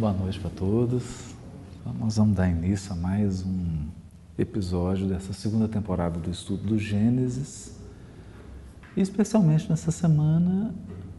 Boa 0.00 0.14
noite 0.14 0.40
para 0.40 0.48
todos. 0.48 1.34
Nós 1.98 2.16
vamos 2.16 2.34
dar 2.34 2.48
início 2.48 2.90
a 2.90 2.96
mais 2.96 3.44
um 3.44 3.86
episódio 4.38 5.06
dessa 5.06 5.34
segunda 5.34 5.68
temporada 5.68 6.18
do 6.18 6.30
estudo 6.30 6.68
do 6.68 6.78
Gênesis. 6.78 7.78
E 8.96 9.02
especialmente 9.02 9.68
nessa 9.68 9.90
semana, 9.90 10.74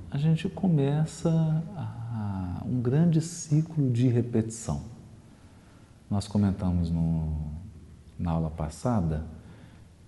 a 0.10 0.18
gente 0.18 0.50
começa 0.50 1.30
a, 1.78 2.64
um 2.66 2.82
grande 2.82 3.22
ciclo 3.22 3.88
de 3.92 4.08
repetição. 4.08 4.82
Nós 6.10 6.28
comentamos 6.28 6.90
no, 6.90 7.52
na 8.18 8.32
aula 8.32 8.50
passada 8.50 9.24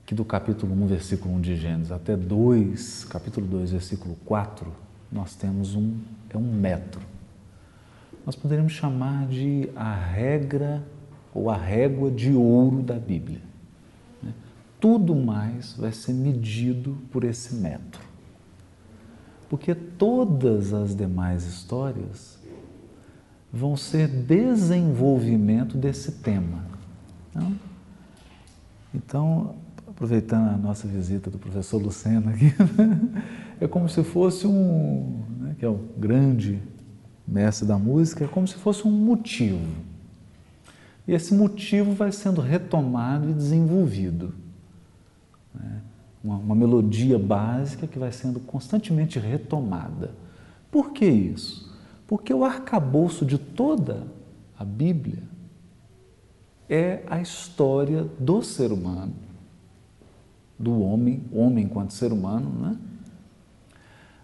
que 0.03 0.15
do 0.15 0.25
capítulo 0.25 0.73
1, 0.73 0.87
versículo 0.87 1.35
1 1.35 1.41
de 1.41 1.57
Gênesis 1.57 1.91
até 1.91 2.17
2, 2.17 3.05
capítulo 3.05 3.45
2, 3.45 3.71
versículo 3.71 4.15
4, 4.25 4.65
nós 5.11 5.35
temos 5.35 5.75
um, 5.75 5.95
é 6.31 6.37
um 6.39 6.51
metro 6.51 7.12
nós 8.25 8.35
poderíamos 8.35 8.73
chamar 8.73 9.27
de 9.27 9.69
a 9.75 9.93
regra 9.93 10.84
ou 11.34 11.49
a 11.49 11.57
régua 11.57 12.09
de 12.09 12.31
ouro 12.31 12.81
da 12.81 12.98
Bíblia. 12.98 13.41
Né? 14.21 14.34
Tudo 14.79 15.15
mais 15.15 15.73
vai 15.73 15.91
ser 15.91 16.13
medido 16.13 16.98
por 17.12 17.23
esse 17.23 17.55
metro. 17.55 18.01
Porque 19.49 19.75
todas 19.75 20.73
as 20.73 20.95
demais 20.95 21.45
histórias 21.45 22.39
vão 23.51 23.75
ser 23.75 24.07
desenvolvimento 24.07 25.77
desse 25.77 26.13
tema. 26.13 26.65
Não? 27.35 27.53
Então, 28.93 29.55
aproveitando 29.87 30.49
a 30.49 30.57
nossa 30.57 30.87
visita 30.87 31.29
do 31.29 31.37
professor 31.37 31.81
Lucena 31.81 32.31
aqui, 32.31 32.53
é 33.62 33.67
como 33.67 33.87
se 33.90 34.03
fosse 34.03 34.48
um, 34.48 35.23
né, 35.40 35.55
que 35.59 35.65
é 35.65 35.70
o 35.70 35.79
grande 35.98 36.62
mestre 37.27 37.68
da 37.68 37.77
música, 37.77 38.26
é 38.26 38.27
como 38.27 38.48
se 38.48 38.55
fosse 38.55 38.88
um 38.88 38.91
motivo. 38.91 39.66
E 41.08 41.13
esse 41.13 41.34
motivo 41.34 41.94
vai 41.94 42.12
sendo 42.12 42.41
retomado 42.41 43.30
e 43.30 43.34
desenvolvido. 43.34 44.34
Né? 45.54 45.82
Uma, 46.24 46.38
uma 46.38 46.55
melodia 46.55 47.20
básica 47.20 47.88
que 47.88 47.99
vai 47.99 48.12
sendo 48.12 48.40
constantemente 48.40 49.20
retomada. 49.20 50.12
Por 50.71 50.91
que 50.91 51.05
isso? 51.05 51.71
Porque 52.07 52.34
o 52.34 52.46
arcabouço 52.46 53.26
de 53.26 53.37
toda 53.37 54.08
a 54.58 54.63
Bíblia 54.63 55.24
é 56.70 57.04
a 57.08 57.20
história 57.20 58.04
do 58.20 58.41
ser 58.41 58.71
humano, 58.71 59.13
do 60.58 60.82
homem, 60.82 61.24
homem 61.32 61.65
enquanto 61.65 61.91
ser 61.91 62.12
humano, 62.12 62.49
né? 62.62 62.77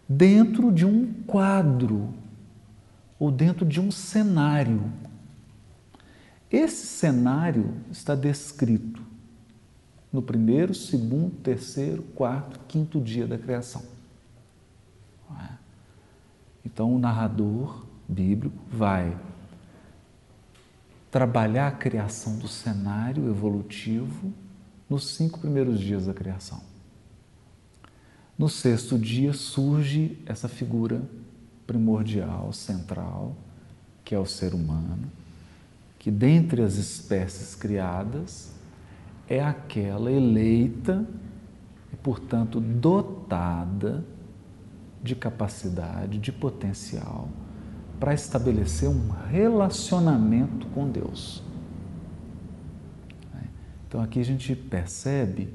dentro 0.09 0.71
de 0.71 0.85
um 0.85 1.13
quadro 1.27 2.09
ou 3.19 3.29
dentro 3.29 3.65
de 3.65 3.81
um 3.81 3.91
cenário. 3.91 4.91
Esse 6.49 6.87
cenário 6.87 7.75
está 7.91 8.15
descrito 8.15 9.03
no 10.11 10.21
primeiro, 10.21 10.73
segundo, 10.73 11.35
terceiro, 11.35 12.01
quarto, 12.01 12.59
quinto 12.67 12.99
dia 12.99 13.27
da 13.27 13.37
criação. 13.37 13.83
É? 15.39 15.49
Então, 16.65 16.95
o 16.95 16.99
narrador 16.99 17.85
bíblico 18.07 18.57
vai 18.71 19.15
trabalhar 21.11 21.67
a 21.67 21.71
criação 21.71 22.37
do 22.39 22.47
cenário 22.47 23.29
evolutivo 23.29 24.33
nos 24.89 25.15
cinco 25.15 25.39
primeiros 25.39 25.79
dias 25.79 26.07
da 26.07 26.13
criação. 26.13 26.61
No 28.37 28.49
sexto 28.49 28.97
dia 28.97 29.33
surge 29.33 30.17
essa 30.25 30.47
figura 30.47 31.03
primordial, 31.69 32.51
central, 32.51 33.35
que 34.03 34.15
é 34.15 34.17
o 34.17 34.25
ser 34.25 34.55
humano, 34.55 35.03
que 35.99 36.09
dentre 36.09 36.63
as 36.63 36.77
espécies 36.77 37.53
criadas 37.53 38.51
é 39.27 39.39
aquela 39.39 40.11
eleita 40.11 41.07
e, 41.93 41.95
portanto, 41.95 42.59
dotada 42.59 44.03
de 45.03 45.15
capacidade, 45.15 46.17
de 46.17 46.31
potencial 46.31 47.29
para 47.99 48.15
estabelecer 48.15 48.89
um 48.89 49.09
relacionamento 49.29 50.65
com 50.69 50.89
Deus. 50.89 51.43
Então 53.87 54.01
aqui 54.01 54.19
a 54.19 54.25
gente 54.25 54.55
percebe 54.55 55.53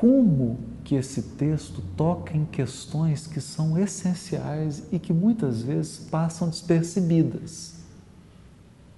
como 0.00 0.58
que 0.82 0.94
esse 0.94 1.20
texto 1.20 1.82
toca 1.94 2.34
em 2.34 2.46
questões 2.46 3.26
que 3.26 3.38
são 3.38 3.78
essenciais 3.78 4.82
e 4.90 4.98
que 4.98 5.12
muitas 5.12 5.60
vezes 5.60 5.98
passam 5.98 6.48
despercebidas. 6.48 7.74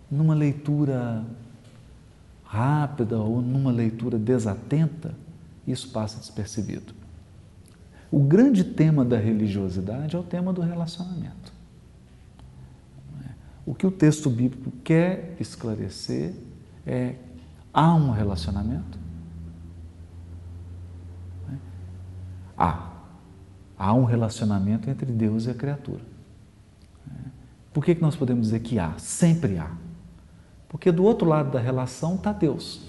Numa 0.08 0.32
leitura 0.32 1.24
rápida 2.44 3.18
ou 3.18 3.42
numa 3.42 3.72
leitura 3.72 4.16
desatenta, 4.16 5.12
isso 5.66 5.90
passa 5.90 6.20
despercebido. 6.20 6.94
O 8.08 8.20
grande 8.20 8.62
tema 8.62 9.04
da 9.04 9.18
religiosidade 9.18 10.14
é 10.14 10.18
o 10.20 10.22
tema 10.22 10.52
do 10.52 10.60
relacionamento. 10.60 11.52
O 13.66 13.74
que 13.74 13.88
o 13.88 13.90
texto 13.90 14.30
bíblico 14.30 14.70
quer 14.84 15.34
esclarecer 15.40 16.32
é: 16.86 17.16
há 17.74 17.92
um 17.92 18.12
relacionamento? 18.12 19.01
Há. 22.56 22.90
Há 23.78 23.94
um 23.94 24.04
relacionamento 24.04 24.88
entre 24.88 25.10
Deus 25.10 25.46
e 25.46 25.50
a 25.50 25.54
criatura. 25.54 26.12
Por 27.72 27.84
que, 27.84 27.94
que 27.94 28.02
nós 28.02 28.14
podemos 28.14 28.46
dizer 28.46 28.60
que 28.60 28.78
há? 28.78 28.92
Sempre 28.98 29.58
há. 29.58 29.70
Porque 30.68 30.92
do 30.92 31.04
outro 31.04 31.28
lado 31.28 31.50
da 31.50 31.60
relação 31.60 32.14
está 32.14 32.32
Deus, 32.32 32.86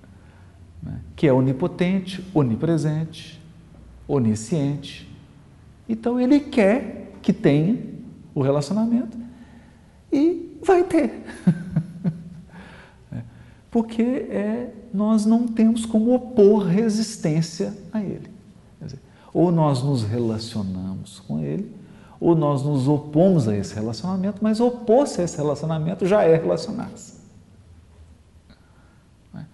né? 0.82 1.00
que 1.14 1.26
é 1.26 1.32
onipotente, 1.32 2.24
onipresente, 2.34 3.42
onisciente. 4.08 5.10
Então 5.88 6.20
ele 6.20 6.40
quer 6.40 7.12
que 7.22 7.32
tenha 7.32 7.78
o 8.34 8.42
relacionamento 8.42 9.18
e 10.12 10.58
vai 10.62 10.84
ter. 10.84 11.24
Porque 13.70 14.02
é, 14.02 14.72
nós 14.92 15.26
não 15.26 15.46
temos 15.46 15.84
como 15.84 16.14
opor 16.14 16.64
resistência 16.64 17.76
a 17.92 18.00
ele. 18.02 18.35
Ou 19.36 19.52
nós 19.52 19.82
nos 19.82 20.02
relacionamos 20.02 21.20
com 21.20 21.40
ele, 21.40 21.70
ou 22.18 22.34
nós 22.34 22.62
nos 22.62 22.88
opomos 22.88 23.46
a 23.46 23.54
esse 23.54 23.74
relacionamento, 23.74 24.38
mas 24.40 24.60
opor-se 24.60 25.20
a 25.20 25.24
esse 25.24 25.36
relacionamento 25.36 26.06
já 26.06 26.22
é 26.22 26.36
relacionar-se. 26.36 27.20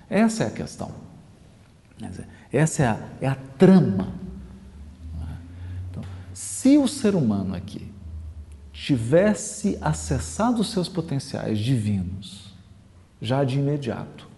Essa 0.09 0.45
é 0.45 0.47
a 0.47 0.51
questão. 0.53 0.93
Essa 2.53 2.83
é 2.85 2.87
a, 2.87 3.09
é 3.23 3.27
a 3.27 3.35
trama. 3.35 4.13
Então, 5.91 6.05
se 6.33 6.79
o 6.79 6.87
ser 6.87 7.17
humano 7.17 7.53
aqui 7.53 7.93
tivesse 8.73 9.77
acessado 9.81 10.61
os 10.61 10.71
seus 10.71 10.89
potenciais 10.89 11.59
divinos 11.59 12.55
já 13.21 13.43
de 13.43 13.59
imediato, 13.59 14.29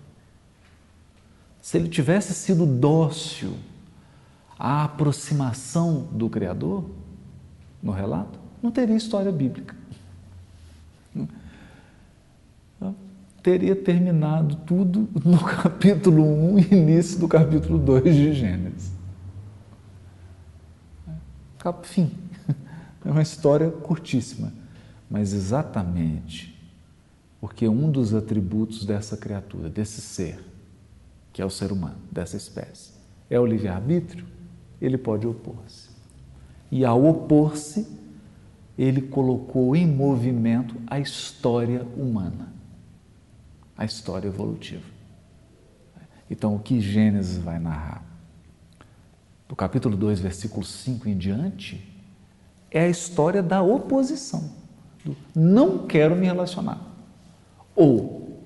se 1.61 1.77
ele 1.77 1.91
tivesse 1.91 2.33
sido 2.33 2.65
dócil 2.65 3.59
a 4.59 4.85
aproximação 4.85 6.09
do 6.13 6.29
Criador 6.31 6.89
no 7.83 7.93
relato, 7.93 8.39
não 8.63 8.71
teria 8.71 8.97
história 8.97 9.31
bíblica. 9.31 9.77
Teria 13.43 13.77
terminado 13.77 14.57
tudo 14.57 15.07
no 15.23 15.37
capítulo 15.45 16.25
1 16.55 16.59
e 16.61 16.75
início 16.75 17.21
do 17.21 17.29
capítulo 17.29 17.79
2 17.79 18.15
de 18.15 18.33
Gênesis. 18.33 18.93
Fim. 21.83 22.11
É 23.05 23.11
uma 23.11 23.21
história 23.21 23.71
curtíssima, 23.71 24.51
mas 25.11 25.35
exatamente 25.35 26.55
porque 27.45 27.69
um 27.69 27.91
dos 27.91 28.15
atributos 28.15 28.87
dessa 28.87 29.19
criatura, 29.19 29.69
desse 29.69 30.01
ser, 30.01 30.43
que 31.31 31.43
é 31.43 31.45
o 31.45 31.51
ser 31.51 31.71
humano, 31.71 31.99
dessa 32.11 32.39
espécie, 32.39 32.93
é 33.29 33.39
o 33.39 33.45
livre-arbítrio, 33.45 34.25
ele 34.81 34.99
pode 34.99 35.27
opor-se. 35.27 35.89
E 36.71 36.85
ao 36.85 37.05
opor-se, 37.05 37.87
ele 38.77 39.01
colocou 39.03 39.77
em 39.77 39.87
movimento 39.87 40.75
a 40.87 40.99
história 40.99 41.87
humana, 41.97 42.53
a 43.77 43.85
história 43.85 44.29
evolutiva. 44.29 44.95
Então, 46.29 46.57
o 46.57 46.59
que 46.59 46.81
Gênesis 46.81 47.37
vai 47.37 47.59
narrar? 47.59 48.03
Do 49.49 49.55
capítulo 49.55 49.97
2, 49.97 50.21
versículo 50.21 50.65
5 50.65 51.09
em 51.09 51.17
diante, 51.17 51.95
é 52.71 52.81
a 52.81 52.89
história 52.89 53.43
da 53.43 53.63
oposição. 53.63 54.51
Do 55.05 55.17
não 55.35 55.87
quero 55.87 56.17
me 56.17 56.27
relacionar. 56.27 56.81
Ou 57.77 58.41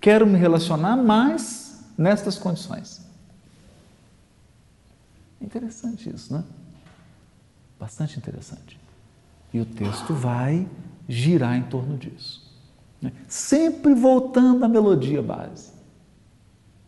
quero 0.00 0.26
me 0.26 0.38
relacionar, 0.38 0.96
mas 0.96 1.84
nestas 1.96 2.38
condições. 2.38 3.01
Interessante 5.42 6.08
isso, 6.08 6.32
né? 6.32 6.44
Bastante 7.78 8.16
interessante. 8.16 8.78
E 9.52 9.60
o 9.60 9.66
texto 9.66 10.14
vai 10.14 10.68
girar 11.08 11.56
em 11.56 11.62
torno 11.62 11.98
disso. 11.98 12.50
Né? 13.00 13.12
Sempre 13.28 13.92
voltando 13.92 14.64
à 14.64 14.68
melodia 14.68 15.20
base. 15.20 15.72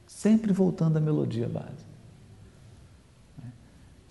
Sempre 0.07 0.53
voltando 0.53 0.97
à 0.97 1.01
melodia 1.01 1.49
base. 1.49 1.85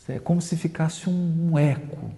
É 0.07 0.19
como 0.19 0.41
se 0.41 0.57
ficasse 0.57 1.09
um, 1.09 1.57
eco, 1.57 2.11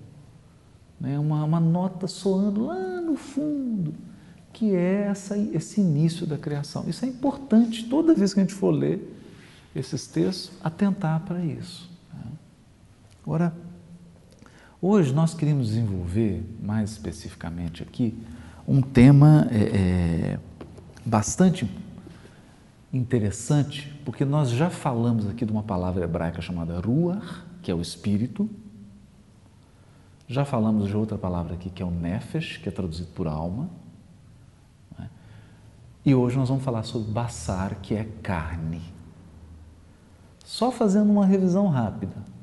né? 0.99 1.19
uma, 1.19 1.43
uma 1.43 1.59
nota 1.59 2.07
soando 2.07 2.65
lá 2.65 2.99
no 2.99 3.15
fundo, 3.15 3.93
que 4.51 4.73
é 4.73 5.03
essa, 5.03 5.37
esse 5.37 5.81
início 5.81 6.25
da 6.25 6.35
criação. 6.35 6.85
Isso 6.87 7.05
é 7.05 7.07
importante 7.07 7.87
toda 7.87 8.15
vez 8.15 8.33
que 8.33 8.39
a 8.39 8.43
gente 8.43 8.55
for 8.55 8.71
ler 8.71 9.15
esses 9.75 10.07
textos, 10.07 10.51
atentar 10.63 11.19
para 11.25 11.45
isso. 11.45 11.94
Agora, 13.25 13.51
hoje 14.79 15.11
nós 15.11 15.33
queremos 15.33 15.69
desenvolver, 15.69 16.45
mais 16.61 16.91
especificamente 16.91 17.81
aqui, 17.81 18.15
um 18.67 18.83
tema 18.83 19.47
é, 19.49 19.63
é, 20.35 20.39
bastante 21.03 21.67
interessante, 22.93 23.91
porque 24.05 24.23
nós 24.23 24.51
já 24.51 24.69
falamos 24.69 25.27
aqui 25.27 25.43
de 25.43 25.51
uma 25.51 25.63
palavra 25.63 26.03
hebraica 26.03 26.39
chamada 26.39 26.79
ruach, 26.79 27.43
que 27.63 27.71
é 27.71 27.73
o 27.73 27.81
espírito. 27.81 28.47
Já 30.27 30.45
falamos 30.45 30.87
de 30.87 30.95
outra 30.95 31.17
palavra 31.17 31.55
aqui, 31.55 31.71
que 31.71 31.81
é 31.81 31.85
o 31.85 31.89
nefesh, 31.89 32.57
que 32.57 32.69
é 32.69 32.71
traduzido 32.71 33.09
por 33.15 33.27
alma. 33.27 33.67
Né? 34.99 35.09
E 36.05 36.13
hoje 36.13 36.37
nós 36.37 36.47
vamos 36.47 36.63
falar 36.63 36.83
sobre 36.83 37.11
basar, 37.11 37.73
que 37.81 37.95
é 37.95 38.03
carne. 38.21 38.83
Só 40.43 40.71
fazendo 40.71 41.09
uma 41.09 41.25
revisão 41.25 41.67
rápida. 41.67 42.34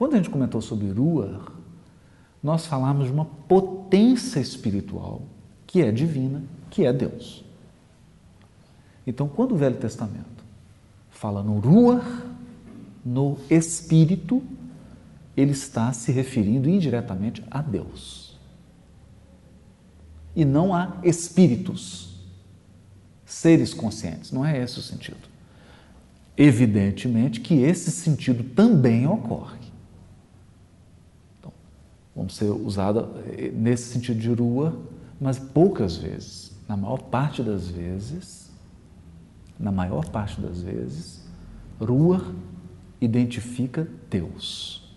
Quando 0.00 0.14
a 0.14 0.16
gente 0.16 0.30
comentou 0.30 0.62
sobre 0.62 0.90
Ruach, 0.90 1.52
nós 2.42 2.64
falamos 2.64 3.08
de 3.08 3.12
uma 3.12 3.26
potência 3.26 4.40
espiritual 4.40 5.20
que 5.66 5.82
é 5.82 5.92
divina, 5.92 6.42
que 6.70 6.86
é 6.86 6.90
Deus. 6.90 7.44
Então, 9.06 9.28
quando 9.28 9.52
o 9.52 9.58
Velho 9.58 9.76
Testamento 9.76 10.42
fala 11.10 11.42
no 11.42 11.58
Ruach, 11.58 12.24
no 13.04 13.36
Espírito, 13.50 14.42
ele 15.36 15.50
está 15.50 15.92
se 15.92 16.10
referindo 16.10 16.66
indiretamente 16.66 17.44
a 17.50 17.60
Deus. 17.60 18.40
E 20.34 20.46
não 20.46 20.74
a 20.74 20.96
espíritos, 21.02 22.24
seres 23.26 23.74
conscientes. 23.74 24.32
Não 24.32 24.46
é 24.46 24.62
esse 24.62 24.78
o 24.78 24.82
sentido. 24.82 25.28
Evidentemente 26.38 27.38
que 27.38 27.56
esse 27.56 27.90
sentido 27.90 28.42
também 28.42 29.06
ocorre. 29.06 29.59
Vamos 32.20 32.36
ser 32.36 32.50
usada 32.50 33.08
eh, 33.38 33.50
nesse 33.50 33.94
sentido 33.94 34.20
de 34.20 34.28
rua, 34.28 34.78
mas 35.18 35.38
poucas 35.38 35.96
vezes. 35.96 36.54
Na 36.68 36.76
maior 36.76 36.98
parte 36.98 37.42
das 37.42 37.68
vezes, 37.68 38.50
na 39.58 39.72
maior 39.72 40.04
parte 40.10 40.38
das 40.38 40.60
vezes, 40.60 41.24
rua 41.80 42.22
identifica 43.00 43.88
Deus. 44.10 44.94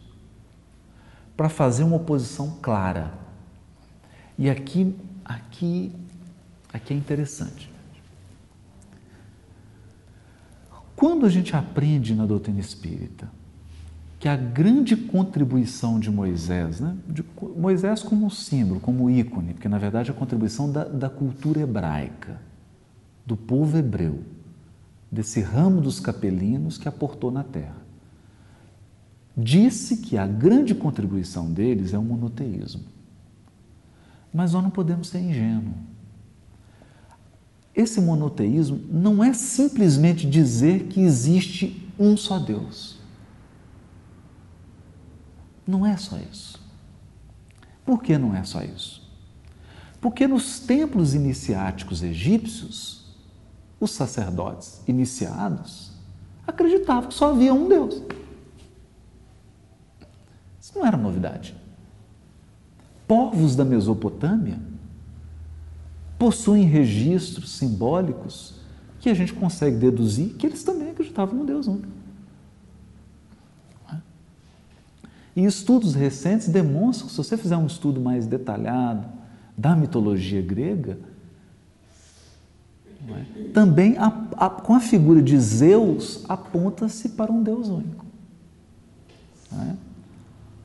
Para 1.37 1.47
fazer 1.47 1.85
uma 1.85 1.95
oposição 1.95 2.57
clara. 2.61 3.13
E 4.37 4.49
aqui, 4.49 4.93
aqui, 5.23 5.93
aqui 6.73 6.93
é 6.93 6.97
interessante. 6.97 7.71
Quando 10.93 11.25
a 11.25 11.29
gente 11.29 11.55
aprende 11.55 12.13
na 12.13 12.25
doutrina 12.25 12.59
espírita 12.59 13.31
que 14.23 14.29
a 14.29 14.37
grande 14.37 14.95
contribuição 14.95 15.99
de 15.99 16.09
Moisés, 16.09 16.79
né, 16.79 16.95
de 17.05 17.25
Moisés 17.57 18.01
como 18.01 18.31
símbolo, 18.31 18.79
como 18.79 19.09
ícone, 19.09 19.53
porque 19.53 19.67
na 19.67 19.77
verdade 19.77 20.11
a 20.11 20.13
contribuição 20.13 20.71
da, 20.71 20.85
da 20.85 21.09
cultura 21.09 21.59
hebraica, 21.59 22.39
do 23.25 23.35
povo 23.35 23.77
hebreu, 23.77 24.21
desse 25.11 25.41
ramo 25.41 25.81
dos 25.81 25.99
capelinos 25.99 26.77
que 26.77 26.87
aportou 26.87 27.31
na 27.31 27.43
terra, 27.43 27.75
disse 29.35 29.97
que 29.97 30.17
a 30.17 30.25
grande 30.25 30.73
contribuição 30.73 31.51
deles 31.51 31.93
é 31.93 31.97
o 31.97 32.01
monoteísmo. 32.01 32.85
Mas 34.33 34.53
nós 34.53 34.63
não 34.63 34.69
podemos 34.69 35.09
ser 35.09 35.19
ingênuos. 35.19 35.75
Esse 37.75 37.99
monoteísmo 37.99 38.79
não 38.89 39.21
é 39.21 39.33
simplesmente 39.33 40.25
dizer 40.25 40.83
que 40.83 41.01
existe 41.01 41.91
um 41.99 42.15
só 42.15 42.39
Deus. 42.39 43.02
Não 45.65 45.85
é 45.85 45.95
só 45.97 46.17
isso. 46.17 46.61
Por 47.85 48.01
que 48.01 48.17
não 48.17 48.35
é 48.35 48.43
só 48.43 48.61
isso? 48.61 49.03
Porque 50.01 50.27
nos 50.27 50.59
templos 50.59 51.13
iniciáticos 51.13 52.03
egípcios, 52.03 53.05
os 53.79 53.91
sacerdotes 53.91 54.81
iniciados 54.87 55.91
acreditavam 56.45 57.09
que 57.09 57.15
só 57.15 57.31
havia 57.31 57.53
um 57.53 57.67
Deus. 57.67 58.01
Isso 60.59 60.77
não 60.77 60.85
era 60.85 60.97
novidade. 60.97 61.55
Povos 63.07 63.55
da 63.55 63.65
Mesopotâmia 63.65 64.59
possuem 66.17 66.63
registros 66.63 67.51
simbólicos 67.51 68.55
que 68.99 69.09
a 69.09 69.13
gente 69.13 69.33
consegue 69.33 69.75
deduzir 69.75 70.35
que 70.35 70.47
eles 70.47 70.63
também 70.63 70.91
acreditavam 70.91 71.39
no 71.39 71.45
Deus 71.45 71.67
único. 71.67 72.02
E 75.35 75.43
estudos 75.43 75.95
recentes 75.95 76.47
demonstram 76.47 77.07
que, 77.07 77.13
se 77.13 77.17
você 77.17 77.37
fizer 77.37 77.57
um 77.57 77.65
estudo 77.65 77.99
mais 77.99 78.27
detalhado 78.27 79.07
da 79.57 79.75
mitologia 79.75 80.41
grega, 80.41 80.99
é? 83.07 83.49
também 83.53 83.97
a, 83.97 84.07
a, 84.37 84.49
com 84.49 84.73
a 84.73 84.79
figura 84.79 85.21
de 85.21 85.37
Zeus 85.39 86.23
aponta-se 86.29 87.09
para 87.09 87.31
um 87.31 87.43
Deus 87.43 87.67
único. 87.67 88.05
É? 89.51 89.73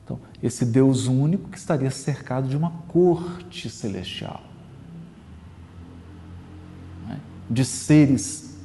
Então, 0.03 0.19
esse 0.41 0.65
Deus 0.65 1.07
único 1.07 1.49
que 1.49 1.57
estaria 1.57 1.91
cercado 1.91 2.47
de 2.47 2.55
uma 2.55 2.71
corte 2.87 3.69
celestial 3.69 4.49
de 7.49 7.65
seres 7.65 8.57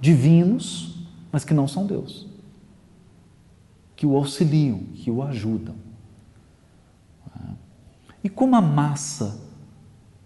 divinos, 0.00 0.96
mas 1.30 1.44
que 1.44 1.52
não 1.52 1.68
são 1.68 1.86
Deus, 1.86 2.26
que 4.02 4.06
o 4.06 4.16
auxiliam, 4.16 4.80
que 4.94 5.12
o 5.12 5.22
ajudam. 5.22 5.76
E 8.24 8.28
como 8.28 8.56
a 8.56 8.60
massa, 8.60 9.40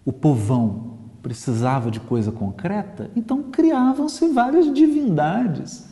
o 0.03 0.11
povão, 0.11 0.97
precisava 1.21 1.91
de 1.91 1.99
coisa 1.99 2.31
concreta, 2.31 3.11
então 3.15 3.51
criavam-se 3.51 4.29
várias 4.29 4.73
divindades 4.73 5.87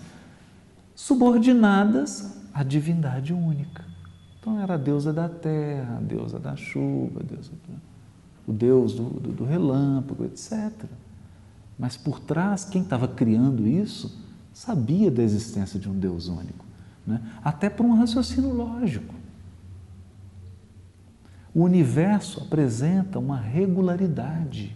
subordinadas 0.96 2.42
à 2.52 2.64
divindade 2.64 3.32
única. 3.32 3.86
Então 4.40 4.60
era 4.60 4.74
a 4.74 4.78
deusa 4.78 5.14
da 5.14 5.30
terra, 5.30 5.98
a 5.98 6.02
deusa 6.02 6.40
da 6.40 6.56
chuva, 6.56 7.22
deusa 7.22 7.52
do, 7.52 8.52
o 8.52 8.52
deus 8.52 8.96
do, 8.96 9.04
do, 9.04 9.32
do 9.32 9.46
relâmpago, 9.46 10.26
etc. 10.26 10.72
Mas 11.78 11.96
por 11.96 12.20
trás, 12.20 12.66
quem 12.66 12.82
estava 12.82 13.08
criando 13.08 13.68
isso 13.68 14.20
sabia 14.52 15.12
da 15.12 15.22
existência 15.22 15.80
de 15.80 15.88
um 15.88 15.94
Deus 15.94 16.28
único, 16.30 16.66
né? 17.06 17.22
até 17.44 17.70
por 17.70 17.86
um 17.86 17.94
raciocínio 17.96 18.54
lógico. 18.54 19.14
O 21.54 21.64
universo 21.64 22.42
apresenta 22.42 23.18
uma 23.18 23.40
regularidade. 23.40 24.76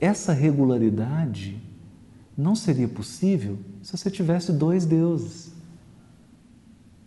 Essa 0.00 0.32
regularidade 0.32 1.60
não 2.36 2.54
seria 2.54 2.86
possível 2.86 3.58
se 3.82 3.96
você 3.96 4.10
tivesse 4.10 4.52
dois 4.52 4.84
deuses. 4.84 5.52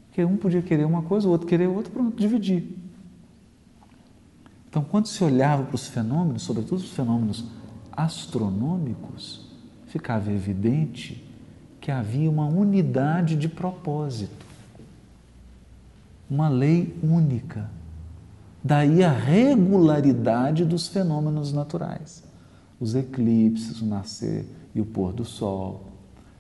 Porque 0.08 0.26
um 0.26 0.36
podia 0.36 0.62
querer 0.62 0.86
uma 0.86 1.04
coisa, 1.04 1.28
o 1.28 1.32
outro 1.32 1.48
querer 1.48 1.68
outra, 1.68 1.92
pronto, 1.92 2.18
dividir. 2.18 2.78
Então, 4.68 4.84
quando 4.84 5.06
se 5.06 5.24
olhava 5.24 5.64
para 5.64 5.76
os 5.76 5.88
fenômenos, 5.88 6.44
sobretudo 6.44 6.80
os 6.80 6.92
fenômenos 6.92 7.46
astronômicos, 7.92 9.51
ficava 9.92 10.32
evidente 10.32 11.22
que 11.82 11.92
havia 11.92 12.30
uma 12.30 12.46
unidade 12.46 13.36
de 13.36 13.50
propósito, 13.50 14.46
uma 16.30 16.48
lei 16.48 16.98
única. 17.04 17.70
Daí 18.64 19.04
a 19.04 19.12
regularidade 19.12 20.64
dos 20.64 20.88
fenômenos 20.88 21.52
naturais. 21.52 22.24
Os 22.80 22.96
eclipses, 22.96 23.82
o 23.82 23.86
nascer 23.86 24.46
e 24.74 24.80
o 24.80 24.86
pôr 24.86 25.12
do 25.12 25.26
sol, 25.26 25.88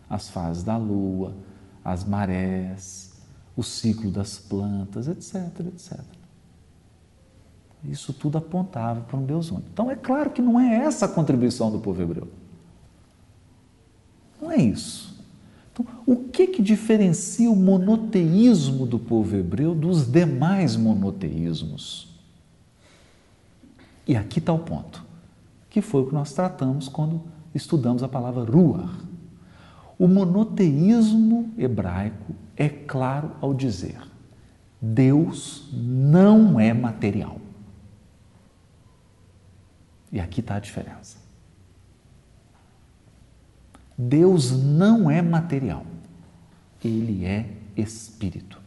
as 0.09 0.29
fases 0.29 0.63
da 0.63 0.77
lua, 0.77 1.35
as 1.83 2.05
marés, 2.05 3.11
o 3.55 3.63
ciclo 3.63 4.09
das 4.09 4.37
plantas, 4.37 5.07
etc, 5.07 5.59
etc. 5.67 5.99
Isso 7.83 8.13
tudo 8.13 8.37
apontava 8.37 9.01
para 9.01 9.17
um 9.17 9.25
Deus 9.25 9.51
único. 9.51 9.67
Então 9.73 9.89
é 9.91 9.95
claro 9.95 10.29
que 10.29 10.41
não 10.41 10.59
é 10.59 10.75
essa 10.77 11.05
a 11.05 11.09
contribuição 11.09 11.71
do 11.71 11.79
povo 11.79 12.01
hebreu. 12.01 12.40
Não 14.41 14.51
é 14.51 14.57
isso. 14.57 15.11
Então, 15.71 15.85
o 16.05 16.15
que, 16.15 16.47
que 16.47 16.61
diferencia 16.61 17.49
o 17.49 17.55
monoteísmo 17.55 18.85
do 18.85 18.97
povo 18.97 19.35
hebreu 19.35 19.75
dos 19.75 20.11
demais 20.11 20.75
monoteísmos? 20.75 22.09
E 24.07 24.15
aqui 24.15 24.39
está 24.39 24.51
o 24.51 24.59
ponto, 24.59 25.05
que 25.69 25.81
foi 25.81 26.01
o 26.01 26.07
que 26.07 26.13
nós 26.13 26.33
tratamos 26.33 26.89
quando 26.89 27.21
estudamos 27.53 28.03
a 28.03 28.09
palavra 28.09 28.43
ruach. 28.43 28.91
O 29.97 30.07
monoteísmo 30.07 31.53
hebraico 31.57 32.35
é 32.57 32.67
claro 32.67 33.31
ao 33.39 33.53
dizer: 33.53 34.01
Deus 34.81 35.69
não 35.71 36.59
é 36.59 36.73
material. 36.73 37.39
E 40.11 40.19
aqui 40.19 40.41
está 40.41 40.55
a 40.55 40.59
diferença. 40.59 41.20
Deus 44.03 44.51
não 44.51 45.11
é 45.11 45.21
material, 45.21 45.85
ele 46.83 47.23
é 47.23 47.45
espírito. 47.77 48.59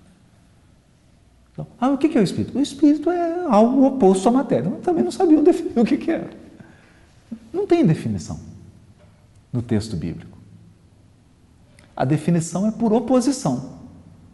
Então, 1.52 1.66
ah, 1.80 1.90
o 1.90 1.98
que 1.98 2.16
é 2.16 2.20
o 2.20 2.24
espírito? 2.24 2.56
O 2.56 2.60
espírito 2.60 3.10
é 3.10 3.44
algo 3.46 3.84
oposto 3.84 4.28
à 4.28 4.32
matéria. 4.32 4.68
Eu 4.68 4.80
também 4.80 5.02
não 5.02 5.10
sabiam 5.10 5.42
definir 5.42 5.76
o 5.76 5.84
que 5.84 6.08
era. 6.08 6.30
Não 7.52 7.66
tem 7.66 7.84
definição 7.84 8.38
no 9.52 9.60
texto 9.60 9.96
bíblico. 9.96 10.38
A 11.96 12.04
definição 12.04 12.68
é 12.68 12.70
por 12.70 12.92
oposição. 12.92 13.80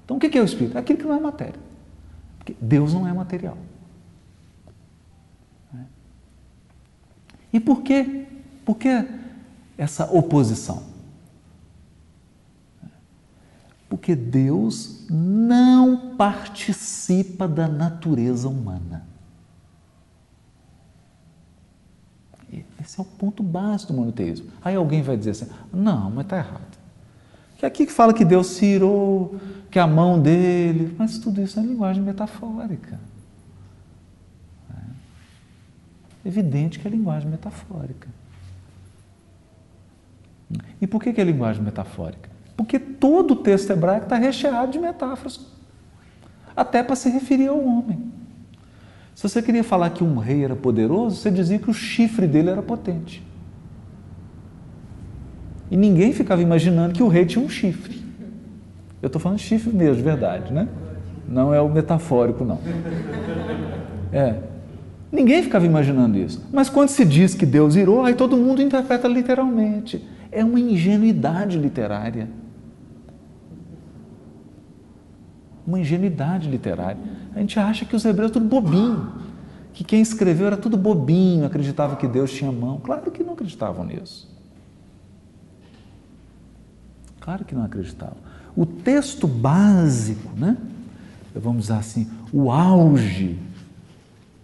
Então, 0.04 0.19
o 0.19 0.21
que 0.21 0.37
é 0.37 0.40
o 0.42 0.45
espírito? 0.45 0.76
É 0.76 0.80
aquilo 0.80 0.99
que 0.99 1.07
não 1.07 1.14
é 1.14 1.21
matéria. 1.21 1.61
Porque 2.38 2.54
Deus 2.61 2.92
não 2.92 3.09
é 3.09 3.12
material. 3.12 3.57
E 7.50 7.59
por 7.59 7.83
quê? 7.83 8.26
Por 8.66 8.76
que 8.76 9.07
essa 9.78 10.04
oposição? 10.12 10.89
Porque 13.90 14.14
Deus 14.14 15.04
não 15.11 16.14
participa 16.16 17.49
da 17.49 17.66
natureza 17.66 18.49
humana. 18.49 19.04
Esse 22.80 22.99
é 22.99 23.02
o 23.02 23.04
ponto 23.04 23.42
básico 23.42 23.92
do 23.92 23.99
monoteísmo. 23.99 24.50
Aí 24.62 24.76
alguém 24.76 25.02
vai 25.02 25.16
dizer 25.16 25.30
assim: 25.30 25.49
não, 25.73 26.09
mas 26.11 26.25
está 26.25 26.38
errado. 26.38 26.78
Que 27.59 27.66
aqui 27.66 27.85
que 27.85 27.92
fala 27.92 28.14
que 28.14 28.25
Deus 28.25 28.47
se 28.47 28.64
irou, 28.64 29.38
que 29.70 29.78
a 29.78 29.87
mão 29.87 30.20
dele, 30.20 30.94
mas 30.97 31.18
tudo 31.18 31.42
isso 31.42 31.59
é 31.59 31.62
linguagem 31.62 32.02
metafórica. 32.02 32.99
É 36.25 36.28
evidente 36.28 36.78
que 36.78 36.87
é 36.87 36.90
linguagem 36.90 37.28
metafórica. 37.28 38.09
E 40.80 40.87
por 40.87 41.02
que 41.02 41.20
é 41.20 41.25
linguagem 41.25 41.62
metafórica? 41.62 42.30
Porque 42.60 42.78
todo 42.78 43.30
o 43.30 43.36
texto 43.36 43.70
hebraico 43.70 44.04
está 44.04 44.16
recheado 44.16 44.70
de 44.70 44.78
metáforas, 44.78 45.40
até 46.54 46.82
para 46.82 46.94
se 46.94 47.08
referir 47.08 47.48
ao 47.48 47.58
homem. 47.58 48.12
Se 49.14 49.26
você 49.26 49.40
queria 49.40 49.64
falar 49.64 49.88
que 49.88 50.04
um 50.04 50.18
rei 50.18 50.44
era 50.44 50.54
poderoso, 50.54 51.16
você 51.16 51.30
dizia 51.30 51.58
que 51.58 51.70
o 51.70 51.72
chifre 51.72 52.26
dele 52.26 52.50
era 52.50 52.60
potente. 52.60 53.26
E 55.70 55.76
ninguém 55.76 56.12
ficava 56.12 56.42
imaginando 56.42 56.92
que 56.92 57.02
o 57.02 57.08
rei 57.08 57.24
tinha 57.24 57.42
um 57.42 57.48
chifre. 57.48 58.04
Eu 59.00 59.06
estou 59.06 59.18
falando 59.18 59.38
chifre 59.38 59.72
mesmo, 59.72 59.96
de 59.96 60.02
verdade, 60.02 60.52
né? 60.52 60.68
Não 61.26 61.54
é 61.54 61.62
o 61.62 61.68
metafórico, 61.70 62.44
não. 62.44 62.58
É. 64.12 64.34
Ninguém 65.10 65.42
ficava 65.42 65.64
imaginando 65.64 66.18
isso. 66.18 66.46
Mas 66.52 66.68
quando 66.68 66.90
se 66.90 67.06
diz 67.06 67.34
que 67.34 67.46
Deus 67.46 67.74
irou, 67.74 68.04
aí 68.04 68.12
todo 68.12 68.36
mundo 68.36 68.60
interpreta 68.60 69.08
literalmente. 69.08 70.06
É 70.30 70.44
uma 70.44 70.60
ingenuidade 70.60 71.56
literária. 71.56 72.28
Uma 75.66 75.78
ingenuidade 75.78 76.48
literária. 76.48 77.00
A 77.34 77.38
gente 77.38 77.58
acha 77.58 77.84
que 77.84 77.94
os 77.94 78.04
hebreus 78.04 78.30
tudo 78.30 78.46
bobinho, 78.46 79.12
que 79.72 79.84
quem 79.84 80.00
escreveu 80.00 80.46
era 80.46 80.56
tudo 80.56 80.76
bobinho, 80.76 81.44
acreditava 81.44 81.96
que 81.96 82.08
Deus 82.08 82.32
tinha 82.32 82.50
mão. 82.50 82.80
Claro 82.80 83.10
que 83.10 83.22
não 83.22 83.34
acreditavam 83.34 83.84
nisso. 83.84 84.28
Claro 87.20 87.44
que 87.44 87.54
não 87.54 87.64
acreditavam. 87.64 88.16
O 88.56 88.66
texto 88.66 89.28
básico, 89.28 90.30
né? 90.36 90.56
vamos 91.34 91.62
dizer 91.62 91.74
assim, 91.74 92.10
o 92.32 92.50
auge 92.50 93.38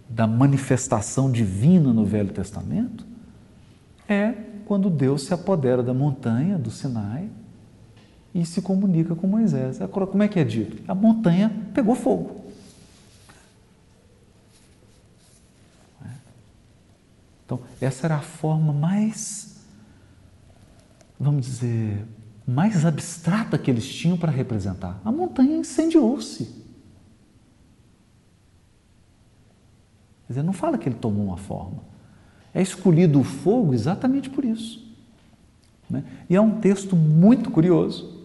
da 0.09 0.25
manifestação 0.25 1.29
divina 1.29 1.91
no 1.91 2.05
Velho 2.05 2.31
Testamento 2.31 3.05
é 4.07 4.33
quando 4.65 4.89
Deus 4.89 5.23
se 5.23 5.33
apodera 5.33 5.83
da 5.83 5.93
montanha 5.93 6.57
do 6.57 6.71
Sinai 6.71 7.29
e 8.37 8.45
se 8.45 8.61
comunica 8.61 9.15
com 9.15 9.25
Moisés. 9.25 9.81
Agora, 9.81 10.05
como 10.05 10.21
é 10.21 10.27
que 10.27 10.39
é 10.39 10.43
dito? 10.43 10.83
A 10.87 10.93
montanha 10.93 11.51
pegou 11.73 11.95
fogo. 11.95 12.45
Então, 17.43 17.59
essa 17.81 18.05
era 18.05 18.17
a 18.17 18.21
forma 18.21 18.71
mais, 18.71 19.57
vamos 21.19 21.47
dizer, 21.47 22.05
mais 22.45 22.85
abstrata 22.85 23.57
que 23.57 23.71
eles 23.71 23.91
tinham 23.91 24.17
para 24.17 24.31
representar. 24.31 25.01
A 25.03 25.11
montanha 25.11 25.57
incendiou-se. 25.57 26.45
Quer 30.27 30.33
dizer, 30.33 30.43
não 30.43 30.53
fala 30.53 30.77
que 30.77 30.87
ele 30.87 30.97
tomou 30.97 31.25
uma 31.25 31.37
forma. 31.37 31.81
É 32.53 32.61
escolhido 32.61 33.19
o 33.19 33.23
fogo 33.23 33.73
exatamente 33.73 34.29
por 34.29 34.45
isso. 34.45 34.85
Né? 35.89 36.03
E 36.29 36.35
é 36.35 36.41
um 36.41 36.59
texto 36.59 36.95
muito 36.95 37.49
curioso, 37.49 38.16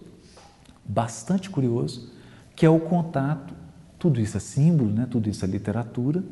bastante 0.85 1.51
curioso, 1.51 2.11
que 2.55 2.67
é 2.67 2.71
o 2.71 2.79
contato, 2.79 3.55
tudo 3.99 4.21
isso 4.21 4.37
é 4.37 4.41
símbolo, 4.41 4.91
né? 4.91 5.07
tudo 5.11 5.29
isso 5.29 5.45
é 5.45 5.49
literatura, 5.49 6.23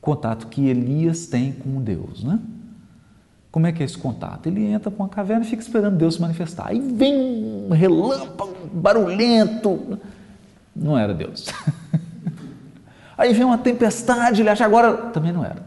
contato 0.00 0.48
que 0.48 0.66
Elias 0.66 1.26
tem 1.26 1.52
com 1.52 1.80
Deus. 1.80 2.22
Né? 2.22 2.38
Como 3.50 3.66
é 3.66 3.72
que 3.72 3.82
é 3.82 3.86
esse 3.86 3.96
contato? 3.96 4.46
Ele 4.46 4.64
entra 4.66 4.90
para 4.90 5.02
uma 5.02 5.08
caverna 5.08 5.44
e 5.44 5.48
fica 5.48 5.62
esperando 5.62 5.96
Deus 5.96 6.16
se 6.16 6.20
manifestar. 6.20 6.68
Aí 6.68 6.78
vem 6.78 7.16
um 7.16 7.70
relâmpago 7.72 8.54
barulhento. 8.72 9.98
Não 10.74 10.98
era 10.98 11.14
Deus. 11.14 11.46
Aí 13.16 13.32
vem 13.32 13.44
uma 13.44 13.56
tempestade, 13.56 14.42
ele 14.42 14.50
acha 14.50 14.64
agora. 14.64 14.94
Também 15.10 15.32
não 15.32 15.42
era. 15.42 15.64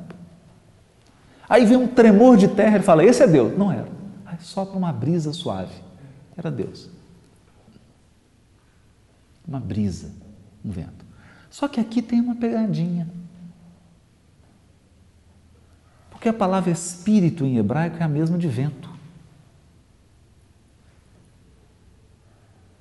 Aí 1.50 1.66
vem 1.66 1.78
um 1.78 1.88
tremor 1.88 2.38
de 2.38 2.48
terra, 2.50 2.76
ele 2.76 2.84
fala: 2.84 3.04
Esse 3.04 3.24
é 3.24 3.28
Deus. 3.28 3.58
Não 3.58 3.72
era. 3.72 3.88
Aí 4.26 4.38
sopra 4.40 4.78
uma 4.78 4.94
brisa 4.94 5.34
suave. 5.34 5.74
Era 6.38 6.52
Deus. 6.52 6.90
Uma 9.50 9.60
brisa, 9.60 10.12
um 10.64 10.70
vento. 10.70 11.04
Só 11.50 11.68
que 11.68 11.80
aqui 11.80 12.04
tem 12.04 12.22
uma 12.22 12.36
pegadinha. 12.36 13.10
Porque 16.12 16.30
a 16.30 16.34
palavra 16.34 16.70
espírito 16.70 17.44
em 17.44 17.58
hebraico 17.58 17.98
é 17.98 18.04
a 18.04 18.08
mesma 18.08 18.38
de 18.38 18.48
vento. 18.48 18.88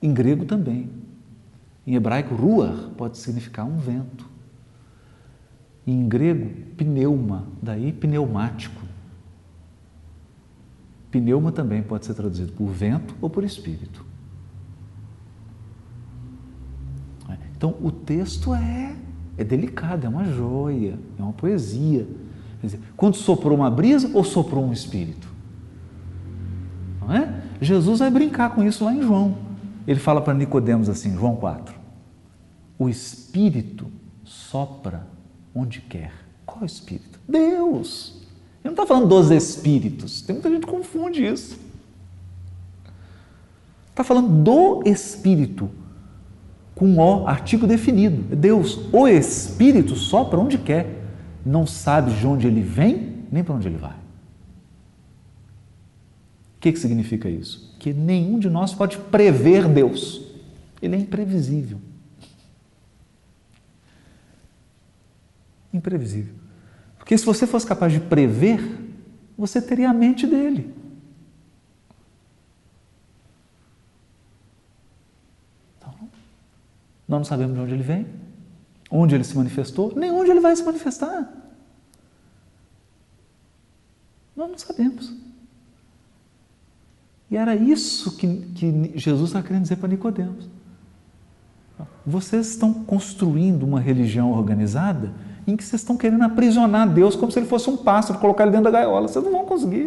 Em 0.02 0.12
grego 0.12 0.44
também. 0.44 0.90
Em 1.86 1.94
hebraico, 1.94 2.34
ruar 2.34 2.90
pode 2.98 3.16
significar 3.16 3.64
um 3.64 3.78
vento. 3.78 4.28
Em 5.86 6.06
grego, 6.06 6.50
pneuma, 6.76 7.46
daí 7.62 7.94
pneumático. 7.94 8.82
Pneuma 11.10 11.50
também 11.50 11.82
pode 11.82 12.04
ser 12.04 12.12
traduzido 12.12 12.52
por 12.52 12.66
vento 12.66 13.16
ou 13.22 13.30
por 13.30 13.42
espírito. 13.42 14.07
Então, 17.58 17.74
o 17.82 17.90
texto 17.90 18.54
é, 18.54 18.94
é 19.36 19.42
delicado, 19.42 20.06
é 20.06 20.08
uma 20.08 20.24
joia, 20.24 20.96
é 21.18 21.22
uma 21.22 21.32
poesia. 21.32 22.06
Dizer, 22.62 22.78
quando 22.96 23.16
soprou 23.16 23.58
uma 23.58 23.68
brisa 23.68 24.08
ou 24.14 24.22
soprou 24.22 24.64
um 24.64 24.72
espírito? 24.72 25.26
Não 27.00 27.12
é? 27.12 27.42
Jesus 27.60 27.98
vai 27.98 28.12
brincar 28.12 28.54
com 28.54 28.62
isso 28.62 28.84
lá 28.84 28.94
em 28.94 29.02
João. 29.02 29.36
Ele 29.88 29.98
fala 29.98 30.20
para 30.20 30.34
Nicodemos 30.34 30.88
assim, 30.88 31.16
João 31.16 31.34
4. 31.34 31.74
O 32.78 32.88
espírito 32.88 33.90
sopra 34.22 35.04
onde 35.52 35.80
quer. 35.80 36.12
Qual 36.46 36.64
espírito? 36.64 37.18
Deus. 37.28 38.22
Ele 38.62 38.66
não 38.66 38.70
está 38.70 38.86
falando 38.86 39.08
dos 39.08 39.32
espíritos. 39.32 40.22
Tem 40.22 40.36
muita 40.36 40.48
gente 40.48 40.64
que 40.64 40.70
confunde 40.70 41.26
isso. 41.26 41.58
Está 43.90 44.04
falando 44.04 44.28
do 44.44 44.82
espírito 44.86 45.68
com 46.78 46.94
o 46.94 47.26
artigo 47.26 47.66
definido. 47.66 48.36
Deus, 48.36 48.78
o 48.92 49.08
espírito 49.08 49.96
sopra 49.96 50.38
onde 50.38 50.56
quer 50.56 51.02
não 51.44 51.66
sabe 51.66 52.12
de 52.12 52.24
onde 52.24 52.46
ele 52.46 52.60
vem 52.60 53.24
nem 53.32 53.42
para 53.42 53.56
onde 53.56 53.66
ele 53.66 53.76
vai. 53.76 53.96
O 56.56 56.60
que, 56.60 56.70
que 56.70 56.78
significa 56.78 57.28
isso? 57.28 57.74
Que 57.80 57.92
nenhum 57.92 58.38
de 58.38 58.48
nós 58.48 58.74
pode 58.74 58.96
prever 58.96 59.66
Deus. 59.66 60.22
Ele 60.80 60.94
é 60.94 60.98
imprevisível. 61.00 61.80
Imprevisível. 65.74 66.34
Porque 66.96 67.18
se 67.18 67.26
você 67.26 67.44
fosse 67.44 67.66
capaz 67.66 67.92
de 67.92 67.98
prever, 67.98 68.60
você 69.36 69.60
teria 69.60 69.90
a 69.90 69.94
mente 69.94 70.28
dele. 70.28 70.72
Nós 77.08 77.20
não 77.20 77.24
sabemos 77.24 77.56
de 77.56 77.60
onde 77.62 77.72
ele 77.72 77.82
vem, 77.82 78.06
onde 78.90 79.14
ele 79.14 79.24
se 79.24 79.36
manifestou, 79.36 79.92
nem 79.96 80.10
onde 80.10 80.30
ele 80.30 80.40
vai 80.40 80.54
se 80.54 80.62
manifestar. 80.62 81.32
Nós 84.36 84.50
não 84.50 84.58
sabemos. 84.58 85.12
E 87.30 87.36
era 87.36 87.54
isso 87.54 88.16
que, 88.16 88.36
que 88.54 88.92
Jesus 88.94 89.30
está 89.30 89.42
querendo 89.42 89.62
dizer 89.62 89.76
para 89.76 89.88
Nicodemos. 89.88 90.48
Vocês 92.06 92.48
estão 92.48 92.72
construindo 92.72 93.64
uma 93.64 93.80
religião 93.80 94.32
organizada 94.32 95.12
em 95.46 95.56
que 95.56 95.64
vocês 95.64 95.80
estão 95.80 95.96
querendo 95.96 96.22
aprisionar 96.22 96.88
Deus 96.88 97.16
como 97.16 97.32
se 97.32 97.38
ele 97.38 97.46
fosse 97.46 97.68
um 97.68 97.76
pássaro, 97.76 98.18
colocar 98.18 98.44
ele 98.44 98.52
dentro 98.52 98.70
da 98.70 98.78
gaiola. 98.78 99.08
Vocês 99.08 99.24
não 99.24 99.32
vão 99.32 99.44
conseguir. 99.44 99.86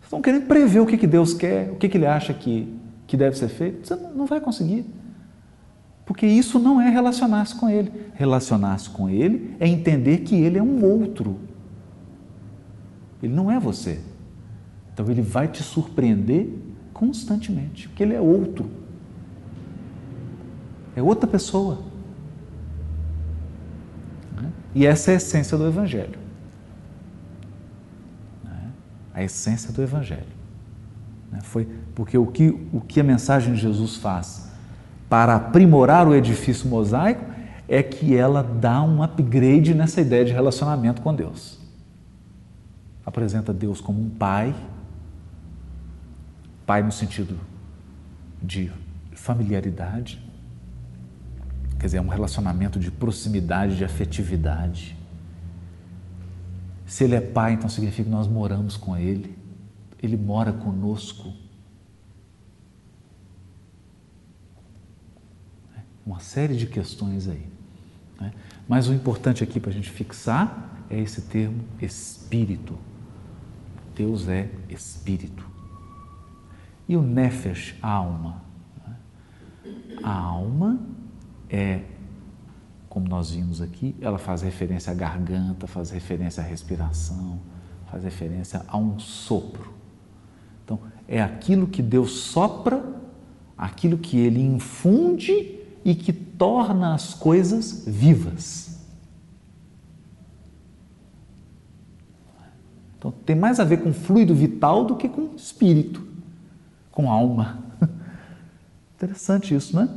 Vocês 0.00 0.04
estão 0.04 0.22
querendo 0.22 0.46
prever 0.46 0.80
o 0.80 0.86
que, 0.86 0.96
que 0.96 1.06
Deus 1.06 1.34
quer, 1.34 1.70
o 1.70 1.76
que, 1.76 1.88
que 1.88 1.96
ele 1.96 2.06
acha 2.06 2.32
que, 2.32 2.74
que 3.12 3.16
deve 3.18 3.36
ser 3.36 3.48
feito. 3.48 3.86
Você 3.86 3.94
não 3.94 4.24
vai 4.24 4.40
conseguir. 4.40 4.86
Porque 6.06 6.26
isso 6.26 6.58
não 6.58 6.80
é 6.80 6.88
relacionar-se 6.88 7.54
com 7.54 7.68
Ele. 7.68 7.92
Relacionar-se 8.14 8.88
com 8.88 9.06
Ele 9.06 9.54
é 9.60 9.68
entender 9.68 10.20
que 10.20 10.34
Ele 10.34 10.56
é 10.56 10.62
um 10.62 10.82
outro. 10.82 11.38
Ele 13.22 13.34
não 13.34 13.50
é 13.50 13.60
você. 13.60 14.00
Então 14.94 15.10
Ele 15.10 15.20
vai 15.20 15.46
te 15.46 15.62
surpreender 15.62 16.48
constantemente, 16.94 17.86
porque 17.86 18.02
Ele 18.02 18.14
é 18.14 18.20
outro. 18.20 18.70
É 20.96 21.02
outra 21.02 21.28
pessoa. 21.28 21.82
Né? 24.40 24.50
E 24.74 24.86
essa 24.86 25.10
é 25.10 25.14
a 25.14 25.16
essência 25.18 25.58
do 25.58 25.66
Evangelho. 25.66 26.18
Né? 28.42 28.70
A 29.12 29.22
essência 29.22 29.70
do 29.70 29.82
Evangelho. 29.82 30.31
Né? 31.32 31.40
Foi 31.42 31.66
porque 31.94 32.16
o 32.18 32.26
que, 32.26 32.48
o 32.72 32.80
que 32.80 33.00
a 33.00 33.04
mensagem 33.04 33.54
de 33.54 33.60
Jesus 33.60 33.96
faz 33.96 34.52
para 35.08 35.34
aprimorar 35.34 36.06
o 36.06 36.14
edifício 36.14 36.68
mosaico 36.68 37.32
é 37.66 37.82
que 37.82 38.14
ela 38.14 38.42
dá 38.42 38.82
um 38.82 39.02
upgrade 39.02 39.74
nessa 39.74 40.00
ideia 40.00 40.24
de 40.24 40.32
relacionamento 40.32 41.00
com 41.00 41.14
Deus. 41.14 41.58
Apresenta 43.04 43.52
Deus 43.52 43.80
como 43.80 44.00
um 44.00 44.10
pai, 44.10 44.54
pai 46.66 46.82
no 46.82 46.92
sentido 46.92 47.38
de 48.42 48.70
familiaridade, 49.14 50.22
quer 51.78 51.86
dizer, 51.86 51.98
é 51.98 52.00
um 52.00 52.08
relacionamento 52.08 52.78
de 52.78 52.90
proximidade, 52.90 53.76
de 53.76 53.84
afetividade. 53.84 54.96
Se 56.86 57.04
ele 57.04 57.14
é 57.14 57.20
pai, 57.20 57.54
então 57.54 57.68
significa 57.68 58.04
que 58.04 58.10
nós 58.10 58.28
moramos 58.28 58.76
com 58.76 58.96
ele, 58.96 59.36
ele 60.02 60.16
mora 60.16 60.52
conosco. 60.52 61.32
Uma 66.04 66.18
série 66.18 66.56
de 66.56 66.66
questões 66.66 67.28
aí. 67.28 67.46
Né? 68.20 68.32
Mas 68.68 68.88
o 68.88 68.92
importante 68.92 69.44
aqui 69.44 69.60
para 69.60 69.70
a 69.70 69.72
gente 69.72 69.90
fixar 69.90 70.84
é 70.90 70.98
esse 70.98 71.22
termo 71.22 71.62
espírito. 71.80 72.76
Deus 73.94 74.28
é 74.28 74.50
espírito. 74.68 75.48
E 76.88 76.96
o 76.96 77.02
nefesh, 77.02 77.76
alma. 77.80 78.42
Né? 78.86 78.96
A 80.02 80.12
alma 80.12 80.80
é, 81.48 81.82
como 82.88 83.08
nós 83.08 83.30
vimos 83.30 83.60
aqui, 83.62 83.94
ela 84.00 84.18
faz 84.18 84.42
referência 84.42 84.90
à 84.90 84.94
garganta, 84.94 85.66
faz 85.66 85.90
referência 85.90 86.42
à 86.42 86.46
respiração, 86.46 87.38
faz 87.90 88.04
referência 88.04 88.64
a 88.66 88.76
um 88.76 88.98
sopro. 88.98 89.71
É 91.12 91.20
aquilo 91.20 91.66
que 91.66 91.82
Deus 91.82 92.12
sopra, 92.12 92.82
aquilo 93.56 93.98
que 93.98 94.16
Ele 94.16 94.40
infunde 94.40 95.58
e 95.84 95.94
que 95.94 96.10
torna 96.10 96.94
as 96.94 97.12
coisas 97.12 97.84
vivas. 97.86 98.80
Então, 102.96 103.12
tem 103.26 103.36
mais 103.36 103.60
a 103.60 103.64
ver 103.64 103.82
com 103.82 103.92
fluido 103.92 104.34
vital 104.34 104.86
do 104.86 104.96
que 104.96 105.06
com 105.06 105.34
espírito, 105.36 106.02
com 106.90 107.10
alma. 107.10 107.58
Interessante 108.96 109.54
isso, 109.54 109.76
né? 109.76 109.90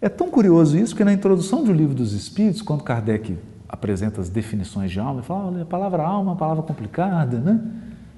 É 0.00 0.08
tão 0.08 0.30
curioso 0.30 0.78
isso 0.78 0.96
que 0.96 1.04
na 1.04 1.12
introdução 1.12 1.62
do 1.62 1.70
livro 1.70 1.94
dos 1.94 2.14
Espíritos, 2.14 2.62
quando 2.62 2.82
Kardec 2.82 3.36
apresenta 3.68 4.22
as 4.22 4.30
definições 4.30 4.90
de 4.90 4.98
alma, 4.98 5.20
ele 5.20 5.26
fala: 5.26 5.48
olha, 5.48 5.62
a 5.64 5.66
palavra 5.66 6.02
alma 6.02 6.30
é 6.30 6.32
uma 6.32 6.36
palavra 6.36 6.62
complicada, 6.62 7.38
né? 7.40 7.60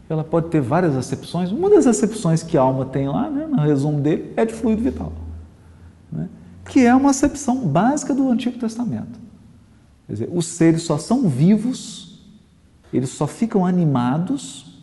Ela 0.08 0.22
pode 0.22 0.48
ter 0.48 0.60
várias 0.60 0.94
acepções. 0.96 1.50
Uma 1.50 1.68
das 1.68 1.86
acepções 1.86 2.42
que 2.42 2.56
a 2.56 2.62
alma 2.62 2.84
tem 2.84 3.08
lá, 3.08 3.28
né, 3.28 3.46
no 3.46 3.60
resumo 3.60 4.00
dele, 4.00 4.32
é 4.36 4.44
de 4.44 4.52
fluido 4.52 4.82
vital. 4.82 5.12
Né? 6.12 6.28
que 6.68 6.84
é 6.84 6.94
uma 6.94 7.10
acepção 7.10 7.66
básica 7.66 8.14
do 8.14 8.28
Antigo 8.30 8.58
Testamento. 8.58 9.18
Quer 10.06 10.12
dizer, 10.12 10.30
os 10.32 10.46
seres 10.46 10.82
só 10.82 10.98
são 10.98 11.28
vivos, 11.28 12.20
eles 12.92 13.10
só 13.10 13.26
ficam 13.26 13.64
animados 13.64 14.76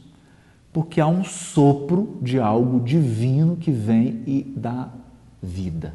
porque 0.72 1.00
há 1.00 1.08
um 1.08 1.24
sopro 1.24 2.18
de 2.22 2.40
algo 2.40 2.80
divino 2.80 3.56
que 3.56 3.72
vem 3.72 4.24
e 4.26 4.54
dá 4.56 4.90
vida. 5.42 5.94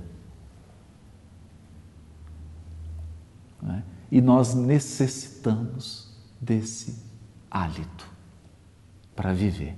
É? 3.68 3.82
E 4.10 4.20
nós 4.20 4.54
necessitamos 4.54 6.16
desse 6.40 6.94
hálito 7.50 8.08
para 9.18 9.32
viver. 9.32 9.76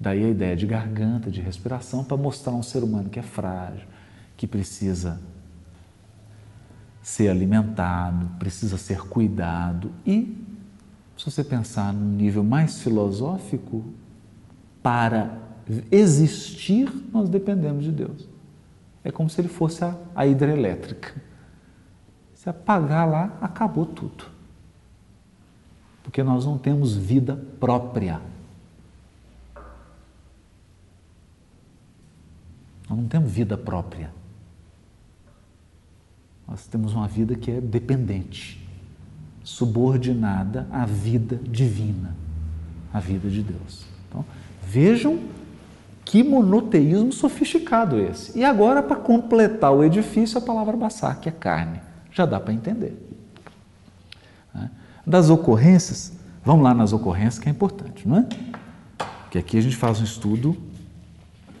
Daí 0.00 0.24
a 0.24 0.30
ideia 0.30 0.56
de 0.56 0.66
garganta, 0.66 1.30
de 1.30 1.42
respiração, 1.42 2.02
para 2.02 2.16
mostrar 2.16 2.54
um 2.54 2.62
ser 2.62 2.82
humano 2.82 3.10
que 3.10 3.18
é 3.18 3.22
frágil, 3.22 3.86
que 4.38 4.46
precisa 4.46 5.20
ser 7.02 7.28
alimentado, 7.28 8.26
precisa 8.38 8.78
ser 8.78 9.02
cuidado 9.02 9.92
e, 10.06 10.42
se 11.14 11.26
você 11.26 11.44
pensar 11.44 11.92
num 11.92 12.16
nível 12.16 12.42
mais 12.42 12.80
filosófico, 12.80 13.84
para 14.82 15.38
existir 15.90 16.90
nós 17.12 17.28
dependemos 17.28 17.84
de 17.84 17.92
Deus. 17.92 18.26
É 19.04 19.10
como 19.10 19.28
se 19.28 19.42
ele 19.42 19.48
fosse 19.48 19.84
a, 19.84 19.94
a 20.14 20.26
hidrelétrica. 20.26 21.12
Se 22.34 22.48
apagar 22.48 23.06
lá, 23.06 23.36
acabou 23.42 23.84
tudo. 23.84 24.31
Porque 26.02 26.22
nós 26.22 26.44
não 26.44 26.58
temos 26.58 26.94
vida 26.96 27.36
própria. 27.60 28.20
Nós 32.88 32.98
não 32.98 33.06
temos 33.06 33.30
vida 33.30 33.56
própria. 33.56 34.10
Nós 36.46 36.66
temos 36.66 36.92
uma 36.92 37.08
vida 37.08 37.34
que 37.34 37.50
é 37.50 37.60
dependente, 37.60 38.62
subordinada 39.42 40.66
à 40.70 40.84
vida 40.84 41.40
divina, 41.48 42.14
à 42.92 43.00
vida 43.00 43.30
de 43.30 43.42
Deus. 43.42 43.86
Então, 44.08 44.24
vejam 44.62 45.18
que 46.04 46.22
monoteísmo 46.22 47.12
sofisticado 47.12 47.98
esse. 47.98 48.38
E 48.38 48.44
agora, 48.44 48.82
para 48.82 48.96
completar 48.96 49.72
o 49.72 49.82
edifício, 49.82 50.36
a 50.36 50.42
palavra 50.42 50.76
que 51.20 51.28
é 51.28 51.32
carne. 51.32 51.80
Já 52.10 52.26
dá 52.26 52.38
para 52.38 52.52
entender. 52.52 53.11
Das 55.06 55.30
ocorrências, 55.30 56.12
vamos 56.44 56.62
lá 56.62 56.72
nas 56.72 56.92
ocorrências, 56.92 57.38
que 57.38 57.48
é 57.48 57.52
importante, 57.52 58.06
não 58.06 58.18
é? 58.18 58.26
Porque 59.22 59.38
aqui 59.38 59.58
a 59.58 59.60
gente 59.60 59.76
faz 59.76 60.00
um 60.00 60.04
estudo 60.04 60.56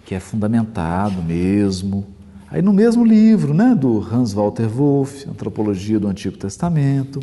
que 0.04 0.14
é 0.14 0.20
fundamentado 0.20 1.22
mesmo, 1.22 2.06
Aí 2.52 2.60
no 2.60 2.70
mesmo 2.70 3.02
livro, 3.02 3.54
né, 3.54 3.74
do 3.74 3.98
Hans 3.98 4.34
Walter 4.34 4.68
Wolff, 4.68 5.26
Antropologia 5.26 5.98
do 5.98 6.06
Antigo 6.06 6.36
Testamento, 6.36 7.18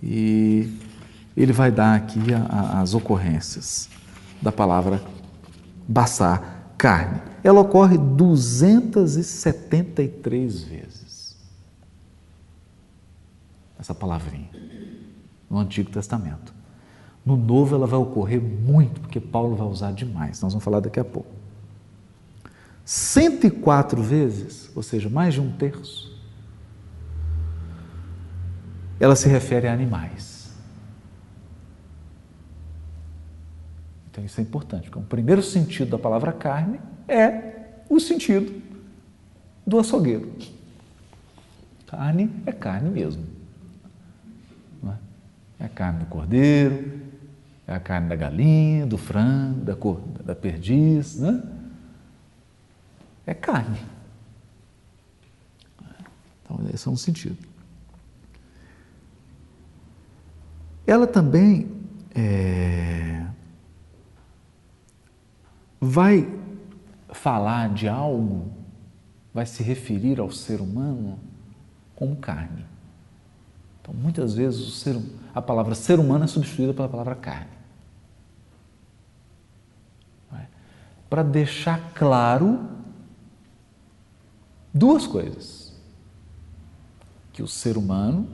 e 0.00 0.72
ele 1.36 1.52
vai 1.52 1.72
dar 1.72 1.96
aqui 1.96 2.32
a, 2.32 2.44
a, 2.44 2.80
as 2.80 2.94
ocorrências 2.94 3.88
da 4.40 4.52
palavra 4.52 5.02
baçar, 5.88 6.72
carne. 6.78 7.20
Ela 7.42 7.60
ocorre 7.60 7.98
273 7.98 10.62
vezes. 10.62 11.36
Essa 13.76 13.92
palavrinha 13.92 14.48
no 15.50 15.58
Antigo 15.58 15.90
Testamento. 15.90 16.54
No 17.24 17.36
Novo 17.36 17.74
ela 17.74 17.86
vai 17.86 17.98
ocorrer 17.98 18.40
muito, 18.40 19.00
porque 19.00 19.18
Paulo 19.18 19.56
vai 19.56 19.66
usar 19.66 19.92
demais. 19.92 20.40
Nós 20.42 20.52
vamos 20.52 20.64
falar 20.64 20.80
daqui 20.80 21.00
a 21.00 21.04
pouco. 21.04 21.32
104 22.84 24.02
vezes, 24.02 24.70
ou 24.74 24.82
seja, 24.82 25.08
mais 25.08 25.34
de 25.34 25.40
um 25.40 25.50
terço, 25.52 26.14
ela 29.00 29.16
se 29.16 29.28
refere 29.28 29.66
a 29.66 29.72
animais. 29.72 30.54
Então 34.10 34.24
isso 34.24 34.38
é 34.38 34.42
importante, 34.42 34.90
porque 34.90 34.98
o 34.98 35.08
primeiro 35.08 35.42
sentido 35.42 35.90
da 35.90 35.98
palavra 35.98 36.32
carne 36.32 36.78
é 37.08 37.82
o 37.88 37.98
sentido 37.98 38.62
do 39.66 39.78
açougueiro. 39.78 40.32
Carne 41.86 42.30
é 42.46 42.52
carne 42.52 42.90
mesmo. 42.90 43.33
É? 45.64 45.66
a 45.66 45.68
carne 45.68 46.00
do 46.00 46.06
cordeiro, 46.06 47.00
é 47.66 47.74
a 47.74 47.80
carne 47.80 48.08
da 48.08 48.16
galinha, 48.16 48.86
do 48.86 48.98
frango, 48.98 49.64
da, 49.64 49.74
cor, 49.74 50.00
da 50.24 50.34
perdiz, 50.34 51.18
né? 51.18 51.42
é 53.26 53.32
carne. 53.32 53.80
Então, 56.42 56.60
esse 56.72 56.86
é 56.86 56.90
um 56.90 56.96
sentido. 56.96 57.38
Ela 60.86 61.06
também 61.06 61.70
é, 62.14 63.24
vai 65.80 66.28
falar 67.10 67.72
de 67.72 67.88
algo, 67.88 68.52
vai 69.32 69.46
se 69.46 69.62
referir 69.62 70.20
ao 70.20 70.30
ser 70.30 70.60
humano 70.60 71.18
como 71.96 72.16
carne. 72.16 72.66
Então, 73.80 73.94
muitas 73.94 74.34
vezes 74.34 74.74
ser, 74.74 74.96
a 75.34 75.42
palavra 75.42 75.74
ser 75.74 75.98
humano 75.98 76.24
é 76.24 76.26
substituída 76.26 76.72
pela 76.72 76.88
palavra 76.88 77.16
carne. 77.16 77.50
É? 80.32 80.46
Para 81.10 81.22
deixar 81.22 81.92
claro 81.92 82.68
duas 84.72 85.06
coisas: 85.06 85.74
que 87.32 87.42
o 87.42 87.48
ser 87.48 87.76
humano 87.76 88.28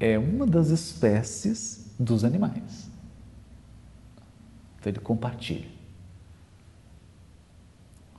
é 0.00 0.18
uma 0.18 0.46
das 0.46 0.68
espécies 0.68 1.94
dos 1.98 2.24
animais. 2.24 2.88
Então, 4.78 4.90
ele 4.90 5.00
compartilha. 5.00 5.68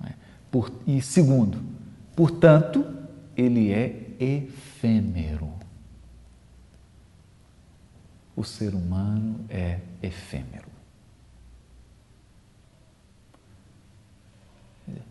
É? 0.03 0.13
Por, 0.51 0.71
e 0.85 1.01
segundo, 1.01 1.59
portanto, 2.15 2.85
ele 3.35 3.71
é 3.71 4.15
efêmero. 4.19 5.57
O 8.37 8.43
ser 8.43 8.75
humano 8.75 9.43
é 9.49 9.79
efêmero. 9.99 10.67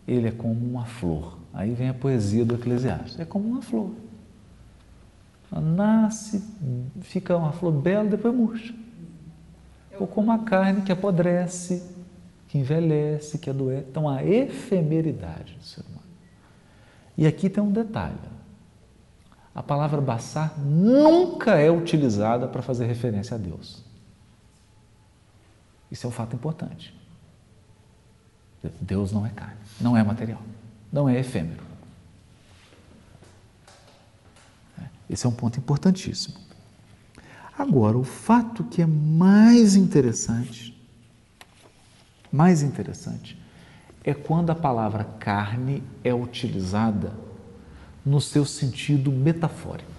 Ele 0.07 0.29
é 0.29 0.31
como 0.31 0.65
uma 0.65 0.85
flor. 0.85 1.37
Aí 1.53 1.73
vem 1.73 1.89
a 1.89 1.93
poesia 1.93 2.45
do 2.45 2.55
Eclesiastes. 2.55 3.19
É 3.19 3.25
como 3.25 3.45
uma 3.45 3.61
flor. 3.61 3.91
Ela 5.51 5.59
nasce, 5.59 6.41
fica 7.01 7.35
uma 7.35 7.51
flor 7.51 7.73
bela, 7.73 8.09
depois 8.09 8.33
murcha. 8.33 8.73
Ou 9.99 10.07
como 10.07 10.31
a 10.31 10.39
carne 10.39 10.83
que 10.83 10.91
apodrece, 10.93 11.83
que 12.47 12.57
envelhece, 12.57 13.37
que 13.39 13.49
adoece. 13.49 13.87
Então, 13.89 14.07
a 14.07 14.23
efemeridade 14.23 15.53
do 15.55 15.65
ser 15.65 15.81
humano. 15.81 16.07
E 17.17 17.27
aqui 17.27 17.49
tem 17.49 17.61
um 17.61 17.73
detalhe. 17.73 18.15
A 19.57 19.63
palavra 19.63 19.99
baçar 19.99 20.55
nunca 20.59 21.55
é 21.55 21.71
utilizada 21.71 22.47
para 22.47 22.61
fazer 22.61 22.85
referência 22.85 23.33
a 23.33 23.39
Deus. 23.39 23.83
Isso 25.89 26.05
é 26.05 26.09
um 26.09 26.11
fato 26.11 26.35
importante. 26.35 26.95
Deus 28.79 29.11
não 29.11 29.25
é 29.25 29.29
carne, 29.29 29.57
não 29.81 29.97
é 29.97 30.03
material, 30.03 30.43
não 30.93 31.09
é 31.09 31.17
efêmero. 31.17 31.63
Esse 35.09 35.25
é 35.25 35.29
um 35.29 35.33
ponto 35.33 35.57
importantíssimo. 35.57 36.37
Agora, 37.57 37.97
o 37.97 38.03
fato 38.03 38.63
que 38.63 38.83
é 38.83 38.85
mais 38.85 39.75
interessante, 39.75 40.79
mais 42.31 42.61
interessante, 42.61 43.41
é 44.03 44.13
quando 44.13 44.51
a 44.51 44.55
palavra 44.55 45.03
carne 45.03 45.83
é 46.03 46.13
utilizada 46.13 47.25
no 48.07 48.21
seu 48.21 48.45
sentido 48.45 49.11
metafórico. 49.11 49.91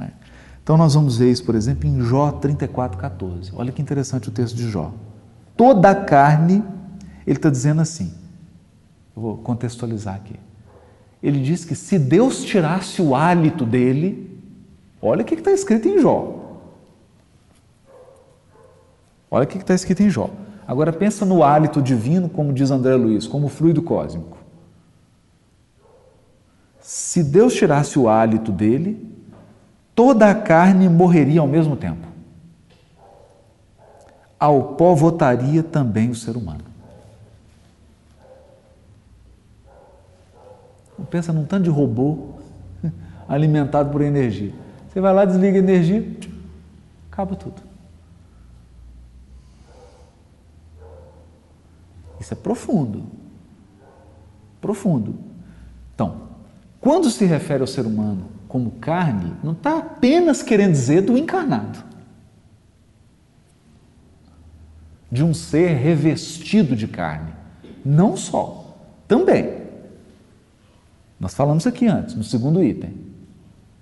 É. 0.00 0.08
Então, 0.62 0.76
nós 0.76 0.94
vamos 0.94 1.18
ver 1.18 1.30
isso, 1.30 1.44
por 1.44 1.54
exemplo, 1.54 1.88
em 1.88 2.00
Jó 2.00 2.32
34,14. 2.32 3.52
Olha 3.54 3.70
que 3.70 3.80
interessante 3.80 4.28
o 4.28 4.32
texto 4.32 4.56
de 4.56 4.68
Jó. 4.68 4.92
Toda 5.56 5.90
a 5.90 5.94
carne, 5.94 6.64
ele 7.26 7.36
está 7.38 7.48
dizendo 7.48 7.80
assim, 7.80 8.12
eu 9.14 9.22
vou 9.22 9.36
contextualizar 9.36 10.16
aqui. 10.16 10.34
Ele 11.22 11.40
diz 11.40 11.64
que 11.64 11.76
se 11.76 11.98
Deus 11.98 12.42
tirasse 12.42 13.00
o 13.00 13.14
hálito 13.14 13.64
dele, 13.64 14.38
olha 15.00 15.22
o 15.22 15.24
que 15.24 15.34
está 15.34 15.52
escrito 15.52 15.88
em 15.88 16.00
Jó. 16.00 16.40
Olha 19.30 19.44
o 19.44 19.46
que 19.46 19.58
está 19.58 19.74
escrito 19.74 20.02
em 20.02 20.10
Jó. 20.10 20.30
Agora 20.66 20.92
pensa 20.92 21.24
no 21.24 21.44
hálito 21.44 21.80
divino, 21.80 22.28
como 22.28 22.52
diz 22.52 22.70
André 22.70 22.94
Luiz, 22.96 23.26
como 23.26 23.48
fluido 23.48 23.82
cósmico. 23.82 24.43
Se 26.84 27.24
Deus 27.24 27.54
tirasse 27.54 27.98
o 27.98 28.10
hálito 28.10 28.52
dele, 28.52 29.10
toda 29.94 30.30
a 30.30 30.34
carne 30.34 30.86
morreria 30.86 31.40
ao 31.40 31.46
mesmo 31.46 31.76
tempo. 31.76 32.06
Ao 34.38 34.74
pó 34.74 34.94
votaria 34.94 35.62
também 35.62 36.10
o 36.10 36.14
ser 36.14 36.36
humano. 36.36 36.60
Pensa 41.08 41.32
num 41.32 41.46
tanto 41.46 41.64
de 41.64 41.70
robô 41.70 42.34
alimentado 43.26 43.90
por 43.90 44.02
energia. 44.02 44.52
Você 44.86 45.00
vai 45.00 45.14
lá, 45.14 45.24
desliga 45.24 45.56
a 45.56 45.62
energia, 45.62 46.06
acaba 47.10 47.34
tudo. 47.34 47.62
Isso 52.20 52.34
é 52.34 52.36
profundo. 52.36 53.04
Profundo. 54.60 55.33
Quando 56.84 57.08
se 57.08 57.24
refere 57.24 57.62
ao 57.62 57.66
ser 57.66 57.86
humano 57.86 58.26
como 58.46 58.72
carne, 58.72 59.32
não 59.42 59.52
está 59.52 59.78
apenas 59.78 60.42
querendo 60.42 60.72
dizer 60.72 61.00
do 61.00 61.16
encarnado, 61.16 61.82
de 65.10 65.24
um 65.24 65.32
ser 65.32 65.78
revestido 65.78 66.76
de 66.76 66.86
carne. 66.86 67.32
Não 67.82 68.18
só, 68.18 68.76
também. 69.08 69.62
Nós 71.18 71.32
falamos 71.32 71.66
aqui 71.66 71.86
antes, 71.86 72.16
no 72.16 72.22
segundo 72.22 72.62
item. 72.62 72.92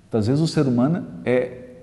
Então, 0.06 0.20
às 0.20 0.28
vezes 0.28 0.40
o 0.40 0.46
ser 0.46 0.68
humano 0.68 1.04
é 1.24 1.78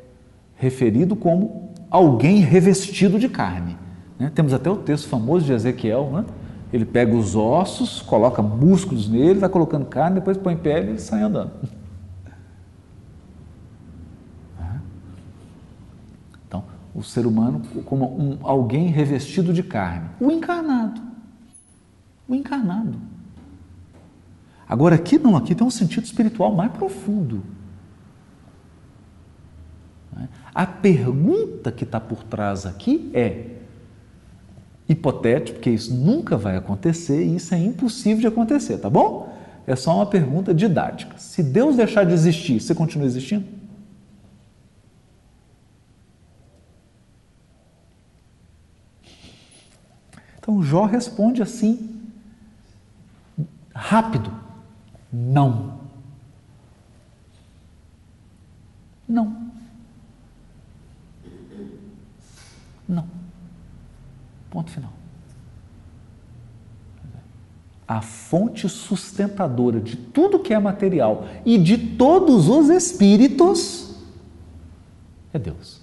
referido 0.56 1.18
como 1.18 1.74
alguém 1.90 2.38
revestido 2.38 3.20
de 3.20 3.28
carne. 3.28 3.78
Né? 4.18 4.32
Temos 4.34 4.54
até 4.54 4.70
o 4.70 4.78
texto 4.78 5.10
famoso 5.10 5.46
de 5.46 5.52
Ezequiel, 5.52 6.12
né? 6.14 6.26
Ele 6.72 6.86
pega 6.86 7.16
os 7.16 7.36
ossos, 7.36 8.02
coloca 8.02 8.42
músculos 8.42 9.10
nele, 9.10 9.40
vai 9.40 9.50
colocando 9.50 9.86
carne, 9.86 10.16
depois 10.16 10.38
põe 10.38 10.56
pele 10.56 10.94
e 10.94 11.00
sai 11.00 11.22
andando. 11.22 11.52
Então, 16.48 16.64
o 16.96 17.04
ser 17.04 17.28
humano 17.28 17.62
como 17.86 18.20
um, 18.20 18.40
alguém 18.42 18.88
revestido 18.88 19.54
de 19.54 19.62
carne. 19.62 20.10
O 20.20 20.32
encarnado. 20.32 21.00
O 22.28 22.34
encarnado. 22.34 22.98
Agora, 24.68 24.96
aqui 24.96 25.20
não, 25.20 25.36
aqui 25.36 25.54
tem 25.54 25.66
um 25.66 25.70
sentido 25.70 26.06
espiritual 26.06 26.56
mais 26.56 26.72
profundo. 26.72 27.44
A 30.54 30.66
pergunta 30.66 31.72
que 31.72 31.84
está 31.84 32.00
por 32.00 32.24
trás 32.24 32.66
aqui 32.66 33.10
é: 33.14 33.59
hipotético, 34.90 35.60
porque 35.60 35.70
isso 35.70 35.94
nunca 35.94 36.36
vai 36.36 36.58
acontecer 36.58 37.24
e 37.24 37.36
isso 37.36 37.54
é 37.54 37.60
impossível 37.60 38.22
de 38.22 38.28
acontecer, 38.28 38.80
tá 38.80 38.90
bom? 38.90 39.38
É 39.68 39.76
só 39.76 39.96
uma 39.96 40.08
pergunta 40.08 40.52
didática. 40.52 41.16
Se 41.20 41.44
Deus 41.44 41.76
deixar 41.76 42.04
de 42.04 42.12
existir, 42.12 42.60
você 42.60 42.74
continua 42.74 43.06
existindo? 43.06 43.46
Então 50.40 50.64
Jó 50.64 50.86
responde 50.86 51.44
assim, 51.44 52.02
rápido: 53.76 54.34
não. 55.14 55.80
Não. 59.08 59.52
Não. 62.88 63.19
Ponto 64.50 64.72
final. 64.72 64.92
A 67.88 68.02
fonte 68.02 68.70
sustentadora 68.70 69.80
de 69.80 69.96
tudo 69.96 70.40
que 70.40 70.54
é 70.54 70.60
material 70.60 71.26
e 71.44 71.58
de 71.58 71.78
todos 71.96 72.48
os 72.48 72.70
espíritos 72.70 73.90
é 75.34 75.40
Deus. 75.40 75.82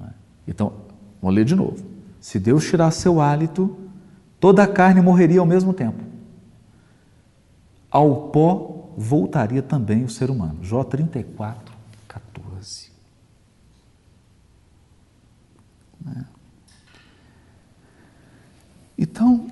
É? 0.00 0.10
Então, 0.46 0.72
vamos 1.20 1.34
ler 1.34 1.44
de 1.44 1.54
novo. 1.54 1.84
Se 2.20 2.38
Deus 2.38 2.64
tirasse 2.64 3.00
seu 3.00 3.20
hálito, 3.20 3.76
toda 4.40 4.62
a 4.62 4.68
carne 4.68 5.00
morreria 5.00 5.40
ao 5.40 5.46
mesmo 5.46 5.72
tempo. 5.72 6.04
Ao 7.90 8.28
pó 8.28 8.90
voltaria 8.96 9.62
também 9.62 10.04
o 10.04 10.10
ser 10.10 10.30
humano. 10.30 10.58
Jó 10.62 10.84
34, 10.84 11.74
14. 12.06 12.90
Né? 16.04 16.26
Então, 18.98 19.48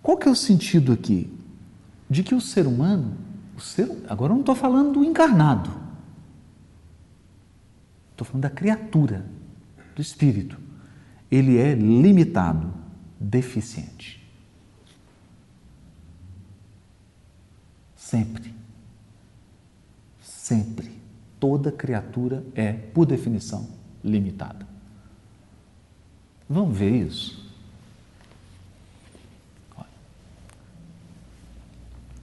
qual 0.00 0.16
que 0.16 0.28
é 0.28 0.30
o 0.30 0.36
sentido 0.36 0.92
aqui? 0.92 1.32
De 2.08 2.22
que 2.22 2.34
o 2.34 2.40
ser 2.40 2.66
humano, 2.66 3.16
o 3.56 3.60
ser, 3.60 3.90
agora 4.08 4.30
eu 4.32 4.34
não 4.34 4.40
estou 4.40 4.54
falando 4.54 4.92
do 4.92 5.04
encarnado, 5.04 5.70
estou 8.12 8.24
falando 8.24 8.42
da 8.42 8.50
criatura. 8.50 9.26
do 9.94 10.00
espírito, 10.00 10.58
ele 11.30 11.58
é 11.58 11.74
limitado, 11.74 12.72
deficiente. 13.20 14.26
Sempre. 17.94 18.54
Sempre. 20.22 20.90
Toda 21.38 21.72
criatura 21.72 22.44
é, 22.54 22.72
por 22.72 23.04
definição, 23.04 23.68
limitada. 24.02 24.66
Vamos 26.48 26.76
ver 26.76 27.06
isso? 27.06 27.41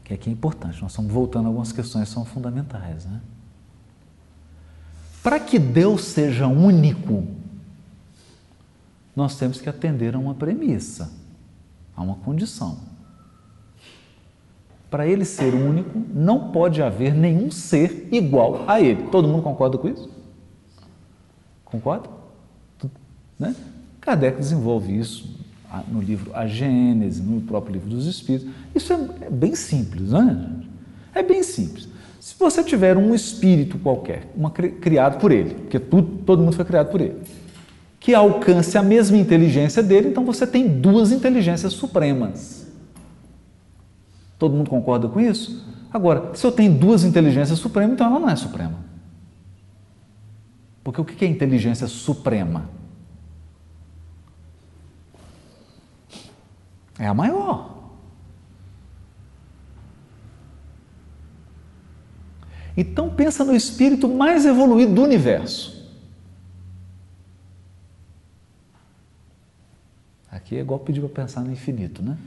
Que 0.09 0.15
aqui 0.15 0.27
é 0.27 0.33
importante, 0.33 0.81
nós 0.81 0.89
estamos 0.89 1.11
voltando 1.11 1.45
a 1.45 1.49
algumas 1.49 1.71
questões 1.71 2.07
que 2.07 2.15
são 2.15 2.25
fundamentais. 2.25 3.05
Né? 3.05 3.21
Para 5.21 5.39
que 5.39 5.59
Deus 5.59 6.03
seja 6.03 6.47
único, 6.47 7.27
nós 9.15 9.37
temos 9.37 9.61
que 9.61 9.69
atender 9.69 10.15
a 10.15 10.17
uma 10.17 10.33
premissa, 10.33 11.11
a 11.95 12.01
uma 12.01 12.15
condição. 12.15 12.79
Para 14.89 15.05
ele 15.05 15.25
ser 15.25 15.53
único, 15.53 15.99
não 16.11 16.51
pode 16.51 16.81
haver 16.81 17.13
nenhum 17.13 17.51
ser 17.51 18.09
igual 18.11 18.67
a 18.67 18.81
ele. 18.81 19.09
Todo 19.09 19.27
mundo 19.27 19.43
concorda 19.43 19.77
com 19.77 19.89
isso? 19.89 20.09
Concorda? 21.63 22.09
Né? 23.37 23.55
Kardec 24.01 24.39
desenvolve 24.39 24.97
isso 24.97 25.38
no 25.87 26.01
livro 26.01 26.31
A 26.33 26.47
Gênese, 26.47 27.21
no 27.21 27.41
próprio 27.41 27.73
livro 27.73 27.89
dos 27.89 28.05
Espíritos. 28.05 28.49
Isso 28.73 28.91
é, 28.91 29.25
é 29.27 29.29
bem 29.29 29.55
simples, 29.55 30.11
né? 30.11 30.49
É 31.13 31.21
bem 31.21 31.43
simples. 31.43 31.87
Se 32.19 32.35
você 32.37 32.63
tiver 32.63 32.97
um 32.97 33.15
espírito 33.15 33.77
qualquer, 33.77 34.31
uma, 34.35 34.51
criado 34.51 35.19
por 35.19 35.31
ele, 35.31 35.55
porque 35.55 35.79
tudo, 35.79 36.23
todo 36.23 36.41
mundo 36.41 36.53
foi 36.53 36.65
criado 36.65 36.91
por 36.91 36.99
ele, 36.99 37.21
que 37.99 38.13
alcance 38.13 38.77
a 38.77 38.83
mesma 38.83 39.17
inteligência 39.17 39.81
dele, 39.81 40.09
então 40.09 40.25
você 40.25 40.45
tem 40.45 40.67
duas 40.67 41.11
inteligências 41.11 41.73
supremas. 41.73 42.67
Todo 44.37 44.55
mundo 44.55 44.69
concorda 44.69 45.07
com 45.07 45.19
isso? 45.19 45.65
Agora, 45.91 46.31
se 46.35 46.45
eu 46.45 46.51
tenho 46.51 46.73
duas 46.73 47.03
inteligências 47.03 47.59
supremas, 47.59 47.93
então 47.93 48.07
ela 48.07 48.19
não 48.19 48.29
é 48.29 48.35
suprema. 48.35 48.79
Porque 50.83 51.01
o 51.01 51.05
que 51.05 51.25
é 51.25 51.27
inteligência 51.27 51.87
suprema? 51.87 52.69
É 56.99 57.07
a 57.07 57.13
maior. 57.13 57.79
Então 62.75 63.09
pensa 63.09 63.43
no 63.43 63.55
espírito 63.55 64.07
mais 64.07 64.45
evoluído 64.45 64.93
do 64.93 65.03
universo. 65.03 65.79
Aqui 70.29 70.55
é 70.57 70.59
igual 70.59 70.79
pedir 70.79 71.01
para 71.01 71.23
pensar 71.23 71.41
no 71.41 71.51
infinito, 71.51 72.03
né? 72.03 72.17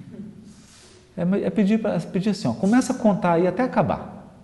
É, 1.16 1.22
é 1.46 1.50
pedir, 1.50 1.80
pedir 2.10 2.30
assim, 2.30 2.48
ó, 2.48 2.54
começa 2.54 2.92
a 2.92 2.96
contar 2.96 3.34
aí 3.34 3.46
até 3.46 3.62
acabar. 3.62 4.34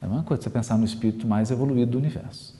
É 0.00 0.06
a 0.06 0.08
mesma 0.08 0.24
coisa 0.24 0.42
você 0.42 0.50
pensar 0.50 0.76
no 0.76 0.84
espírito 0.84 1.26
mais 1.26 1.50
evoluído 1.50 1.92
do 1.92 1.98
universo. 1.98 2.58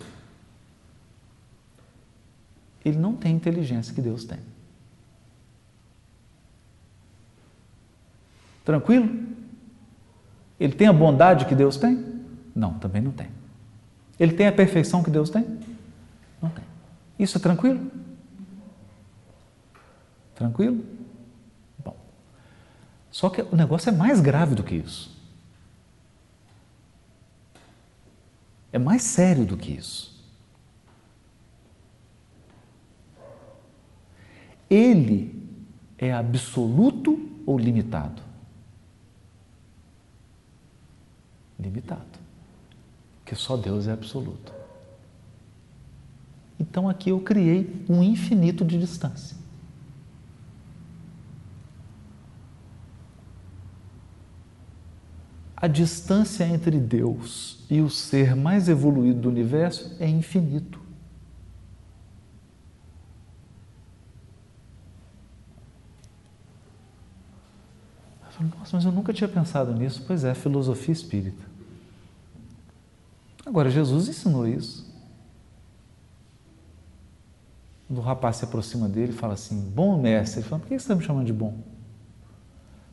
Ele 2.85 2.99
não 2.99 3.15
tem 3.15 3.35
inteligência 3.35 3.95
que 3.95 4.01
Deus 4.01 4.25
tem. 4.25 4.39
Tranquilo? 8.65 9.33
Ele 10.59 10.73
tem 10.75 10.87
a 10.87 10.93
bondade 10.93 11.47
que 11.47 11.55
Deus 11.55 11.77
tem? 11.77 12.23
Não, 12.55 12.75
também 12.75 13.03
não 13.03 13.11
tem. 13.11 13.29
Ele 14.19 14.33
tem 14.33 14.47
a 14.47 14.53
perfeição 14.53 15.03
que 15.03 15.11
Deus 15.11 15.31
tem? 15.31 15.45
Não 16.41 16.51
tem. 16.51 16.65
Isso 17.19 17.39
é 17.39 17.41
tranquilo? 17.41 17.91
Tranquilo? 20.35 20.85
Bom. 21.85 21.97
Só 23.11 23.29
que 23.29 23.43
o 23.43 23.57
negócio 23.57 23.89
é 23.89 23.93
mais 23.93 24.21
grave 24.21 24.55
do 24.55 24.63
que 24.63 24.77
isso. 24.77 25.13
É 28.73 28.79
mais 28.79 29.03
sério 29.03 29.45
do 29.45 29.57
que 29.57 29.73
isso. 29.73 30.13
Ele 34.71 35.47
é 35.99 36.13
absoluto 36.13 37.31
ou 37.45 37.59
limitado? 37.59 38.23
Limitado, 41.63 42.19
porque 43.19 43.35
só 43.35 43.57
Deus 43.57 43.87
é 43.87 43.93
absoluto. 43.93 44.53
Então 46.59 46.89
aqui 46.89 47.11
eu 47.11 47.21
criei 47.21 47.85
um 47.89 48.03
infinito 48.03 48.65
de 48.65 48.79
distância. 48.79 49.37
A 55.57 55.69
distância 55.69 56.45
entre 56.45 56.77
Deus 56.81 57.65
e 57.71 57.81
o 57.81 57.89
ser 57.89 58.35
mais 58.35 58.69
evoluído 58.69 59.21
do 59.21 59.29
universo 59.29 59.97
é 60.01 60.09
infinito. 60.09 60.81
Eu 68.27 68.33
falei, 68.33 68.53
nossa, 68.59 68.77
mas 68.77 68.85
eu 68.85 68.91
nunca 68.91 69.13
tinha 69.13 69.29
pensado 69.29 69.73
nisso. 69.73 70.03
Pois 70.05 70.25
é, 70.25 70.35
filosofia 70.35 70.93
espírita. 70.93 71.52
Agora, 73.45 73.71
Jesus 73.71 74.09
ensinou 74.09 74.47
isso. 74.47 74.91
O 77.91 78.01
rapaz 78.01 78.37
se 78.37 78.45
aproxima 78.45 78.89
dele 78.89 79.13
e 79.13 79.15
fala 79.15 79.35
assim: 79.35 79.61
Bom 79.75 80.01
mestre, 80.01 80.41
ele 80.41 80.49
fala: 80.49 80.61
Por 80.61 80.69
que 80.69 80.75
você 80.75 80.85
está 80.85 80.95
me 80.95 81.03
chamando 81.03 81.27
de 81.27 81.33
bom? 81.33 81.55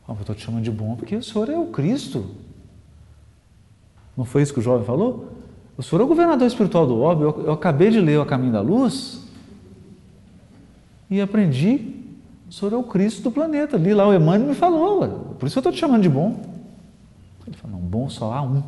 Ah, 0.06 0.12
eu 0.12 0.20
estou 0.20 0.34
te 0.34 0.42
chamando 0.42 0.64
de 0.64 0.70
bom 0.70 0.96
porque 0.96 1.16
o 1.16 1.22
senhor 1.22 1.48
é 1.48 1.56
o 1.56 1.66
Cristo. 1.66 2.34
Não 4.16 4.24
foi 4.24 4.42
isso 4.42 4.52
que 4.52 4.58
o 4.58 4.62
jovem 4.62 4.84
falou? 4.84 5.32
O 5.76 5.82
senhor 5.82 6.02
é 6.02 6.04
o 6.04 6.08
governador 6.08 6.46
espiritual 6.46 6.86
do 6.86 6.98
orbe. 6.98 7.22
Eu, 7.22 7.44
eu 7.46 7.52
acabei 7.52 7.90
de 7.90 8.00
ler 8.00 8.18
o 8.18 8.26
Caminho 8.26 8.52
da 8.52 8.60
Luz 8.60 9.24
e 11.08 11.20
aprendi. 11.20 11.96
O 12.48 12.52
senhor 12.52 12.72
é 12.72 12.76
o 12.76 12.82
Cristo 12.82 13.22
do 13.22 13.30
planeta. 13.30 13.76
Li 13.76 13.94
lá 13.94 14.06
o 14.06 14.12
Emmanuel 14.12 14.48
me 14.48 14.54
falou. 14.54 15.36
Por 15.38 15.46
isso 15.46 15.56
eu 15.56 15.60
estou 15.60 15.72
te 15.72 15.78
chamando 15.78 16.02
de 16.02 16.10
bom. 16.10 16.42
Ele 17.46 17.56
falou: 17.56 17.78
Não, 17.78 17.86
bom 17.86 18.10
só 18.10 18.32
há 18.32 18.42
um. 18.42 18.62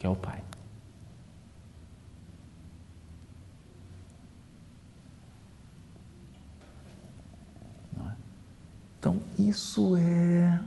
Que 0.00 0.06
é 0.06 0.08
o 0.08 0.16
Pai. 0.16 0.42
É? 7.98 8.12
Então, 8.98 9.20
isso 9.38 9.94
é. 9.96 10.58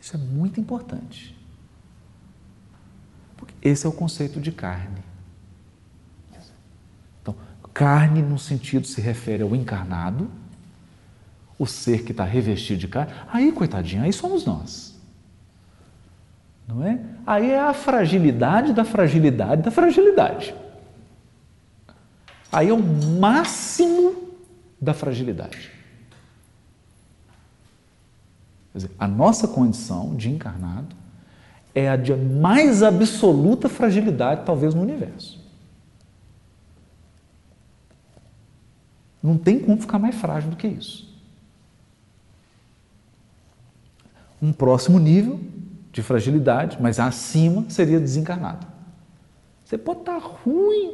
Isso 0.00 0.16
é 0.16 0.18
muito 0.18 0.58
importante. 0.58 1.38
Porque 3.36 3.54
esse 3.60 3.84
é 3.84 3.88
o 3.88 3.92
conceito 3.92 4.40
de 4.40 4.50
carne. 4.50 5.02
Então, 7.20 7.36
carne, 7.74 8.22
no 8.22 8.38
sentido, 8.38 8.86
se 8.86 9.02
refere 9.02 9.42
ao 9.42 9.54
encarnado, 9.54 10.30
o 11.58 11.66
ser 11.66 12.02
que 12.02 12.12
está 12.12 12.24
revestido 12.24 12.80
de 12.80 12.88
carne. 12.88 13.12
Aí, 13.28 13.52
coitadinho, 13.52 14.04
aí 14.04 14.12
somos 14.12 14.46
nós 14.46 14.89
não 16.70 16.86
é? 16.86 17.00
Aí 17.26 17.50
é 17.50 17.60
a 17.60 17.74
fragilidade 17.74 18.72
da 18.72 18.84
fragilidade 18.84 19.62
da 19.62 19.70
fragilidade. 19.70 20.54
Aí 22.52 22.68
é 22.68 22.72
o 22.72 22.82
máximo 22.82 24.30
da 24.80 24.94
fragilidade. 24.94 25.70
Quer 28.72 28.78
dizer, 28.78 28.90
a 28.98 29.06
nossa 29.06 29.48
condição 29.48 30.14
de 30.14 30.30
encarnado 30.30 30.96
é 31.74 31.88
a 31.88 31.96
de 31.96 32.14
mais 32.14 32.82
absoluta 32.82 33.68
fragilidade, 33.68 34.42
talvez, 34.44 34.74
no 34.74 34.82
universo. 34.82 35.38
Não 39.22 39.36
tem 39.36 39.58
como 39.58 39.80
ficar 39.80 39.98
mais 39.98 40.14
frágil 40.14 40.50
do 40.50 40.56
que 40.56 40.66
isso. 40.66 41.08
Um 44.40 44.52
próximo 44.52 44.98
nível 44.98 45.38
de 45.92 46.02
fragilidade, 46.02 46.78
mas 46.80 47.00
acima 47.00 47.64
seria 47.68 47.98
desencarnado. 47.98 48.66
Você 49.64 49.76
pode 49.76 50.00
estar 50.00 50.18
ruim, 50.18 50.92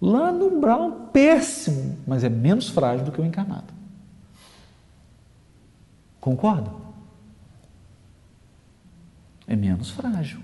lá 0.00 0.32
no 0.32 0.46
umbral, 0.46 1.10
péssimo, 1.12 1.98
mas 2.06 2.24
é 2.24 2.28
menos 2.28 2.68
frágil 2.68 3.04
do 3.04 3.12
que 3.12 3.20
o 3.20 3.24
encarnado. 3.24 3.74
Concorda? 6.20 6.70
É 9.46 9.54
menos 9.54 9.90
frágil. 9.90 10.40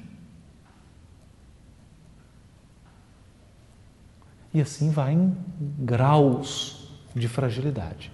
E 4.54 4.60
assim 4.60 4.90
vai 4.90 5.14
em 5.14 5.36
graus 5.78 6.88
de 7.14 7.26
fragilidade. 7.26 8.12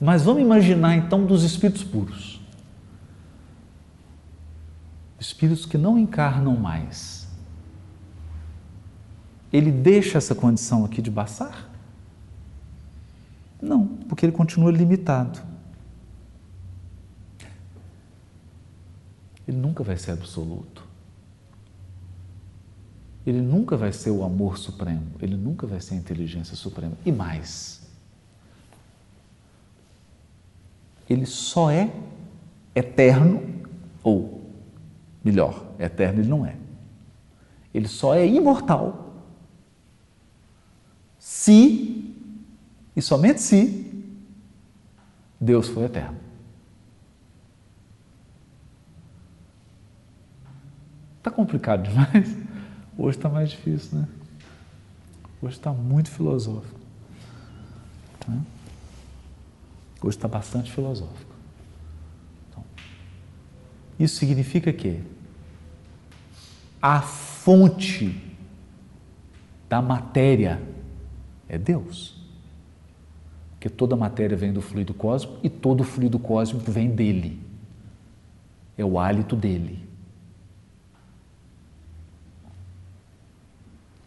Mas 0.00 0.22
vamos 0.22 0.42
imaginar 0.42 0.94
então 0.96 1.24
dos 1.24 1.42
espíritos 1.42 1.82
puros 1.82 2.35
espíritos 5.18 5.66
que 5.66 5.78
não 5.78 5.98
encarnam 5.98 6.56
mais. 6.56 7.26
ele 9.52 9.70
deixa 9.70 10.18
essa 10.18 10.34
condição 10.34 10.84
aqui 10.84 11.00
de 11.00 11.10
Bassar? 11.10 11.70
Não, 13.60 13.86
porque 13.86 14.26
ele 14.26 14.32
continua 14.32 14.70
limitado. 14.70 15.40
Ele 19.48 19.56
nunca 19.56 19.82
vai 19.82 19.96
ser 19.96 20.10
absoluto. 20.10 20.84
Ele 23.26 23.40
nunca 23.40 23.76
vai 23.76 23.92
ser 23.92 24.10
o 24.10 24.22
amor 24.22 24.56
supremo, 24.56 25.06
ele 25.20 25.36
nunca 25.36 25.66
vai 25.66 25.80
ser 25.80 25.94
a 25.94 25.96
inteligência 25.96 26.54
suprema. 26.54 26.96
E 27.04 27.10
mais, 27.10 27.80
ele 31.10 31.26
só 31.26 31.70
é 31.70 31.92
eterno, 32.72 33.42
ou 34.02 34.35
melhor, 35.26 35.74
eterno 35.76 36.20
ele 36.20 36.28
não 36.28 36.46
é. 36.46 36.54
Ele 37.74 37.88
só 37.88 38.14
é 38.14 38.24
imortal 38.24 39.12
se, 41.18 42.14
e 42.94 43.02
somente 43.02 43.42
se, 43.42 43.92
Deus 45.40 45.66
foi 45.68 45.84
eterno. 45.86 46.16
Está 51.18 51.32
complicado 51.32 51.82
demais? 51.82 52.36
Hoje 52.96 53.18
está 53.18 53.28
mais 53.28 53.50
difícil, 53.50 53.98
né? 53.98 54.08
Hoje 55.42 55.56
está 55.56 55.72
muito 55.72 56.08
filosófico. 56.08 56.80
Né? 58.28 58.40
Hoje 60.00 60.16
está 60.16 60.28
bastante 60.28 60.72
filosófico. 60.72 61.34
Então, 62.48 62.64
isso 63.98 64.16
significa 64.16 64.72
que 64.72 65.15
a 66.80 67.00
fonte 67.00 68.22
da 69.68 69.80
matéria 69.82 70.60
é 71.48 71.58
Deus. 71.58 72.16
Porque 73.52 73.68
toda 73.68 73.96
matéria 73.96 74.36
vem 74.36 74.52
do 74.52 74.60
fluido 74.60 74.94
cósmico 74.94 75.38
e 75.42 75.48
todo 75.48 75.82
fluido 75.82 76.18
cósmico 76.18 76.70
vem 76.70 76.90
dele. 76.90 77.40
É 78.76 78.84
o 78.84 78.98
hálito 78.98 79.34
dele. 79.34 79.86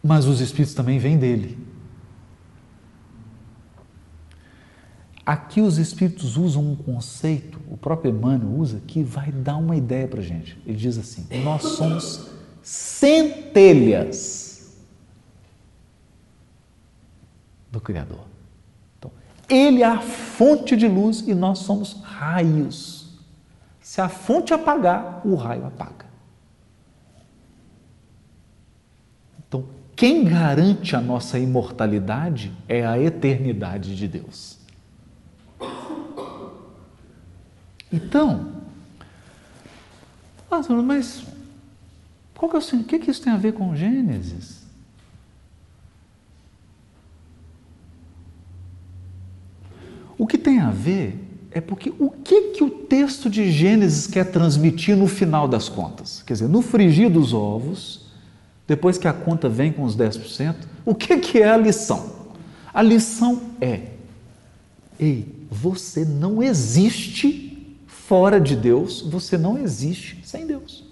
mas 0.02 0.26
os 0.26 0.40
espíritos 0.40 0.74
também 0.74 0.98
vêm 0.98 1.18
dele. 1.18 1.58
Aqui 5.24 5.60
os 5.60 5.78
espíritos 5.78 6.36
usam 6.36 6.72
um 6.72 6.74
conceito, 6.74 7.60
o 7.70 7.76
próprio 7.76 8.10
Emmanuel 8.10 8.50
usa, 8.58 8.80
que 8.86 9.02
vai 9.02 9.30
dar 9.30 9.56
uma 9.56 9.76
ideia 9.76 10.08
para 10.08 10.20
gente. 10.22 10.58
Ele 10.66 10.76
diz 10.76 10.98
assim: 10.98 11.26
nós 11.44 11.62
somos 11.62 12.30
centelhas 12.62 14.48
do 17.70 17.80
Criador. 17.80 18.24
Então, 18.98 19.10
ele 19.48 19.82
é 19.82 19.86
a 19.86 20.00
fonte 20.00 20.76
de 20.76 20.88
luz 20.88 21.20
e 21.20 21.34
nós 21.34 21.60
somos 21.60 22.02
raios. 22.02 23.18
Se 23.80 24.00
a 24.00 24.08
fonte 24.08 24.52
apagar, 24.54 25.20
o 25.24 25.34
raio 25.34 25.66
apaga. 25.66 26.10
Quem 30.00 30.24
garante 30.24 30.96
a 30.96 31.00
nossa 31.02 31.38
imortalidade 31.38 32.50
é 32.66 32.86
a 32.86 32.98
eternidade 32.98 33.94
de 33.94 34.08
Deus. 34.08 34.58
Então, 37.92 38.50
mas 40.82 41.22
qual 42.40 42.48
que 42.48 42.56
é 42.56 42.58
o, 42.58 42.80
o 42.80 42.84
que, 42.84 42.98
que 42.98 43.10
isso 43.10 43.20
tem 43.20 43.34
a 43.34 43.36
ver 43.36 43.52
com 43.52 43.76
Gênesis? 43.76 44.62
O 50.16 50.26
que 50.26 50.38
tem 50.38 50.58
a 50.58 50.70
ver 50.70 51.22
é 51.50 51.60
porque 51.60 51.92
o 51.98 52.08
que, 52.08 52.52
que 52.52 52.64
o 52.64 52.70
texto 52.70 53.28
de 53.28 53.50
Gênesis 53.50 54.06
quer 54.06 54.24
transmitir 54.24 54.96
no 54.96 55.06
final 55.06 55.46
das 55.46 55.68
contas? 55.68 56.22
Quer 56.22 56.32
dizer, 56.32 56.48
no 56.48 56.62
frigir 56.62 57.10
dos 57.10 57.34
ovos, 57.34 58.06
depois 58.66 58.96
que 58.96 59.06
a 59.06 59.12
conta 59.12 59.46
vem 59.46 59.70
com 59.70 59.84
os 59.84 59.94
10%, 59.94 60.54
o 60.86 60.94
que, 60.94 61.18
que 61.18 61.40
é 61.40 61.50
a 61.50 61.58
lição? 61.58 62.30
A 62.72 62.80
lição 62.80 63.38
é: 63.60 63.88
ei, 64.98 65.46
você 65.50 66.06
não 66.06 66.42
existe 66.42 67.76
fora 67.86 68.40
de 68.40 68.56
Deus, 68.56 69.02
você 69.02 69.36
não 69.36 69.58
existe 69.58 70.22
sem 70.24 70.46
Deus. 70.46 70.88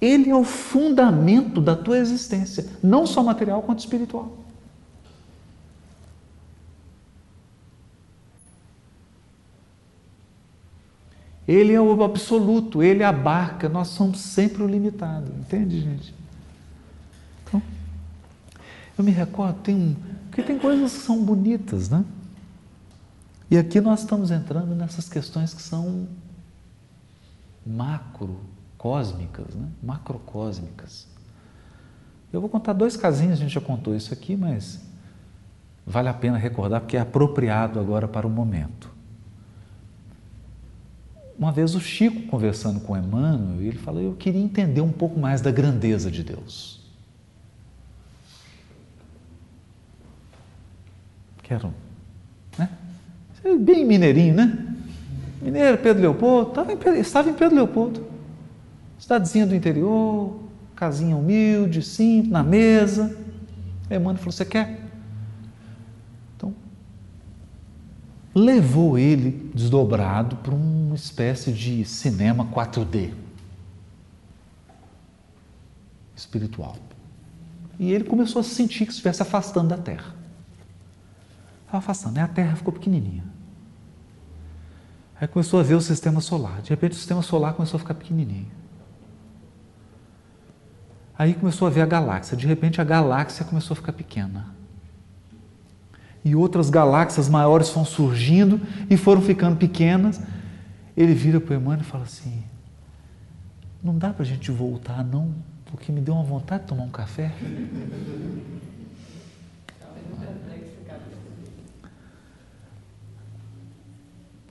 Ele 0.00 0.30
é 0.30 0.34
o 0.34 0.44
fundamento 0.44 1.60
da 1.60 1.76
tua 1.76 1.98
existência, 1.98 2.66
não 2.82 3.06
só 3.06 3.22
material 3.22 3.62
quanto 3.62 3.80
espiritual. 3.80 4.38
Ele 11.46 11.72
é 11.72 11.80
o 11.80 12.02
absoluto, 12.04 12.82
ele 12.82 13.02
abarca, 13.02 13.68
nós 13.68 13.88
somos 13.88 14.20
sempre 14.20 14.62
o 14.62 14.68
limitado, 14.68 15.32
entende, 15.36 15.80
gente? 15.80 16.14
Então, 17.44 17.60
eu 18.96 19.02
me 19.02 19.10
recordo, 19.10 19.60
tem 19.60 19.74
um, 19.74 19.96
porque 20.28 20.42
tem 20.42 20.58
coisas 20.58 20.92
que 20.92 21.00
são 21.00 21.24
bonitas, 21.24 21.88
né? 21.88 22.04
E 23.50 23.58
aqui 23.58 23.80
nós 23.80 24.00
estamos 24.00 24.30
entrando 24.30 24.76
nessas 24.76 25.08
questões 25.08 25.52
que 25.52 25.60
são 25.60 26.06
macrocósmicas, 28.80 29.54
né? 29.54 29.68
macrocósmicas. 29.82 31.06
Eu 32.32 32.40
vou 32.40 32.48
contar 32.48 32.72
dois 32.72 32.96
casinhos, 32.96 33.34
a 33.34 33.42
gente 33.42 33.52
já 33.52 33.60
contou 33.60 33.94
isso 33.94 34.12
aqui, 34.14 34.36
mas 34.36 34.80
vale 35.86 36.08
a 36.08 36.14
pena 36.14 36.38
recordar 36.38 36.80
porque 36.80 36.96
é 36.96 37.00
apropriado 37.00 37.78
agora 37.78 38.08
para 38.08 38.26
o 38.26 38.30
momento. 38.30 38.90
Uma 41.38 41.52
vez 41.52 41.74
o 41.74 41.80
Chico 41.80 42.22
conversando 42.28 42.80
com 42.80 42.96
Emmanuel, 42.96 43.60
ele 43.60 43.78
falou: 43.78 44.02
Eu 44.02 44.14
queria 44.14 44.40
entender 44.40 44.80
um 44.80 44.92
pouco 44.92 45.18
mais 45.18 45.40
da 45.40 45.50
grandeza 45.50 46.10
de 46.10 46.22
Deus. 46.22 46.80
Quero, 51.42 51.74
né? 52.58 52.68
Bem 53.58 53.84
mineirinho, 53.84 54.34
né? 54.34 54.66
Mineiro, 55.40 55.78
Pedro 55.78 56.02
Leopoldo, 56.02 56.50
estava 57.00 57.30
em 57.30 57.32
Pedro 57.34 57.56
Leopoldo, 57.56 58.09
cidadezinha 59.00 59.46
do 59.46 59.54
interior, 59.56 60.38
casinha 60.76 61.16
humilde, 61.16 61.82
simples, 61.82 62.30
na 62.30 62.44
mesa. 62.44 63.16
Emmanuel 63.90 64.18
falou: 64.18 64.32
Você 64.32 64.44
quer? 64.44 64.90
levou 68.34 68.98
ele 68.98 69.50
desdobrado 69.54 70.36
para 70.36 70.54
uma 70.54 70.94
espécie 70.94 71.52
de 71.52 71.84
cinema 71.84 72.44
4D 72.46 73.12
espiritual. 76.14 76.76
E 77.78 77.90
ele 77.92 78.04
começou 78.04 78.40
a 78.40 78.42
sentir 78.44 78.84
que 78.84 78.92
estivesse 78.92 79.22
afastando 79.22 79.68
da 79.68 79.78
Terra. 79.78 80.14
Estava 81.60 81.78
afastando, 81.78 82.18
e 82.18 82.22
a 82.22 82.28
Terra 82.28 82.56
ficou 82.56 82.72
pequenininha. 82.72 83.24
Aí 85.18 85.26
começou 85.26 85.60
a 85.60 85.62
ver 85.62 85.74
o 85.74 85.80
sistema 85.80 86.20
solar. 86.20 86.62
De 86.62 86.70
repente 86.70 86.92
o 86.92 86.96
sistema 86.96 87.22
solar 87.22 87.54
começou 87.54 87.78
a 87.78 87.80
ficar 87.80 87.94
pequenininho. 87.94 88.50
Aí 91.20 91.34
começou 91.34 91.68
a 91.68 91.70
ver 91.70 91.82
a 91.82 91.86
galáxia. 91.86 92.34
De 92.34 92.46
repente 92.46 92.80
a 92.80 92.84
galáxia 92.84 93.44
começou 93.44 93.74
a 93.74 93.76
ficar 93.76 93.92
pequena 93.92 94.46
e 96.24 96.34
outras 96.34 96.70
galáxias 96.70 97.28
maiores 97.28 97.68
foram 97.68 97.84
surgindo 97.84 98.58
e 98.88 98.96
foram 98.96 99.20
ficando 99.20 99.54
pequenas. 99.56 100.18
Ele 100.96 101.12
vira 101.12 101.38
para 101.38 101.52
o 101.52 101.56
Emmanuel 101.58 101.82
e 101.82 101.84
fala 101.84 102.04
assim: 102.04 102.42
Não 103.84 103.98
dá 103.98 104.14
para 104.14 104.22
a 104.22 104.26
gente 104.26 104.50
voltar, 104.50 105.04
não, 105.04 105.34
porque 105.66 105.92
me 105.92 106.00
deu 106.00 106.14
uma 106.14 106.24
vontade 106.24 106.62
de 106.62 106.68
tomar 106.70 106.84
um 106.84 106.90
café. 106.90 107.30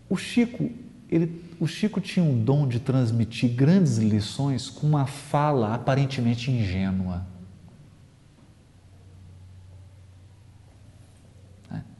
O 0.08 0.16
Chico, 0.16 0.70
ele, 1.10 1.49
o 1.60 1.68
Chico 1.68 1.99
tinha 1.99 2.24
um 2.24 2.41
dom 2.41 2.68
de 2.68 2.80
transmitir 2.80 3.53
grandes 3.53 3.97
lições 3.97 4.70
com 4.70 4.88
uma 4.88 5.05
fala 5.05 5.76
aparentemente 5.76 6.49
ingênua. 6.49 7.26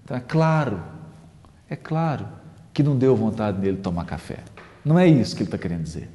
Então 0.04 0.16
é 0.16 0.22
claro, 0.22 0.82
é 1.70 1.76
claro 1.76 2.28
que 2.74 2.82
não 2.82 2.98
deu 2.98 3.16
vontade 3.16 3.60
dele 3.60 3.78
tomar 3.78 4.06
café. 4.06 4.40
Não 4.84 4.98
é 4.98 5.06
isso 5.06 5.36
que 5.36 5.44
ele 5.44 5.48
está 5.48 5.58
querendo 5.58 5.84
dizer. 5.84 6.10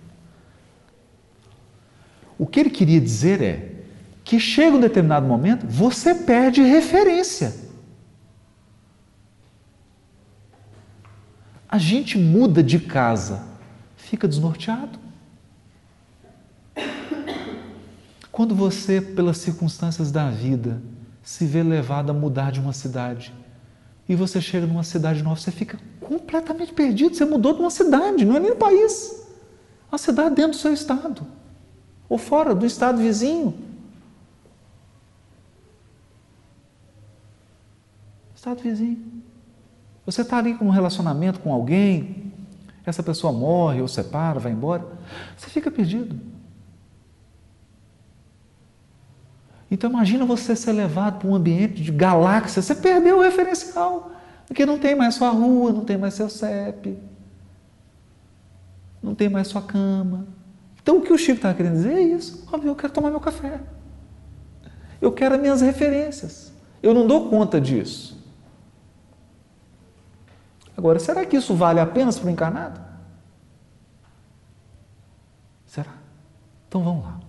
O 2.38 2.47
que 2.47 2.59
ele 2.59 2.70
queria 2.70 3.01
dizer 3.01 3.40
é 3.42 3.72
que 4.24 4.40
chega 4.40 4.76
um 4.76 4.80
determinado 4.80 5.26
momento, 5.26 5.66
você 5.66 6.14
perde 6.14 6.62
referência. 6.62 7.64
A 11.75 11.79
gente 11.79 12.16
muda 12.16 12.62
de 12.62 12.79
casa, 12.79 13.43
fica 13.97 14.29
desnorteado. 14.29 14.97
Quando 18.31 18.55
você, 18.55 19.01
pelas 19.01 19.39
circunstâncias 19.39 20.12
da 20.12 20.31
vida, 20.31 20.81
se 21.20 21.45
vê 21.45 21.64
levado 21.64 22.11
a 22.11 22.12
mudar 22.14 22.53
de 22.53 22.61
uma 22.61 22.72
cidade 22.72 23.35
e 24.09 24.14
você 24.14 24.41
chega 24.41 24.68
numa 24.68 24.85
cidade 24.85 25.20
nova, 25.20 25.35
você 25.35 25.51
fica 25.51 25.77
completamente 26.01 26.72
perdido. 26.72 27.16
Você 27.16 27.25
mudou 27.25 27.53
de 27.53 27.59
uma 27.59 27.70
cidade, 27.70 28.25
não 28.25 28.37
é 28.37 28.39
nem 28.39 28.53
um 28.53 28.57
país. 28.57 29.27
Uma 29.91 29.99
cidade 29.99 30.37
dentro 30.37 30.53
do 30.53 30.59
seu 30.59 30.72
estado 30.72 31.27
ou 32.09 32.18
fora 32.18 32.55
do 32.55 32.64
estado 32.64 32.99
vizinho. 32.99 33.53
Estado 38.33 38.62
vizinho. 38.62 39.14
Você 40.07 40.23
está 40.23 40.39
ali 40.39 40.55
com 40.55 40.67
um 40.67 40.71
relacionamento 40.71 41.41
com 41.41 41.53
alguém, 41.53 42.33
essa 42.85 43.03
pessoa 43.03 43.33
morre 43.33 43.81
ou 43.81 43.89
separa, 43.89 44.39
vai 44.39 44.53
embora, 44.53 44.87
você 45.37 45.49
fica 45.49 45.71
perdido. 45.71 46.19
Então 49.71 49.91
imagina 49.91 50.25
você 50.25 50.55
ser 50.55 50.73
levado 50.73 51.19
para 51.19 51.29
um 51.29 51.35
ambiente 51.35 51.83
de 51.83 51.91
galáxia, 51.91 52.61
você 52.61 52.75
perdeu 52.75 53.19
o 53.19 53.23
referencial, 53.23 54.13
porque 54.47 54.67
não 54.67 54.79
tem 54.79 54.95
mais 54.95 55.15
sua 55.15 55.31
rua, 55.31 55.73
não 55.73 55.85
tem 55.85 55.97
mais 55.97 56.15
seu 56.15 56.29
CEP, 56.29 56.99
não 59.03 59.15
tem 59.15 59.29
mais 59.29 59.49
sua 59.49 59.63
cama. 59.63 60.27
Então 60.83 60.99
o 60.99 61.01
que 61.01 61.13
o 61.13 61.19
Chico 61.19 61.37
está 61.37 61.55
querendo 61.55 61.73
dizer 61.75 61.95
é 61.95 62.03
isso. 62.03 62.47
Eu 62.63 62.77
quero 62.77 62.93
tomar 62.93 63.11
meu 63.11 63.21
café. 63.21 63.59
Eu 65.01 65.11
quero 65.11 65.35
as 65.35 65.41
minhas 65.41 65.61
referências. 65.63 66.53
Eu 66.83 66.93
não 66.93 67.07
dou 67.07 67.31
conta 67.31 67.59
disso. 67.59 68.23
Agora, 70.77 70.99
será 70.99 71.25
que 71.25 71.37
isso 71.37 71.55
vale 71.55 71.81
apenas 71.81 72.18
para 72.18 72.29
o 72.29 72.31
encarnado? 72.31 72.81
Será? 75.66 75.95
Então 76.68 76.83
vamos 76.83 77.05
lá. 77.05 77.20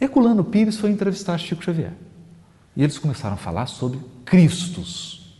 Herculano 0.00 0.44
Pires 0.44 0.78
foi 0.78 0.90
entrevistar 0.90 1.36
Chico 1.38 1.62
Xavier. 1.62 1.92
E 2.76 2.82
eles 2.82 2.98
começaram 2.98 3.34
a 3.34 3.38
falar 3.38 3.66
sobre 3.66 4.00
Cristos. 4.24 5.36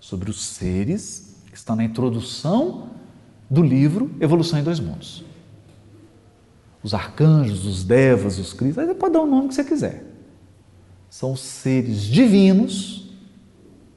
Sobre 0.00 0.30
os 0.30 0.44
seres 0.44 1.36
que 1.50 1.56
estão 1.56 1.76
na 1.76 1.84
introdução 1.84 2.90
do 3.48 3.62
livro 3.62 4.10
Evolução 4.20 4.58
em 4.58 4.62
Dois 4.62 4.80
Mundos. 4.80 5.24
Os 6.82 6.94
arcanjos, 6.94 7.66
os 7.66 7.84
devas, 7.84 8.38
os 8.38 8.52
cristos, 8.52 8.78
aí 8.78 8.86
você 8.86 8.94
pode 8.94 9.12
dar 9.12 9.20
o 9.20 9.26
nome 9.26 9.48
que 9.48 9.54
você 9.54 9.64
quiser. 9.64 10.04
São 11.10 11.32
os 11.32 11.40
seres 11.40 12.02
divinos 12.02 12.99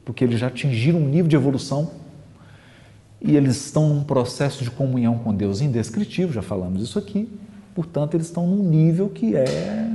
porque 0.03 0.23
eles 0.23 0.39
já 0.39 0.47
atingiram 0.47 0.99
um 0.99 1.07
nível 1.07 1.27
de 1.27 1.35
evolução 1.35 1.91
e 3.21 3.35
eles 3.35 3.65
estão 3.65 3.87
num 3.87 4.03
processo 4.03 4.63
de 4.63 4.71
comunhão 4.71 5.17
com 5.17 5.33
Deus 5.33 5.61
indescritível, 5.61 6.33
já 6.33 6.41
falamos 6.41 6.81
isso 6.81 6.99
aqui. 6.99 7.29
Portanto, 7.73 8.15
eles 8.15 8.27
estão 8.27 8.45
num 8.45 8.63
nível 8.69 9.09
que 9.09 9.35
é 9.35 9.89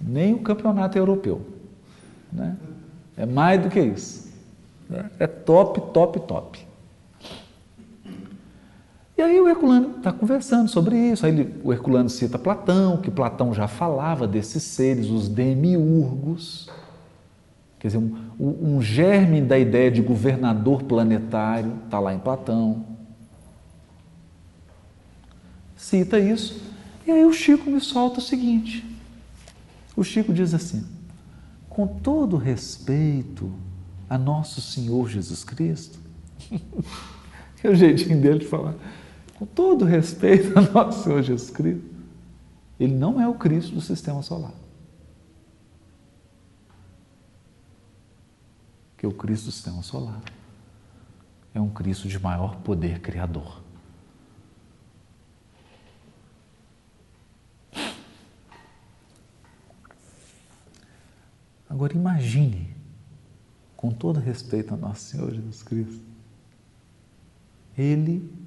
nem 0.00 0.32
o 0.32 0.38
campeonato 0.38 0.96
europeu, 0.96 1.42
né? 2.32 2.56
É 3.16 3.26
mais 3.26 3.60
do 3.60 3.68
que 3.68 3.80
isso. 3.80 4.28
É 5.18 5.26
top, 5.26 5.80
top, 5.92 6.20
top. 6.20 6.67
E 9.18 9.20
aí 9.20 9.40
o 9.40 9.48
Herculano 9.48 9.96
está 9.96 10.12
conversando 10.12 10.68
sobre 10.68 10.96
isso. 10.96 11.26
Aí 11.26 11.32
ele, 11.32 11.60
o 11.64 11.72
Herculano 11.72 12.08
cita 12.08 12.38
Platão, 12.38 12.98
que 12.98 13.10
Platão 13.10 13.52
já 13.52 13.66
falava 13.66 14.28
desses 14.28 14.62
seres, 14.62 15.10
os 15.10 15.28
demiurgos. 15.28 16.70
Quer 17.80 17.88
dizer, 17.88 17.98
um, 17.98 18.76
um 18.76 18.80
germe 18.80 19.42
da 19.42 19.58
ideia 19.58 19.90
de 19.90 20.00
governador 20.00 20.84
planetário 20.84 21.80
está 21.84 21.98
lá 21.98 22.14
em 22.14 22.20
Platão. 22.20 22.86
Cita 25.74 26.16
isso. 26.20 26.62
E 27.04 27.10
aí 27.10 27.24
o 27.24 27.32
Chico 27.32 27.68
me 27.68 27.80
solta 27.80 28.20
o 28.20 28.22
seguinte. 28.22 28.86
O 29.96 30.04
Chico 30.04 30.32
diz 30.32 30.54
assim: 30.54 30.86
com 31.68 31.88
todo 31.88 32.36
respeito 32.36 33.52
a 34.08 34.16
nosso 34.16 34.60
Senhor 34.60 35.08
Jesus 35.08 35.42
Cristo, 35.42 35.98
é 37.64 37.66
o 37.68 37.74
jeitinho 37.74 38.20
dele 38.20 38.38
de 38.38 38.46
falar 38.46 38.76
com 39.38 39.46
todo 39.46 39.84
respeito 39.84 40.58
a 40.58 40.62
nosso 40.62 41.04
Senhor 41.04 41.22
Jesus 41.22 41.48
Cristo, 41.48 41.88
ele 42.78 42.92
não 42.92 43.20
é 43.20 43.28
o 43.28 43.34
Cristo 43.34 43.72
do 43.72 43.80
sistema 43.80 44.20
solar. 44.20 44.52
Que 48.96 49.06
o 49.06 49.12
Cristo 49.12 49.44
do 49.44 49.52
sistema 49.52 49.80
solar 49.80 50.20
é 51.54 51.60
um 51.60 51.70
Cristo 51.70 52.08
de 52.08 52.18
maior 52.18 52.56
poder 52.62 53.00
criador. 53.00 53.62
Agora 61.70 61.94
imagine, 61.94 62.74
com 63.76 63.92
todo 63.92 64.18
respeito 64.18 64.74
a 64.74 64.76
nosso 64.76 65.02
Senhor 65.02 65.32
Jesus 65.32 65.62
Cristo, 65.62 66.02
Ele 67.76 68.37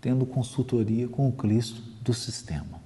tendo 0.00 0.24
consultoria 0.26 1.08
com 1.08 1.28
o 1.28 1.32
Cristo 1.32 1.82
do 2.02 2.14
sistema. 2.14 2.78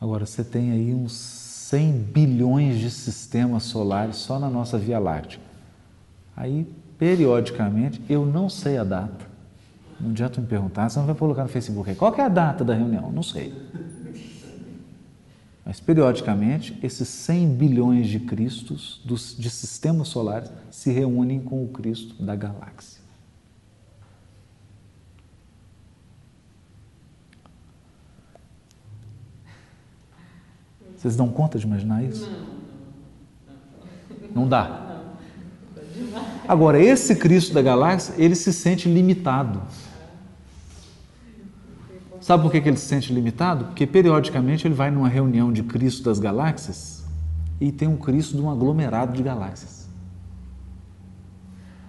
Agora, 0.00 0.26
você 0.26 0.44
tem 0.44 0.70
aí 0.70 0.94
uns 0.94 1.12
100 1.12 1.92
bilhões 1.92 2.78
de 2.78 2.90
sistemas 2.90 3.62
solares 3.62 4.16
só 4.16 4.38
na 4.38 4.50
nossa 4.50 4.78
Via 4.78 4.98
Láctea. 4.98 5.40
Aí, 6.36 6.66
periodicamente, 6.98 8.02
eu 8.08 8.26
não 8.26 8.50
sei 8.50 8.76
a 8.76 8.84
data. 8.84 9.24
Não 9.98 10.10
adianta 10.10 10.40
me 10.40 10.46
perguntar, 10.46 10.88
você 10.88 10.98
não 10.98 11.06
vai 11.06 11.14
colocar 11.14 11.42
no 11.42 11.48
Facebook. 11.48 11.94
Qual 11.94 12.14
é 12.16 12.20
a 12.20 12.28
data 12.28 12.62
da 12.62 12.74
reunião? 12.74 13.10
Não 13.10 13.22
sei. 13.22 13.54
Mas 15.64 15.80
periodicamente, 15.80 16.78
esses 16.82 17.08
100 17.08 17.54
bilhões 17.54 18.06
de 18.08 18.20
Cristos 18.20 19.00
dos, 19.04 19.34
de 19.36 19.48
sistemas 19.48 20.08
solares 20.08 20.50
se 20.70 20.90
reúnem 20.90 21.40
com 21.40 21.64
o 21.64 21.68
Cristo 21.68 22.22
da 22.22 22.36
galáxia. 22.36 23.02
Vocês 30.96 31.16
dão 31.16 31.28
conta 31.28 31.58
de 31.58 31.66
imaginar 31.66 32.02
isso? 32.02 32.30
Não 34.34 34.48
dá. 34.48 35.02
Agora, 36.46 36.78
esse 36.82 37.16
Cristo 37.16 37.54
da 37.54 37.62
galáxia, 37.62 38.14
ele 38.18 38.34
se 38.34 38.52
sente 38.52 38.88
limitado. 38.88 39.62
Sabe 42.24 42.42
por 42.42 42.50
que 42.50 42.56
ele 42.56 42.78
se 42.78 42.86
sente 42.86 43.12
limitado? 43.12 43.66
Porque 43.66 43.86
periodicamente 43.86 44.66
ele 44.66 44.72
vai 44.72 44.90
numa 44.90 45.10
reunião 45.10 45.52
de 45.52 45.62
Cristo 45.62 46.04
das 46.04 46.18
galáxias 46.18 47.04
e 47.60 47.70
tem 47.70 47.86
um 47.86 47.98
Cristo 47.98 48.34
de 48.34 48.40
um 48.40 48.50
aglomerado 48.50 49.12
de 49.12 49.22
galáxias. 49.22 49.86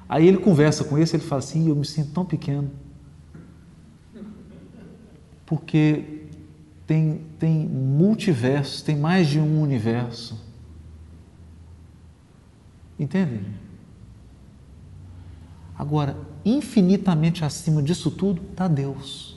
Aí 0.09 0.27
ele 0.27 0.38
conversa 0.39 0.83
com 0.83 0.97
esse, 0.97 1.15
ele 1.15 1.23
fala 1.23 1.39
assim: 1.39 1.69
Eu 1.69 1.75
me 1.77 1.86
sinto 1.86 2.11
tão 2.11 2.25
pequeno. 2.25 2.69
Porque 5.45 6.25
tem, 6.86 7.21
tem 7.39 7.65
multiversos, 7.69 8.81
tem 8.81 8.97
mais 8.97 9.27
de 9.27 9.39
um 9.39 9.61
universo. 9.61 10.38
Entende? 12.99 13.39
Agora, 15.79 16.17
infinitamente 16.43 17.45
acima 17.45 17.81
disso 17.81 18.11
tudo 18.11 18.41
está 18.51 18.67
Deus. 18.67 19.34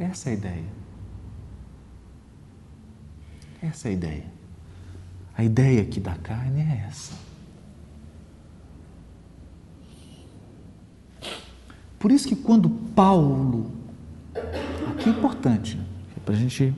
Essa 0.00 0.30
é 0.30 0.32
a 0.32 0.34
ideia. 0.34 0.64
Essa 3.62 3.88
é 3.88 3.90
a 3.90 3.92
ideia. 3.92 4.24
A 5.36 5.44
ideia 5.44 5.82
aqui 5.82 6.00
da 6.00 6.14
carne 6.14 6.62
é 6.62 6.86
essa. 6.88 7.12
Por 11.98 12.10
isso 12.10 12.26
que 12.26 12.34
quando 12.34 12.70
Paulo, 12.70 13.70
aqui 14.88 15.10
é 15.10 15.12
importante, 15.12 15.78
é 16.16 16.20
para 16.20 16.34
a 16.34 16.36
gente. 16.38 16.74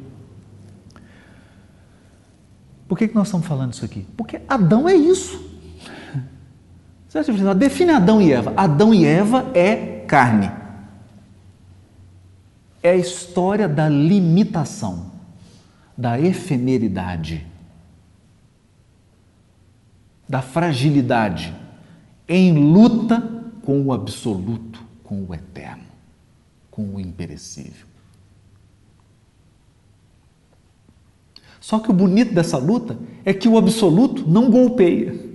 Por 2.89 2.99
que, 2.99 3.07
que 3.07 3.15
nós 3.15 3.29
estamos 3.29 3.47
falando 3.47 3.73
isso 3.73 3.85
aqui? 3.85 4.05
Porque 4.17 4.41
Adão 4.49 4.89
é 4.89 4.97
isso. 4.97 5.41
Você 7.09 7.55
define 7.55 7.93
Adão 7.93 8.21
e 8.21 8.33
Eva. 8.33 8.53
Adão 8.57 8.93
e 8.93 9.05
Eva 9.05 9.49
é 9.55 10.05
carne 10.09 10.62
é 12.83 12.91
a 12.91 12.97
história 12.97 13.69
da 13.69 13.89
limitação, 13.89 15.13
da 15.97 16.21
efemeridade, 16.21 17.47
da 20.29 20.43
fragilidade, 20.43 21.55
em 22.29 22.53
luta 22.73 23.21
com 23.63 23.83
o 23.83 23.93
absoluto, 23.93 24.83
com 25.05 25.25
o 25.25 25.35
eterno, 25.35 25.85
com 26.71 26.95
o 26.95 27.01
imperecível. 27.01 27.87
Só 31.61 31.79
que 31.79 31.91
o 31.91 31.95
bonito 31.95 32.35
dessa 32.35 32.59
luta 32.59 32.99
é 33.25 33.33
que 33.33 33.49
o 33.49 33.57
absoluto 33.57 34.27
não 34.27 34.51
golpeia. 34.51 35.31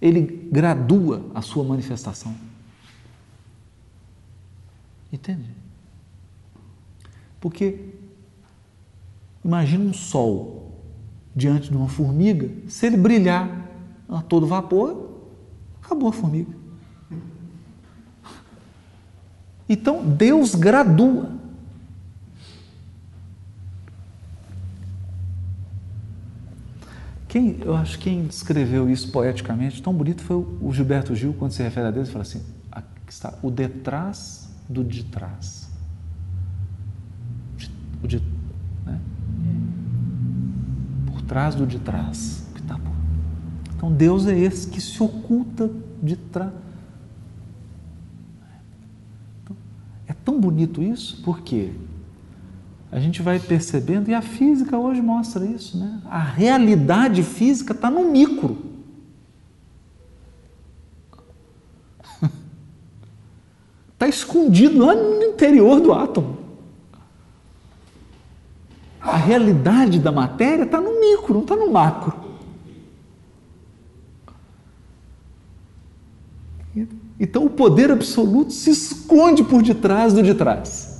Ele 0.00 0.41
gradua 0.52 1.24
a 1.34 1.40
sua 1.40 1.64
manifestação. 1.64 2.36
Entende? 5.10 5.48
Porque 7.40 7.94
imagina 9.42 9.82
um 9.82 9.94
sol 9.94 10.78
diante 11.34 11.70
de 11.70 11.76
uma 11.76 11.88
formiga, 11.88 12.50
se 12.68 12.86
ele 12.86 12.98
brilhar 12.98 13.66
a 14.06 14.20
todo 14.20 14.46
vapor, 14.46 15.10
acabou 15.82 16.10
a 16.10 16.12
formiga. 16.12 16.52
Então 19.66 20.04
Deus 20.04 20.54
gradua. 20.54 21.40
Quem, 27.32 27.56
eu 27.62 27.74
acho 27.74 27.96
que 27.98 28.10
quem 28.10 28.26
descreveu 28.26 28.90
isso 28.90 29.10
poeticamente, 29.10 29.82
tão 29.82 29.94
bonito, 29.94 30.22
foi 30.22 30.36
o 30.36 30.70
Gilberto 30.70 31.14
Gil, 31.14 31.32
quando 31.32 31.52
se 31.52 31.62
refere 31.62 31.86
a 31.86 31.90
Deus, 31.90 32.08
ele 32.08 32.12
fala 32.12 32.24
assim: 32.24 32.42
está 33.12 33.34
o 33.42 33.50
detrás 33.50 34.50
do 34.68 34.84
de 34.84 35.04
trás. 35.04 35.70
O 38.02 38.06
de, 38.06 38.20
né? 38.84 39.00
Por 41.06 41.22
trás 41.22 41.54
do 41.54 41.66
de 41.66 41.78
trás. 41.78 42.46
Tá 42.66 42.78
então 43.76 43.90
Deus 43.90 44.26
é 44.26 44.36
esse 44.38 44.68
que 44.68 44.80
se 44.80 45.02
oculta 45.02 45.70
de 46.02 46.16
trás. 46.16 46.52
Então, 49.42 49.56
é 50.06 50.12
tão 50.12 50.38
bonito 50.40 50.82
isso, 50.82 51.22
porque 51.22 51.72
a 52.92 53.00
gente 53.00 53.22
vai 53.22 53.40
percebendo, 53.40 54.10
e 54.10 54.14
a 54.14 54.20
física 54.20 54.78
hoje 54.78 55.00
mostra 55.00 55.46
isso, 55.46 55.78
né? 55.78 56.02
A 56.04 56.20
realidade 56.20 57.22
física 57.22 57.72
está 57.72 57.90
no 57.90 58.12
micro. 58.12 58.58
Está 63.94 64.06
escondido 64.06 64.84
lá 64.84 64.94
no 64.94 65.22
interior 65.22 65.80
do 65.80 65.94
átomo. 65.94 66.36
A 69.00 69.16
realidade 69.16 69.98
da 69.98 70.12
matéria 70.12 70.64
está 70.64 70.78
no 70.78 71.00
micro, 71.00 71.32
não 71.32 71.42
está 71.42 71.56
no 71.56 71.72
macro. 71.72 72.14
Então 77.18 77.46
o 77.46 77.50
poder 77.50 77.90
absoluto 77.90 78.52
se 78.52 78.68
esconde 78.68 79.42
por 79.42 79.62
detrás 79.62 80.12
do 80.12 80.22
de 80.22 80.34
trás 80.34 80.91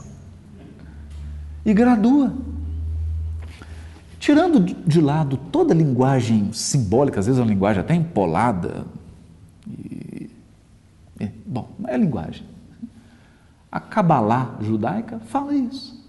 e 1.64 1.72
gradua. 1.72 2.32
Tirando 4.18 4.60
de 4.60 5.00
lado 5.00 5.36
toda 5.36 5.74
a 5.74 5.76
linguagem 5.76 6.52
simbólica, 6.52 7.18
às 7.18 7.26
vezes 7.26 7.40
é 7.40 7.42
uma 7.42 7.50
linguagem 7.50 7.80
até 7.80 7.94
empolada, 7.94 8.86
e, 9.66 10.30
é, 11.18 11.28
bom, 11.44 11.68
é 11.86 11.96
linguagem. 11.96 12.44
A 13.70 13.80
Kabbalah 13.80 14.56
judaica 14.60 15.18
fala 15.26 15.54
isso. 15.54 16.00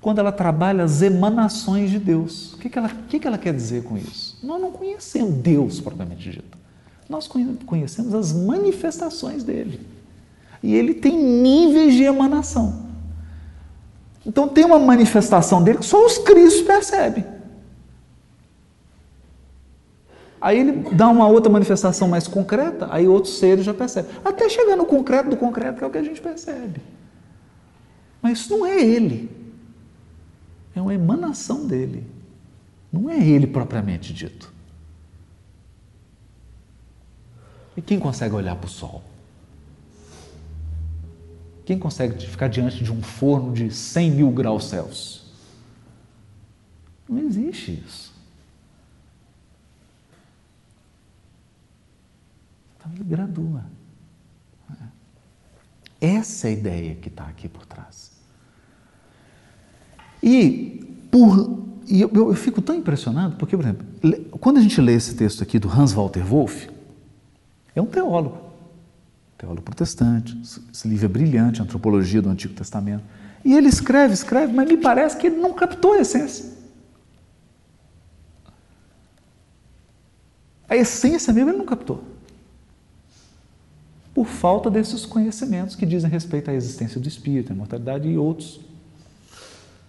Quando 0.00 0.18
ela 0.18 0.32
trabalha 0.32 0.82
as 0.82 1.00
emanações 1.00 1.90
de 1.90 1.98
Deus. 2.00 2.54
O 2.54 2.58
que, 2.58 2.68
que, 2.68 2.76
ela, 2.76 2.88
que, 2.88 3.20
que 3.20 3.26
ela 3.26 3.38
quer 3.38 3.54
dizer 3.54 3.84
com 3.84 3.96
isso? 3.96 4.36
Nós 4.42 4.60
não 4.60 4.72
conhecemos 4.72 5.34
Deus 5.34 5.80
propriamente 5.80 6.28
dito. 6.28 6.58
Nós 7.08 7.28
conhecemos 7.28 8.12
as 8.12 8.32
manifestações 8.32 9.44
dele. 9.44 9.80
E 10.62 10.74
ele 10.74 10.94
tem 10.94 11.16
níveis 11.16 11.94
de 11.94 12.02
emanação. 12.02 12.91
Então 14.24 14.48
tem 14.48 14.64
uma 14.64 14.78
manifestação 14.78 15.62
dele 15.62 15.78
que 15.78 15.84
só 15.84 16.04
os 16.04 16.18
cristos 16.18 16.62
percebem. 16.62 17.24
Aí 20.40 20.58
ele 20.58 20.72
dá 20.90 21.08
uma 21.08 21.28
outra 21.28 21.50
manifestação 21.52 22.08
mais 22.08 22.26
concreta, 22.26 22.88
aí 22.90 23.06
outros 23.06 23.38
seres 23.38 23.64
já 23.64 23.72
percebem. 23.72 24.10
Até 24.24 24.48
chegar 24.48 24.76
no 24.76 24.84
concreto 24.84 25.30
do 25.30 25.36
concreto, 25.36 25.78
que 25.78 25.84
é 25.84 25.86
o 25.86 25.90
que 25.90 25.98
a 25.98 26.02
gente 26.02 26.20
percebe. 26.20 26.80
Mas 28.20 28.38
isso 28.38 28.56
não 28.56 28.66
é 28.66 28.80
ele. 28.80 29.30
É 30.74 30.80
uma 30.80 30.94
emanação 30.94 31.66
dele. 31.66 32.04
Não 32.92 33.08
é 33.08 33.18
ele 33.18 33.46
propriamente 33.46 34.12
dito. 34.12 34.52
E 37.76 37.80
quem 37.80 37.98
consegue 37.98 38.34
olhar 38.34 38.56
para 38.56 38.66
o 38.66 38.70
sol? 38.70 39.02
Quem 41.72 41.78
consegue 41.78 42.26
ficar 42.26 42.48
diante 42.48 42.84
de 42.84 42.92
um 42.92 43.00
forno 43.00 43.50
de 43.50 43.70
100 43.70 44.10
mil 44.10 44.30
graus 44.30 44.68
Celsius? 44.68 45.24
Não 47.08 47.18
existe 47.18 47.82
isso. 47.86 48.12
Então 52.76 52.92
ele 52.94 53.04
gradua. 53.04 53.64
Essa 55.98 56.48
é 56.48 56.50
a 56.50 56.52
ideia 56.52 56.94
que 56.96 57.08
está 57.08 57.24
aqui 57.24 57.48
por 57.48 57.64
trás. 57.64 58.12
E, 60.22 61.06
por, 61.10 61.58
e 61.86 62.02
eu, 62.02 62.10
eu, 62.12 62.34
fico 62.34 62.60
tão 62.60 62.76
impressionado, 62.76 63.36
porque, 63.36 63.56
por 63.56 63.64
exemplo, 63.64 64.28
quando 64.38 64.58
a 64.58 64.60
gente 64.60 64.78
lê 64.78 64.92
esse 64.92 65.14
texto 65.14 65.42
aqui 65.42 65.58
do 65.58 65.70
Hans 65.70 65.92
Walter 65.92 66.22
Wolff, 66.22 66.68
é 67.74 67.80
um 67.80 67.86
teólogo 67.86 68.51
teólogo 69.42 69.62
protestante, 69.62 70.40
esse 70.72 70.86
livro 70.86 71.06
é 71.06 71.08
brilhante, 71.08 71.60
Antropologia 71.60 72.22
do 72.22 72.28
Antigo 72.28 72.54
Testamento. 72.54 73.02
E 73.44 73.52
ele 73.52 73.66
escreve, 73.66 74.14
escreve, 74.14 74.52
mas 74.52 74.68
me 74.68 74.76
parece 74.76 75.16
que 75.16 75.26
ele 75.26 75.36
não 75.36 75.52
captou 75.52 75.94
a 75.94 75.98
essência. 75.98 76.52
A 80.68 80.76
essência 80.76 81.32
mesmo 81.32 81.50
ele 81.50 81.58
não 81.58 81.64
captou. 81.64 82.04
Por 84.14 84.26
falta 84.26 84.70
desses 84.70 85.04
conhecimentos 85.04 85.74
que 85.74 85.84
dizem 85.84 86.08
respeito 86.08 86.48
à 86.48 86.54
existência 86.54 87.00
do 87.00 87.08
espírito, 87.08 87.50
à 87.50 87.54
imortalidade 87.54 88.08
e 88.08 88.16
outros. 88.16 88.60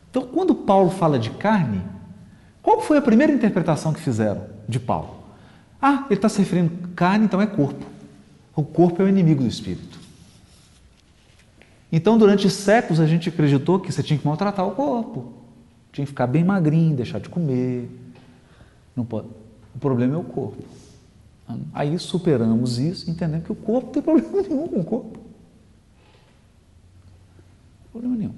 Então, 0.10 0.26
quando 0.26 0.56
Paulo 0.56 0.90
fala 0.90 1.20
de 1.20 1.30
carne, 1.30 1.82
qual 2.60 2.82
foi 2.82 2.98
a 2.98 3.02
primeira 3.04 3.32
interpretação 3.32 3.94
que 3.94 4.02
fizeram 4.02 4.48
de 4.68 4.80
Paulo? 4.80 5.24
Ah, 5.80 6.06
ele 6.08 6.16
está 6.16 6.28
se 6.28 6.40
referindo 6.40 6.90
carne, 6.96 7.26
então 7.26 7.40
é 7.40 7.46
corpo. 7.46 7.93
O 8.56 8.64
corpo 8.64 9.02
é 9.02 9.06
o 9.06 9.10
inimigo 9.10 9.42
do 9.42 9.48
espírito. 9.48 10.00
Então, 11.92 12.18
durante 12.18 12.50
séculos, 12.50 13.00
a 13.00 13.06
gente 13.06 13.30
acreditou 13.30 13.80
que 13.80 13.92
você 13.92 14.02
tinha 14.02 14.18
que 14.18 14.26
maltratar 14.26 14.68
o 14.68 14.72
corpo. 14.72 15.34
Tinha 15.92 16.06
que 16.06 16.12
ficar 16.12 16.28
bem 16.28 16.44
magrinho, 16.44 16.96
deixar 16.96 17.20
de 17.20 17.30
comer. 17.30 17.90
Não 18.96 19.06
pode. 19.06 19.28
O 19.76 19.80
problema 19.80 20.16
é 20.16 20.18
o 20.18 20.24
corpo. 20.24 20.64
Aí 21.74 21.98
superamos 22.00 22.80
isso, 22.80 23.10
entendendo 23.10 23.44
que 23.44 23.52
o 23.52 23.56
corpo 23.56 23.88
não 23.88 23.94
tem 23.94 24.02
problema 24.02 24.42
nenhum 24.42 24.68
com 24.68 24.80
o 24.80 24.84
corpo. 24.84 25.20
Problema 27.92 28.16
nenhum. 28.16 28.34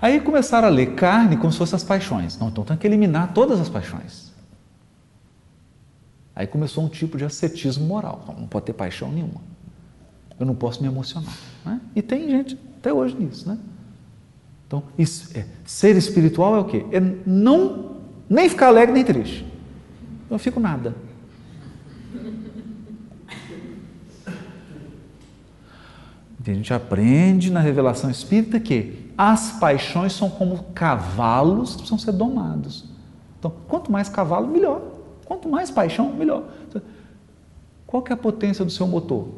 Aí 0.00 0.20
começaram 0.20 0.68
a 0.68 0.70
ler 0.70 0.94
carne 0.94 1.36
como 1.36 1.52
se 1.52 1.58
fossem 1.58 1.76
as 1.76 1.84
paixões. 1.84 2.38
Não, 2.38 2.48
então 2.48 2.64
tem 2.64 2.76
que 2.76 2.86
eliminar 2.86 3.32
todas 3.34 3.60
as 3.60 3.68
paixões. 3.68 4.27
Aí 6.38 6.46
começou 6.46 6.84
um 6.84 6.88
tipo 6.88 7.18
de 7.18 7.24
ascetismo 7.24 7.84
moral. 7.84 8.24
Não 8.38 8.46
pode 8.46 8.66
ter 8.66 8.72
paixão 8.72 9.10
nenhuma. 9.10 9.40
Eu 10.38 10.46
não 10.46 10.54
posso 10.54 10.80
me 10.80 10.86
emocionar. 10.86 11.36
Né? 11.66 11.80
E 11.96 12.00
tem 12.00 12.30
gente 12.30 12.56
até 12.78 12.92
hoje 12.92 13.16
nisso. 13.16 13.48
Né? 13.48 13.58
Então, 14.64 14.84
isso, 14.96 15.36
é, 15.36 15.44
ser 15.66 15.96
espiritual 15.96 16.54
é 16.54 16.60
o 16.60 16.64
quê? 16.64 16.86
É 16.92 17.00
não 17.26 17.96
nem 18.30 18.48
ficar 18.48 18.68
alegre 18.68 18.94
nem 18.94 19.04
triste. 19.04 19.40
Eu 19.42 20.34
não 20.34 20.38
fico 20.38 20.60
nada. 20.60 20.94
a 26.46 26.54
gente 26.54 26.72
aprende 26.72 27.50
na 27.50 27.60
revelação 27.60 28.08
espírita 28.08 28.58
que 28.58 29.10
as 29.18 29.58
paixões 29.58 30.14
são 30.14 30.30
como 30.30 30.62
cavalos 30.72 31.72
que 31.72 31.78
precisam 31.78 31.98
ser 31.98 32.12
domados. 32.12 32.84
Então, 33.38 33.52
quanto 33.66 33.92
mais 33.92 34.08
cavalo, 34.08 34.46
melhor. 34.46 34.97
Quanto 35.28 35.46
mais 35.46 35.70
paixão, 35.70 36.10
melhor. 36.10 36.48
Qual 37.86 38.02
que 38.02 38.10
é 38.10 38.14
a 38.14 38.16
potência 38.16 38.64
do 38.64 38.70
seu 38.70 38.86
motor? 38.86 39.28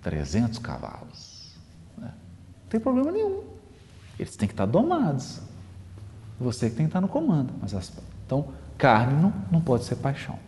300 0.00 0.58
cavalos. 0.58 1.54
Né? 1.98 2.06
Não 2.62 2.68
tem 2.70 2.80
problema 2.80 3.12
nenhum. 3.12 3.42
Eles 4.18 4.34
têm 4.34 4.48
que 4.48 4.54
estar 4.54 4.64
domados. 4.64 5.42
Você 6.40 6.70
que 6.70 6.76
tem 6.76 6.86
que 6.86 6.88
estar 6.88 7.02
no 7.02 7.08
comando. 7.08 7.52
Mas 7.60 7.74
as, 7.74 7.92
então, 8.24 8.48
carne 8.78 9.20
não, 9.20 9.34
não 9.50 9.60
pode 9.60 9.84
ser 9.84 9.96
paixão. 9.96 10.38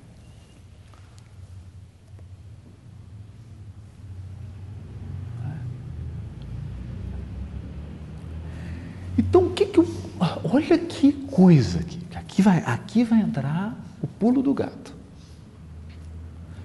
Então, 9.19 9.49
o 9.49 9.53
que 9.53 9.67
que 9.67 9.79
eu, 9.79 9.87
olha 10.43 10.79
que 10.79 11.13
coisa 11.13 11.81
aqui. 11.81 12.04
Aqui 12.35 12.43
vai, 12.43 12.65
aqui 12.67 13.05
vai 13.05 13.21
entrar 13.21 13.79
o 14.03 14.09
pulo 14.09 14.43
do 14.43 14.53
gato. 14.53 14.93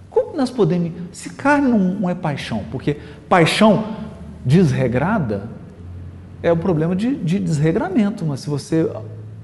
Como 0.10 0.36
nós 0.36 0.50
podemos. 0.50 0.92
Se 1.12 1.30
carne 1.30 1.70
não 1.70 2.10
é 2.10 2.16
paixão, 2.16 2.66
porque 2.72 2.98
paixão, 3.30 3.96
desregrada, 4.44 5.48
é 6.42 6.52
o 6.52 6.58
problema 6.58 6.96
de, 6.96 7.16
de 7.18 7.38
desregramento, 7.38 8.26
mas 8.26 8.40
se 8.40 8.50
você 8.50 8.92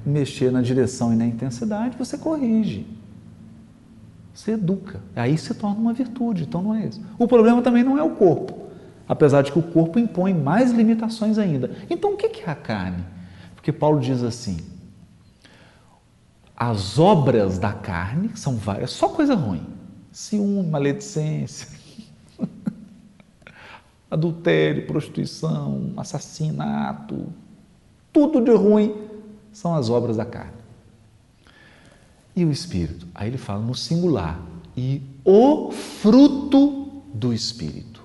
mexer 0.03 0.51
na 0.51 0.63
direção 0.63 1.13
e 1.13 1.15
na 1.15 1.28
intensidade, 1.28 1.95
você 1.95 2.17
corrige. 2.17 2.88
Você 4.34 4.53
educa. 4.53 5.01
Aí 5.15 5.38
se 5.38 5.53
torna 5.53 5.80
uma 5.80 5.93
virtude, 5.93 6.41
então 6.41 6.63
não 6.63 6.73
é 6.73 6.88
isso. 6.88 7.05
O 7.19 7.28
problema 7.28 7.61
também 7.61 7.84
não 7.84 7.99
é 7.99 8.03
o 8.03 8.15
corpo, 8.15 8.67
apesar 9.07 9.43
de 9.43 9.51
que 9.51 9.59
o 9.59 9.63
corpo 9.63 9.99
impõe 9.99 10.34
mais 10.34 10.71
limitações 10.71 11.38
ainda. 11.38 11.69
Então 11.88 12.15
o 12.15 12.17
que 12.17 12.41
é 12.41 12.49
a 12.49 12.55
carne? 12.55 13.03
Porque 13.53 13.71
Paulo 13.71 13.99
diz 13.99 14.23
assim: 14.23 14.57
as 16.56 16.97
obras 16.97 17.60
da 17.60 17.74
carne 17.74 18.32
são 18.36 18.56
várias, 18.56 18.91
só 18.91 19.10
coisa 19.10 19.36
ruim. 19.36 19.66
Ciúme, 20.12 20.70
maledicência, 20.70 21.68
adultério, 24.10 24.88
prostituição, 24.88 25.91
assassinato, 25.97 27.28
tudo 28.14 28.39
de 28.39 28.56
ruim 28.56 28.95
são 29.51 29.76
as 29.76 29.89
obras 29.89 30.16
da 30.16 30.26
carne. 30.26 30.53
E 32.34 32.45
o 32.45 32.51
Espírito? 32.51 33.08
Aí 33.14 33.28
ele 33.28 33.38
fala 33.38 33.62
no 33.62 33.76
singular. 33.76 34.39
E 34.76 35.01
o 35.24 35.72
fruto 35.72 37.03
do 37.14 37.34
Espírito. 37.34 38.03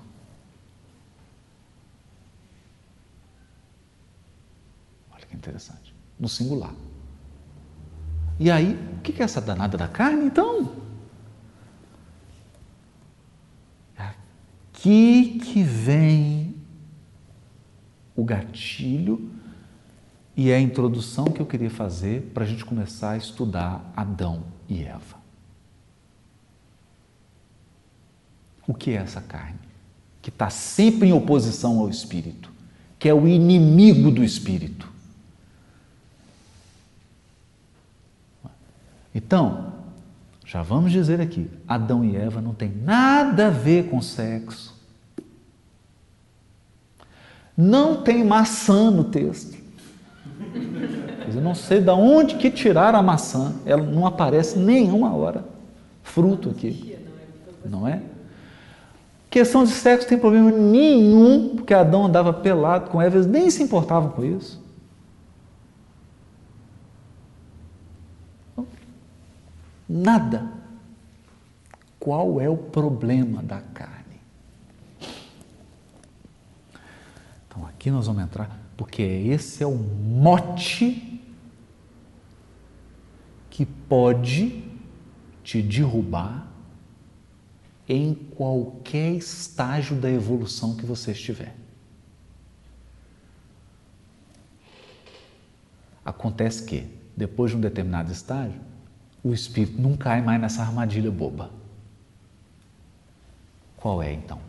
Olha 5.13 5.25
que 5.25 5.35
interessante. 5.35 5.93
No 6.17 6.29
singular. 6.29 6.73
E 8.41 8.49
aí, 8.49 8.73
o 8.97 9.01
que 9.01 9.21
é 9.21 9.23
essa 9.23 9.39
danada 9.39 9.77
da 9.77 9.87
carne, 9.87 10.25
então? 10.25 10.71
Aqui 13.95 15.39
que 15.45 15.61
vem 15.61 16.55
o 18.15 18.23
gatilho 18.23 19.29
e 20.35 20.49
é 20.49 20.55
a 20.55 20.59
introdução 20.59 21.25
que 21.25 21.39
eu 21.39 21.45
queria 21.45 21.69
fazer 21.69 22.31
para 22.33 22.43
a 22.43 22.47
gente 22.47 22.65
começar 22.65 23.11
a 23.11 23.17
estudar 23.17 23.93
Adão 23.95 24.45
e 24.67 24.81
Eva. 24.81 25.21
O 28.67 28.73
que 28.73 28.89
é 28.89 28.95
essa 28.95 29.21
carne? 29.21 29.59
Que 30.19 30.31
está 30.31 30.49
sempre 30.49 31.09
em 31.09 31.13
oposição 31.13 31.77
ao 31.77 31.89
espírito, 31.91 32.51
que 32.97 33.07
é 33.07 33.13
o 33.13 33.27
inimigo 33.27 34.09
do 34.09 34.23
espírito. 34.23 34.90
Então, 39.13 39.73
já 40.45 40.61
vamos 40.61 40.91
dizer 40.91 41.21
aqui: 41.21 41.49
Adão 41.67 42.03
e 42.03 42.15
Eva 42.15 42.41
não 42.41 42.53
tem 42.53 42.71
nada 42.83 43.47
a 43.47 43.49
ver 43.49 43.89
com 43.89 44.01
sexo. 44.01 44.79
Não 47.55 48.01
tem 48.01 48.23
maçã 48.23 48.89
no 48.89 49.03
texto. 49.05 49.59
Eu 51.33 51.41
não 51.41 51.55
sei 51.55 51.79
de 51.79 51.89
onde 51.89 52.35
que 52.35 52.49
tiraram 52.49 52.99
a 52.99 53.03
maçã. 53.03 53.53
Ela 53.65 53.83
não 53.83 54.05
aparece 54.05 54.57
nenhuma 54.57 55.15
hora. 55.15 55.45
Fruto 56.03 56.49
aqui. 56.49 56.97
Não 57.63 57.87
é? 57.87 58.01
Questão 59.29 59.63
de 59.63 59.69
sexo 59.69 60.07
tem 60.07 60.17
problema 60.17 60.51
nenhum, 60.51 61.55
porque 61.55 61.73
Adão 61.73 62.05
andava 62.05 62.33
pelado 62.33 62.89
com 62.89 63.01
Eva, 63.01 63.15
eles 63.15 63.27
nem 63.27 63.49
se 63.49 63.63
importavam 63.63 64.09
com 64.09 64.25
isso. 64.25 64.60
Nada. 69.93 70.49
Qual 71.99 72.39
é 72.39 72.49
o 72.49 72.55
problema 72.55 73.43
da 73.43 73.59
carne? 73.59 74.21
Então 77.45 77.65
aqui 77.67 77.91
nós 77.91 78.07
vamos 78.07 78.23
entrar, 78.23 78.57
porque 78.77 79.01
esse 79.01 79.61
é 79.61 79.67
o 79.67 79.75
mote 79.75 81.21
que 83.49 83.65
pode 83.65 84.63
te 85.43 85.61
derrubar 85.61 86.47
em 87.87 88.15
qualquer 88.15 89.11
estágio 89.15 89.97
da 89.97 90.09
evolução 90.09 90.77
que 90.77 90.85
você 90.85 91.11
estiver. 91.11 91.53
Acontece 96.05 96.63
que, 96.63 96.87
depois 97.15 97.51
de 97.51 97.57
um 97.57 97.59
determinado 97.61 98.09
estágio, 98.09 98.70
o 99.23 99.33
espírito 99.33 99.81
não 99.81 99.95
cai 99.95 100.21
mais 100.21 100.41
nessa 100.41 100.61
armadilha 100.61 101.11
boba. 101.11 101.51
Qual 103.77 104.01
é 104.01 104.13
então? 104.13 104.39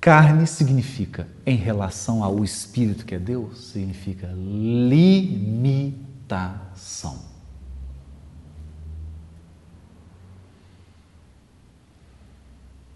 Carne 0.00 0.46
significa, 0.46 1.28
em 1.44 1.56
relação 1.56 2.22
ao 2.22 2.44
espírito 2.44 3.04
que 3.04 3.14
é 3.14 3.18
Deus, 3.18 3.72
significa 3.72 4.28
limitação. 4.28 5.98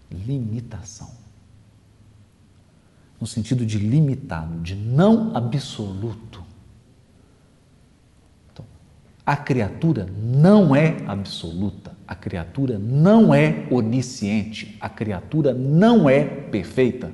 Limitação. 0.09 1.11
No 3.19 3.27
sentido 3.27 3.65
de 3.65 3.77
limitado, 3.77 4.61
de 4.61 4.75
não 4.75 5.35
absoluto. 5.35 6.52
A 9.25 9.37
criatura 9.37 10.05
não 10.21 10.75
é 10.75 10.97
absoluta, 11.07 11.95
a 12.05 12.13
criatura 12.13 12.77
não 12.77 13.33
é 13.33 13.65
onisciente, 13.71 14.77
a 14.81 14.89
criatura 14.89 15.53
não 15.53 16.09
é 16.09 16.25
perfeita, 16.25 17.13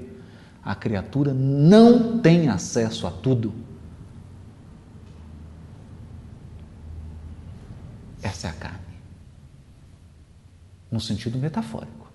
a 0.63 0.73
criatura 0.73 1.33
não 1.33 2.19
tem 2.19 2.49
acesso 2.49 3.05
a 3.05 3.11
tudo. 3.11 3.53
Essa 8.23 8.47
é 8.47 8.49
a 8.49 8.53
carne, 8.53 8.79
no 10.91 10.99
sentido 10.99 11.37
metafórico. 11.37 12.09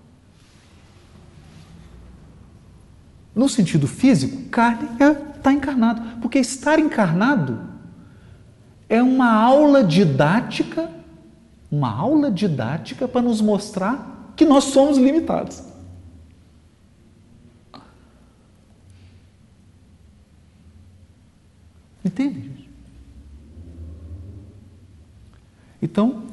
No 3.33 3.47
sentido 3.47 3.87
físico, 3.87 4.49
carne 4.49 4.89
está 4.91 5.05
é, 5.05 5.13
tá 5.13 5.53
encarnado, 5.53 6.19
porque 6.21 6.39
estar 6.39 6.79
encarnado 6.79 7.74
é 8.87 9.01
uma 9.01 9.31
aula 9.31 9.83
didática, 9.83 10.89
uma 11.71 11.91
aula 11.91 12.31
didática 12.31 13.07
para 13.07 13.21
nos 13.21 13.41
mostrar 13.41 14.33
que 14.35 14.45
nós 14.45 14.65
somos 14.65 14.97
limitados. 14.97 15.63
Entende? 22.03 22.69
Então, 25.81 26.23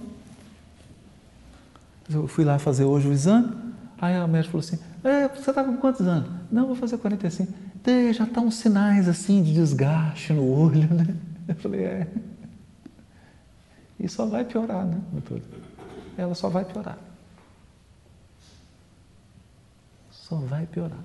eu 2.10 2.28
fui 2.28 2.44
lá 2.44 2.58
fazer 2.58 2.84
hoje 2.84 3.08
o 3.08 3.12
exame, 3.12 3.54
aí 3.98 4.14
a 4.14 4.26
médica 4.26 4.52
falou 4.52 4.64
assim, 4.64 4.78
é, 5.02 5.28
você 5.28 5.50
está 5.50 5.64
com 5.64 5.76
quantos 5.78 6.06
anos? 6.06 6.30
Não, 6.50 6.66
vou 6.66 6.76
fazer 6.76 6.98
45. 6.98 7.52
Já 7.84 8.10
estão 8.10 8.26
tá 8.26 8.40
uns 8.40 8.56
sinais 8.56 9.08
assim 9.08 9.42
de 9.42 9.54
desgaste 9.54 10.32
no 10.32 10.46
olho, 10.46 10.92
né? 10.94 11.16
Eu 11.48 11.54
falei, 11.56 11.80
é. 11.84 12.08
E 14.02 14.08
só 14.08 14.26
vai 14.26 14.44
piorar, 14.44 14.84
né, 14.84 15.00
doutor? 15.12 15.40
Ela 16.18 16.34
só 16.34 16.48
vai 16.48 16.64
piorar. 16.64 16.98
Só 20.10 20.34
vai 20.34 20.66
piorar. 20.66 20.98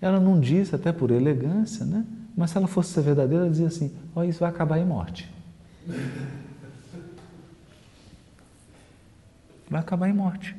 Ela 0.00 0.18
não 0.18 0.40
disse, 0.40 0.74
até 0.74 0.90
por 0.92 1.10
elegância, 1.10 1.84
né? 1.84 2.06
Mas 2.34 2.50
se 2.50 2.56
ela 2.56 2.66
fosse 2.66 2.94
ser 2.94 3.02
verdadeira, 3.02 3.44
ela 3.44 3.50
dizia 3.50 3.66
assim: 3.66 3.94
Ó, 4.16 4.20
oh, 4.20 4.24
isso 4.24 4.40
vai 4.40 4.48
acabar 4.48 4.78
em 4.78 4.86
morte. 4.86 5.30
Vai 9.68 9.80
acabar 9.80 10.08
em 10.08 10.14
morte 10.14 10.56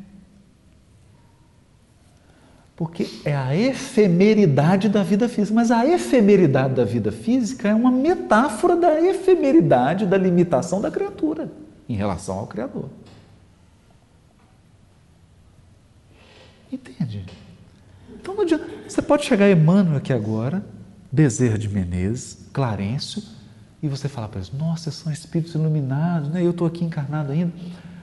porque 2.76 3.08
é 3.24 3.36
a 3.36 3.56
efemeridade 3.56 4.90
da 4.90 5.04
vida 5.04 5.30
física. 5.30 5.54
Mas 5.54 5.70
a 5.70 5.86
efemeridade 5.86 6.74
da 6.74 6.84
vida 6.84 7.12
física 7.12 7.70
é 7.70 7.76
uma 7.76 7.92
metáfora 7.92 8.76
da 8.76 9.00
efemeridade, 9.00 10.06
da 10.06 10.18
limitação 10.18 10.82
da 10.82 10.90
criatura 10.90 11.52
em 11.88 11.96
relação 11.96 12.40
ao 12.40 12.48
Criador. 12.48 12.90
Entende? 16.72 17.26
Então 18.20 18.34
não 18.34 18.42
adianta. 18.42 18.66
Você 18.88 19.02
pode 19.02 19.26
chegar 19.26 19.50
Emmanuel 19.52 19.98
aqui 19.98 20.12
agora, 20.12 20.66
Bezerra 21.12 21.58
de 21.58 21.70
Menezes, 21.70 22.48
Clarencio, 22.52 23.22
e 23.82 23.88
você 23.88 24.10
falar 24.10 24.30
para 24.30 24.40
eles: 24.40 24.52
Nossa, 24.52 24.90
são 24.90 25.12
espíritos 25.12 25.54
iluminados, 25.54 26.30
né? 26.30 26.44
eu 26.44 26.50
estou 26.50 26.66
aqui 26.66 26.84
encarnado 26.84 27.32
ainda. 27.32 27.54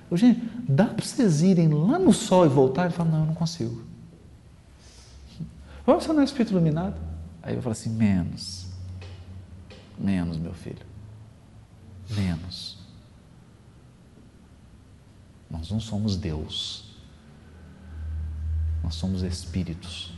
Eu, 0.08 0.16
gente, 0.16 0.40
dá 0.68 0.84
para 0.84 1.04
vocês 1.04 1.42
irem 1.42 1.68
lá 1.68 1.98
no 1.98 2.12
sol 2.12 2.46
e 2.46 2.48
voltar? 2.48 2.84
Ele 2.84 2.94
fala: 2.94 3.10
Não, 3.10 3.20
eu 3.20 3.26
não 3.26 3.34
consigo. 3.34 3.89
Vamos 5.86 6.06
não 6.06 6.20
é 6.20 6.24
espírito 6.24 6.52
iluminado? 6.52 7.00
Aí 7.42 7.54
eu 7.54 7.62
falo 7.62 7.72
assim: 7.72 7.90
menos. 7.90 8.66
Menos, 9.98 10.38
meu 10.38 10.54
filho. 10.54 10.84
Menos. 12.10 12.78
Nós 15.50 15.70
não 15.70 15.80
somos 15.80 16.16
Deus. 16.16 16.84
Nós 18.82 18.94
somos 18.94 19.22
espíritos. 19.22 20.12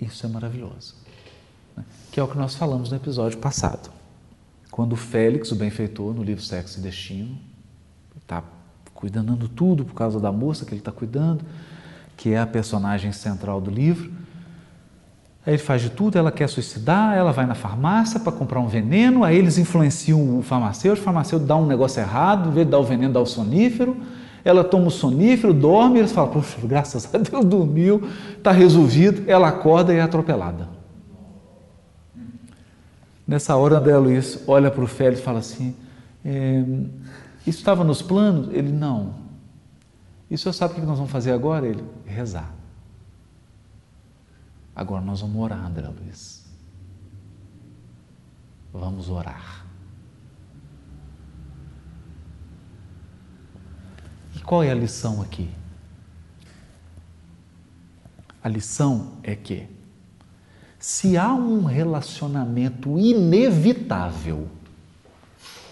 Isso 0.00 0.26
é 0.26 0.28
maravilhoso. 0.28 0.96
Né? 1.76 1.84
Que 2.10 2.18
é 2.18 2.22
o 2.22 2.28
que 2.28 2.36
nós 2.36 2.54
falamos 2.54 2.90
no 2.90 2.96
episódio 2.96 3.38
passado. 3.38 3.92
Quando 4.70 4.96
Félix, 4.96 5.52
o 5.52 5.56
benfeitor, 5.56 6.14
no 6.14 6.22
livro 6.22 6.42
Sexo 6.42 6.78
e 6.78 6.82
Destino, 6.82 7.38
cuidando 9.02 9.48
tudo 9.48 9.84
por 9.84 9.94
causa 9.94 10.20
da 10.20 10.30
moça 10.30 10.64
que 10.64 10.70
ele 10.70 10.80
está 10.80 10.92
cuidando, 10.92 11.44
que 12.16 12.30
é 12.30 12.38
a 12.38 12.46
personagem 12.46 13.10
central 13.10 13.60
do 13.60 13.68
livro. 13.68 14.12
Aí 15.44 15.54
ele 15.54 15.58
faz 15.58 15.82
de 15.82 15.90
tudo, 15.90 16.16
ela 16.16 16.30
quer 16.30 16.48
suicidar, 16.48 17.16
ela 17.16 17.32
vai 17.32 17.44
na 17.44 17.56
farmácia 17.56 18.20
para 18.20 18.30
comprar 18.30 18.60
um 18.60 18.68
veneno, 18.68 19.24
aí 19.24 19.36
eles 19.36 19.58
influenciam 19.58 20.38
o 20.38 20.40
farmacêutico, 20.40 21.02
o 21.02 21.04
farmacêutico 21.04 21.48
dá 21.48 21.56
um 21.56 21.66
negócio 21.66 22.00
errado, 22.00 22.50
em 22.50 22.52
vez 22.52 22.64
de 22.64 22.70
dar 22.70 22.78
o 22.78 22.84
veneno, 22.84 23.12
dá 23.12 23.18
o 23.18 23.26
sonífero, 23.26 23.96
ela 24.44 24.62
toma 24.62 24.86
o 24.86 24.90
sonífero, 24.90 25.52
dorme, 25.52 25.98
eles 25.98 26.12
falam, 26.12 26.30
poxa, 26.30 26.58
graças 26.62 27.12
a 27.12 27.18
Deus 27.18 27.44
dormiu, 27.44 28.08
está 28.38 28.52
resolvido, 28.52 29.28
ela 29.28 29.48
acorda 29.48 29.92
e 29.92 29.96
é 29.96 30.00
atropelada. 30.00 30.68
Nessa 33.26 33.56
hora, 33.56 33.78
André 33.78 33.96
Luiz 33.96 34.44
olha 34.46 34.70
para 34.70 34.84
o 34.84 34.86
Félix 34.86 35.18
e 35.18 35.24
fala 35.24 35.40
assim: 35.40 35.74
é, 36.24 36.62
Isso 37.46 37.58
estava 37.58 37.82
nos 37.82 38.00
planos? 38.00 38.48
Ele, 38.52 38.70
não. 38.70 39.14
E 40.30 40.34
o 40.34 40.38
senhor 40.38 40.52
sabe 40.52 40.74
o 40.74 40.76
que 40.76 40.82
nós 40.82 40.96
vamos 40.96 41.12
fazer 41.12 41.32
agora? 41.32 41.66
Ele, 41.66 41.84
rezar. 42.06 42.52
Agora 44.74 45.02
nós 45.02 45.20
vamos 45.20 45.36
orar, 45.36 45.66
André 45.66 45.86
Luiz. 45.88 46.46
Vamos 48.72 49.10
orar. 49.10 49.66
E 54.34 54.40
qual 54.40 54.62
é 54.62 54.70
a 54.70 54.74
lição 54.74 55.20
aqui? 55.20 55.50
A 58.42 58.48
lição 58.48 59.18
é 59.22 59.36
que 59.36 59.68
se 60.78 61.16
há 61.16 61.32
um 61.32 61.64
relacionamento 61.64 62.98
inevitável 62.98 64.48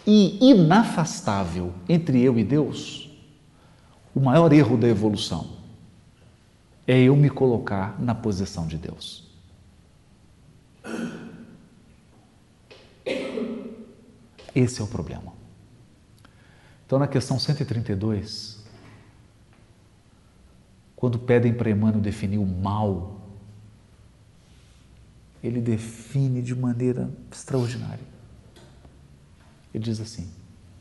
e 0.07 0.51
inafastável 0.51 1.72
entre 1.88 2.20
eu 2.22 2.38
e 2.38 2.44
Deus, 2.44 3.11
o 4.14 4.20
maior 4.20 4.53
erro 4.53 4.76
da 4.76 4.88
evolução 4.88 5.59
é 6.86 6.98
eu 6.98 7.14
me 7.14 7.30
colocar 7.30 8.01
na 8.01 8.14
posição 8.14 8.66
de 8.66 8.76
Deus. 8.76 9.28
Esse 14.55 14.80
é 14.80 14.84
o 14.84 14.86
problema. 14.86 15.32
Então, 16.84 16.98
na 16.98 17.07
questão 17.07 17.38
132, 17.38 18.64
quando 20.96 21.18
pedem 21.18 21.55
para 21.55 21.70
Emmanuel 21.70 22.01
definir 22.01 22.38
o 22.38 22.46
mal 22.46 23.20
ele 25.42 25.61
define 25.61 26.42
de 26.42 26.55
maneira 26.55 27.11
extraordinária. 27.32 28.05
Ele 29.73 29.85
diz 29.85 30.01
assim: 30.01 30.29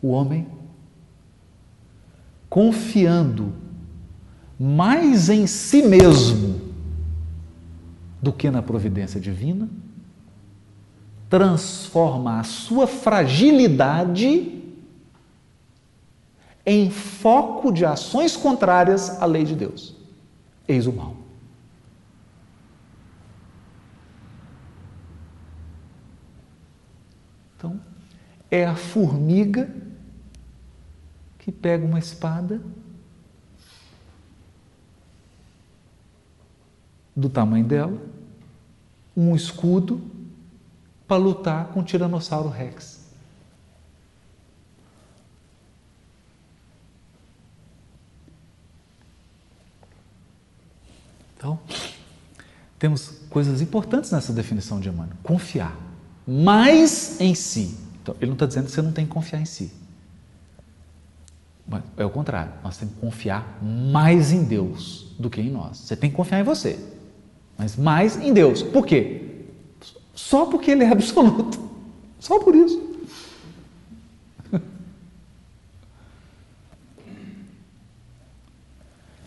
o 0.01 0.09
homem, 0.09 0.47
confiando 2.49 3.53
mais 4.59 5.29
em 5.29 5.47
si 5.47 5.81
mesmo 5.83 6.59
do 8.21 8.33
que 8.33 8.49
na 8.49 8.61
providência 8.61 9.19
divina, 9.19 9.69
transforma 11.29 12.39
a 12.39 12.43
sua 12.43 12.87
fragilidade 12.87 14.59
em 16.65 16.89
foco 16.89 17.71
de 17.71 17.85
ações 17.85 18.35
contrárias 18.35 19.21
à 19.21 19.25
lei 19.25 19.43
de 19.43 19.55
Deus. 19.55 19.95
Eis 20.67 20.85
o 20.85 20.93
mal. 20.93 21.15
Então, 27.57 27.79
é 28.51 28.65
a 28.65 28.75
formiga 28.75 29.69
que 31.37 31.51
pega 31.51 31.85
uma 31.85 31.99
espada 31.99 32.61
do 37.15 37.29
tamanho 37.29 37.65
dela, 37.65 38.01
um 39.15 39.35
escudo 39.35 40.01
para 41.07 41.17
lutar 41.17 41.67
com 41.67 41.81
o 41.81 41.83
Tiranossauro 41.83 42.49
Rex. 42.49 42.99
Então, 51.35 51.59
temos 52.77 53.09
coisas 53.29 53.61
importantes 53.61 54.11
nessa 54.11 54.33
definição 54.33 54.79
de 54.79 54.89
Emmanuel. 54.89 55.17
Confiar 55.23 55.75
mais 56.27 57.19
em 57.19 57.33
si. 57.33 57.88
Então, 58.09 58.15
ele 58.19 58.27
não 58.27 58.33
está 58.33 58.45
dizendo 58.47 58.65
que 58.65 58.71
você 58.71 58.81
não 58.81 58.91
tem 58.91 59.05
que 59.05 59.11
confiar 59.11 59.39
em 59.39 59.45
si. 59.45 59.71
Mas 61.67 61.83
é 61.97 62.03
o 62.03 62.09
contrário, 62.09 62.51
nós 62.63 62.77
temos 62.77 62.95
que 62.95 63.01
confiar 63.01 63.59
mais 63.61 64.31
em 64.31 64.43
Deus 64.43 65.13
do 65.19 65.29
que 65.29 65.39
em 65.39 65.51
nós. 65.51 65.77
Você 65.77 65.95
tem 65.95 66.09
que 66.09 66.15
confiar 66.15 66.39
em 66.39 66.43
você, 66.43 66.79
mas 67.55 67.75
mais 67.75 68.17
em 68.17 68.33
Deus. 68.33 68.63
Por 68.63 68.85
quê? 68.85 69.45
Só 70.15 70.47
porque 70.47 70.71
Ele 70.71 70.83
é 70.83 70.91
absoluto. 70.91 71.69
Só 72.19 72.39
por 72.39 72.55
isso. 72.55 72.89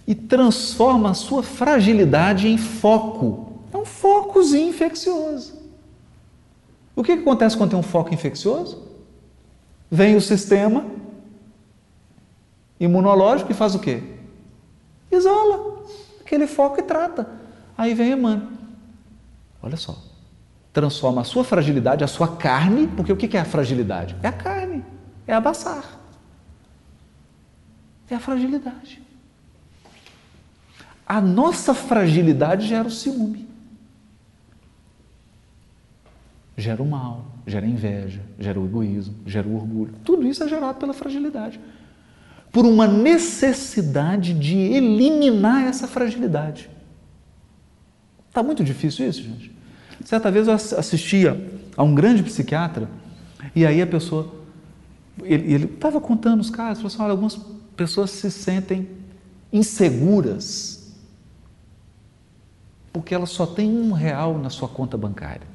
E 0.04 0.16
transforma 0.16 1.10
a 1.10 1.14
sua 1.14 1.44
fragilidade 1.44 2.48
em 2.48 2.58
foco. 2.58 3.62
É 3.72 3.76
um 3.76 3.84
focozinho 3.84 4.68
infeccioso. 4.70 5.61
O 6.94 7.02
que, 7.02 7.16
que 7.16 7.22
acontece 7.22 7.56
quando 7.56 7.70
tem 7.70 7.78
um 7.78 7.82
foco 7.82 8.12
infeccioso? 8.12 8.90
Vem 9.90 10.16
o 10.16 10.20
sistema 10.20 10.84
imunológico 12.78 13.50
e 13.50 13.54
faz 13.54 13.74
o 13.74 13.78
quê? 13.78 14.02
Isola 15.10 15.72
aquele 16.32 16.46
foco 16.46 16.80
e 16.80 16.82
trata. 16.82 17.28
Aí 17.76 17.92
vem 17.92 18.12
Emmanuel. 18.12 18.48
Olha 19.62 19.76
só. 19.76 19.96
Transforma 20.72 21.20
a 21.20 21.24
sua 21.24 21.44
fragilidade, 21.44 22.02
a 22.02 22.06
sua 22.06 22.36
carne, 22.36 22.86
porque 22.88 23.12
o 23.12 23.16
que 23.16 23.36
é 23.36 23.40
a 23.40 23.44
fragilidade? 23.44 24.16
É 24.22 24.28
a 24.28 24.32
carne, 24.32 24.82
é 25.26 25.34
abaçar. 25.34 25.84
É 28.08 28.14
a 28.14 28.20
fragilidade. 28.20 29.02
A 31.06 31.20
nossa 31.20 31.74
fragilidade 31.74 32.66
gera 32.66 32.88
o 32.88 32.90
ciúme 32.90 33.51
gera 36.62 36.82
o 36.82 36.86
mal, 36.86 37.26
gera 37.46 37.66
a 37.66 37.68
inveja, 37.68 38.22
gera 38.38 38.58
o 38.58 38.64
egoísmo, 38.64 39.14
gera 39.26 39.46
o 39.46 39.54
orgulho. 39.54 39.94
Tudo 40.04 40.26
isso 40.26 40.42
é 40.42 40.48
gerado 40.48 40.78
pela 40.78 40.94
fragilidade. 40.94 41.60
Por 42.50 42.64
uma 42.64 42.86
necessidade 42.86 44.32
de 44.32 44.56
eliminar 44.56 45.64
essa 45.64 45.86
fragilidade. 45.86 46.70
Está 48.28 48.42
muito 48.42 48.62
difícil 48.62 49.08
isso, 49.08 49.22
gente. 49.22 49.52
Certa 50.04 50.30
vez 50.30 50.48
eu 50.48 50.54
assistia 50.54 51.60
a 51.76 51.82
um 51.82 51.94
grande 51.94 52.22
psiquiatra 52.22 52.88
e 53.54 53.66
aí 53.66 53.82
a 53.82 53.86
pessoa, 53.86 54.32
ele 55.22 55.64
estava 55.64 56.00
contando 56.00 56.40
os 56.40 56.50
casos, 56.50 56.78
falou 56.78 56.86
assim, 56.86 57.02
olha, 57.02 57.10
algumas 57.10 57.38
pessoas 57.76 58.10
se 58.10 58.30
sentem 58.30 58.88
inseguras 59.52 60.94
porque 62.92 63.14
ela 63.14 63.26
só 63.26 63.46
tem 63.46 63.70
um 63.70 63.92
real 63.92 64.38
na 64.38 64.50
sua 64.50 64.68
conta 64.68 64.96
bancária. 64.98 65.51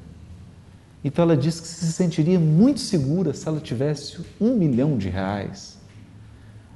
Então 1.02 1.22
ela 1.24 1.36
disse 1.36 1.62
que 1.62 1.68
se 1.68 1.92
sentiria 1.92 2.38
muito 2.40 2.80
segura 2.80 3.32
se 3.32 3.46
ela 3.46 3.60
tivesse 3.60 4.18
um 4.40 4.56
milhão 4.56 4.98
de 4.98 5.08
reais. 5.08 5.78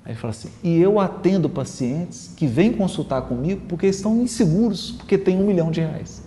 Aí 0.04 0.14
fala 0.14 0.30
assim: 0.30 0.48
e 0.62 0.80
eu 0.80 1.00
atendo 1.00 1.48
pacientes 1.48 2.32
que 2.36 2.46
vêm 2.46 2.72
consultar 2.72 3.22
comigo 3.22 3.62
porque 3.68 3.86
estão 3.86 4.20
inseguros, 4.22 4.92
porque 4.92 5.18
tem 5.18 5.36
um 5.40 5.46
milhão 5.46 5.70
de 5.70 5.80
reais. 5.80 6.22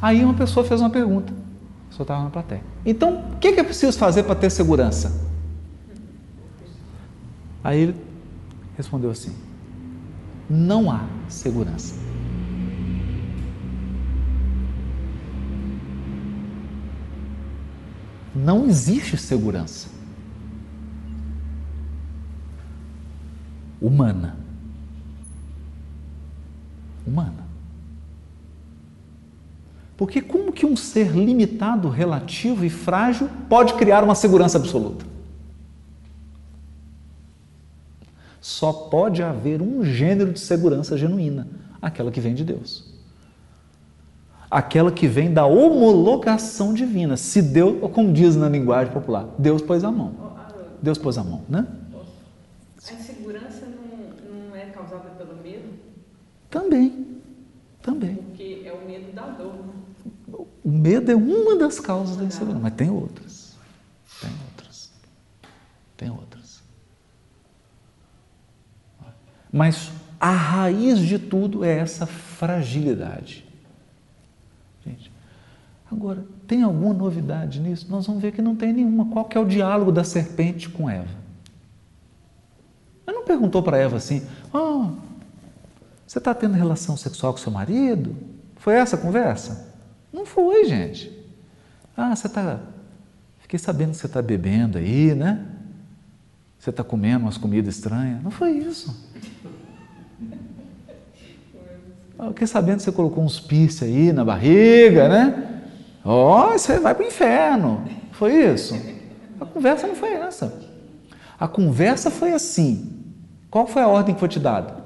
Aí 0.00 0.22
uma 0.22 0.34
pessoa 0.34 0.66
fez 0.66 0.80
uma 0.80 0.90
pergunta, 0.90 1.32
só 1.90 2.02
estava 2.02 2.24
na 2.24 2.30
plateia. 2.30 2.62
Então, 2.84 3.24
o 3.32 3.38
que 3.38 3.48
é 3.48 3.64
preciso 3.64 3.96
fazer 3.96 4.24
para 4.24 4.34
ter 4.34 4.50
segurança? 4.50 5.10
Aí 7.62 7.80
ele 7.80 7.96
respondeu 8.76 9.10
assim: 9.10 9.34
não 10.48 10.90
há 10.90 11.06
segurança. 11.28 12.03
Não 18.34 18.66
existe 18.66 19.16
segurança 19.16 19.88
humana. 23.80 24.36
Humana. 27.06 27.44
Porque 29.96 30.20
como 30.22 30.52
que 30.52 30.64
um 30.66 30.74
ser 30.74 31.12
limitado, 31.12 31.88
relativo 31.88 32.64
e 32.64 32.70
frágil 32.70 33.28
pode 33.48 33.74
criar 33.74 34.02
uma 34.02 34.14
segurança 34.14 34.58
absoluta? 34.58 35.04
Só 38.40 38.72
pode 38.72 39.22
haver 39.22 39.62
um 39.62 39.84
gênero 39.84 40.32
de 40.32 40.40
segurança 40.40 40.96
genuína, 40.98 41.46
aquela 41.80 42.10
que 42.10 42.20
vem 42.20 42.34
de 42.34 42.44
Deus. 42.44 42.93
Aquela 44.54 44.92
que 44.92 45.08
vem 45.08 45.34
da 45.34 45.44
homologação 45.46 46.72
divina. 46.72 47.16
Se 47.16 47.42
Deus, 47.42 47.90
como 47.92 48.12
diz 48.12 48.36
na 48.36 48.48
linguagem 48.48 48.92
popular, 48.92 49.26
Deus 49.36 49.60
pôs 49.60 49.82
a 49.82 49.90
mão. 49.90 50.14
Deus 50.80 50.96
pôs 50.96 51.18
a 51.18 51.24
mão, 51.24 51.42
né? 51.48 51.66
A 52.88 52.92
insegurança 52.92 53.66
não, 53.66 54.48
não 54.48 54.54
é 54.54 54.66
causada 54.66 55.10
pelo 55.18 55.34
medo? 55.42 55.70
Também. 56.48 57.18
Também. 57.82 58.14
Porque 58.14 58.62
é 58.64 58.72
o 58.72 58.86
medo 58.86 59.12
da 59.12 59.26
dor. 59.26 59.54
Né? 59.54 60.44
O 60.62 60.70
medo 60.70 61.10
é 61.10 61.16
uma 61.16 61.56
das 61.56 61.80
causas 61.80 62.16
da 62.16 62.22
insegurança, 62.22 62.60
mas 62.62 62.74
tem 62.74 62.90
outras. 62.90 63.56
Tem 64.20 64.30
outras. 64.46 64.92
Tem 65.96 66.10
outras. 66.10 66.62
Mas 69.52 69.90
a 70.20 70.30
raiz 70.30 71.00
de 71.00 71.18
tudo 71.18 71.64
é 71.64 71.76
essa 71.76 72.06
fragilidade. 72.06 73.52
Agora, 75.94 76.24
tem 76.48 76.62
alguma 76.62 76.92
novidade 76.92 77.60
nisso? 77.60 77.86
Nós 77.88 78.04
vamos 78.04 78.20
ver 78.20 78.32
que 78.32 78.42
não 78.42 78.56
tem 78.56 78.72
nenhuma. 78.72 79.06
Qual 79.06 79.24
que 79.26 79.38
é 79.38 79.40
o 79.40 79.44
diálogo 79.44 79.92
da 79.92 80.02
serpente 80.02 80.68
com 80.68 80.90
Eva? 80.90 81.08
Ele 83.06 83.16
não 83.16 83.24
perguntou 83.24 83.62
para 83.62 83.78
Eva 83.78 83.96
assim: 83.96 84.26
oh, 84.52 84.88
você 86.04 86.18
está 86.18 86.34
tendo 86.34 86.54
relação 86.54 86.96
sexual 86.96 87.32
com 87.32 87.38
seu 87.38 87.52
marido? 87.52 88.16
Foi 88.56 88.74
essa 88.74 88.96
a 88.96 88.98
conversa? 88.98 89.72
Não 90.12 90.26
foi, 90.26 90.64
gente. 90.64 91.12
Ah, 91.96 92.14
você 92.14 92.26
está. 92.26 92.58
Fiquei 93.38 93.58
sabendo 93.58 93.90
que 93.92 93.98
você 93.98 94.06
está 94.06 94.20
bebendo 94.20 94.78
aí, 94.78 95.14
né? 95.14 95.46
Você 96.58 96.70
está 96.70 96.82
comendo 96.82 97.26
umas 97.26 97.38
comidas 97.38 97.76
estranhas. 97.76 98.20
Não 98.20 98.32
foi 98.32 98.50
isso. 98.52 99.12
Eu 102.18 102.28
fiquei 102.30 102.46
sabendo 102.48 102.78
que 102.78 102.82
você 102.82 102.92
colocou 102.92 103.22
uns 103.22 103.38
piercing 103.38 103.84
aí 103.84 104.12
na 104.12 104.24
barriga, 104.24 105.08
né? 105.08 105.53
Ó, 106.04 106.48
oh, 106.48 106.52
você 106.52 106.78
vai 106.78 106.94
para 106.94 107.04
o 107.04 107.08
inferno. 107.08 107.84
Foi 108.12 108.32
isso? 108.52 108.74
A 109.40 109.46
conversa 109.46 109.86
não 109.86 109.94
foi 109.94 110.12
essa. 110.12 110.62
A 111.38 111.48
conversa 111.48 112.10
foi 112.10 112.32
assim. 112.32 113.02
Qual 113.50 113.66
foi 113.66 113.82
a 113.82 113.88
ordem 113.88 114.14
que 114.14 114.20
foi 114.20 114.28
te 114.28 114.38
dada? 114.38 114.84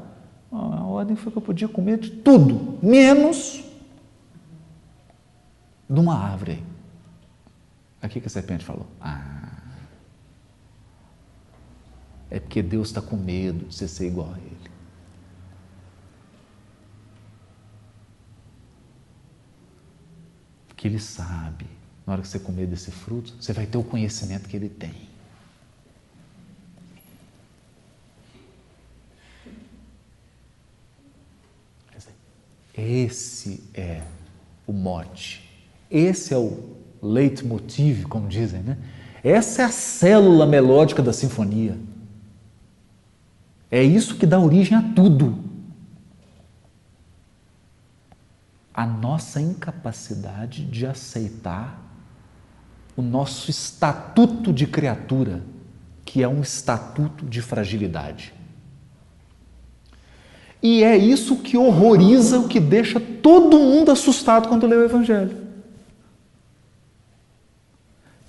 A 0.52 0.84
ordem 0.84 1.16
foi 1.16 1.32
que 1.32 1.38
eu 1.38 1.42
podia 1.42 1.68
comer 1.68 1.98
de 1.98 2.10
tudo, 2.10 2.78
menos 2.82 3.64
de 5.88 6.00
uma 6.00 6.16
árvore. 6.16 6.62
Aqui 8.00 8.20
que 8.20 8.26
a 8.26 8.30
serpente 8.30 8.64
falou. 8.64 8.86
Ah, 9.00 9.48
é 12.30 12.38
porque 12.38 12.62
Deus 12.62 12.88
está 12.88 13.00
com 13.00 13.16
medo 13.16 13.66
de 13.66 13.74
você 13.74 13.88
ser 13.88 14.06
igual 14.06 14.28
a 14.34 14.38
Ele. 14.38 14.57
Porque 20.78 20.86
Ele 20.86 21.00
sabe, 21.00 21.66
na 22.06 22.12
hora 22.12 22.22
que 22.22 22.28
você 22.28 22.38
comer 22.38 22.68
desse 22.68 22.92
fruto, 22.92 23.34
você 23.40 23.52
vai 23.52 23.66
ter 23.66 23.76
o 23.76 23.82
conhecimento 23.82 24.48
que 24.48 24.56
Ele 24.56 24.68
tem. 24.68 24.94
Esse 32.76 33.60
é 33.74 34.04
o 34.68 34.72
mote, 34.72 35.50
esse 35.90 36.32
é 36.32 36.38
o 36.38 36.76
leitmotiv, 37.02 38.04
como 38.04 38.28
dizem, 38.28 38.62
né? 38.62 38.78
Essa 39.24 39.62
é 39.62 39.64
a 39.64 39.72
célula 39.72 40.46
melódica 40.46 41.02
da 41.02 41.12
sinfonia. 41.12 41.76
É 43.68 43.82
isso 43.82 44.14
que 44.14 44.26
dá 44.26 44.38
origem 44.38 44.78
a 44.78 44.82
tudo. 44.94 45.47
A 48.78 48.86
nossa 48.86 49.40
incapacidade 49.40 50.64
de 50.64 50.86
aceitar 50.86 51.82
o 52.96 53.02
nosso 53.02 53.50
estatuto 53.50 54.52
de 54.52 54.68
criatura, 54.68 55.42
que 56.04 56.22
é 56.22 56.28
um 56.28 56.42
estatuto 56.42 57.26
de 57.26 57.42
fragilidade. 57.42 58.32
E 60.62 60.84
é 60.84 60.96
isso 60.96 61.38
que 61.38 61.56
horroriza, 61.56 62.38
o 62.38 62.46
que 62.46 62.60
deixa 62.60 63.00
todo 63.00 63.58
mundo 63.58 63.90
assustado 63.90 64.48
quando 64.48 64.64
lê 64.64 64.76
o 64.76 64.84
Evangelho. 64.84 65.36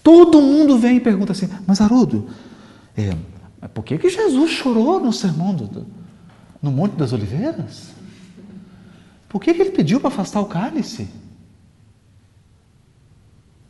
Todo 0.02 0.42
mundo 0.42 0.80
vem 0.80 0.98
e 0.98 1.00
pergunta 1.00 1.32
assim: 1.32 1.48
Mas 1.68 1.80
Haroldo, 1.80 2.28
é, 2.98 3.16
por 3.68 3.84
que, 3.84 4.00
que 4.00 4.10
Jesus 4.10 4.50
chorou 4.50 5.00
no 5.00 5.14
sermão 5.14 5.54
do, 5.54 5.86
no 6.60 6.72
Monte 6.72 6.96
das 6.96 7.14
Oliveiras? 7.14 7.99
Por 9.30 9.40
que, 9.40 9.54
que 9.54 9.62
ele 9.62 9.72
pediu 9.72 10.00
para 10.00 10.10
afastar 10.10 10.42
o 10.42 10.48
cálice? 10.48 11.08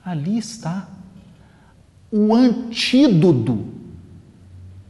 Ali 0.04 0.38
está 0.38 0.88
o 2.12 2.34
antídoto, 2.34 3.66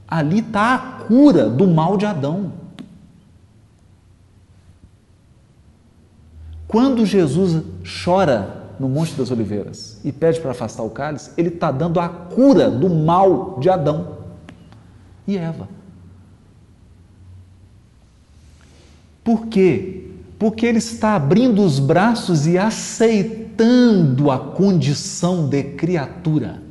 ali 0.07 0.39
está 0.39 0.75
a 0.75 0.77
cura 1.05 1.49
do 1.49 1.67
mal 1.67 1.97
de 1.97 2.05
Adão. 2.05 2.53
Quando 6.67 7.05
Jesus 7.05 7.63
chora 8.05 8.69
no 8.79 8.87
Monte 8.87 9.15
das 9.15 9.31
Oliveiras 9.31 9.99
e 10.05 10.11
pede 10.11 10.39
para 10.39 10.51
afastar 10.51 10.83
o 10.83 10.89
cálice, 10.91 11.31
ele 11.35 11.49
está 11.49 11.71
dando 11.71 11.99
a 11.99 12.07
cura 12.07 12.69
do 12.69 12.89
mal 12.89 13.59
de 13.59 13.69
Adão 13.69 14.17
e 15.27 15.35
Eva. 15.35 15.67
Por 19.23 19.47
quê? 19.47 19.98
Porque 20.39 20.65
ele 20.65 20.79
está 20.79 21.15
abrindo 21.15 21.61
os 21.61 21.77
braços 21.79 22.47
e 22.47 22.57
aceitando 22.57 24.31
a 24.31 24.39
condição 24.39 25.47
de 25.47 25.61
criatura. 25.75 26.69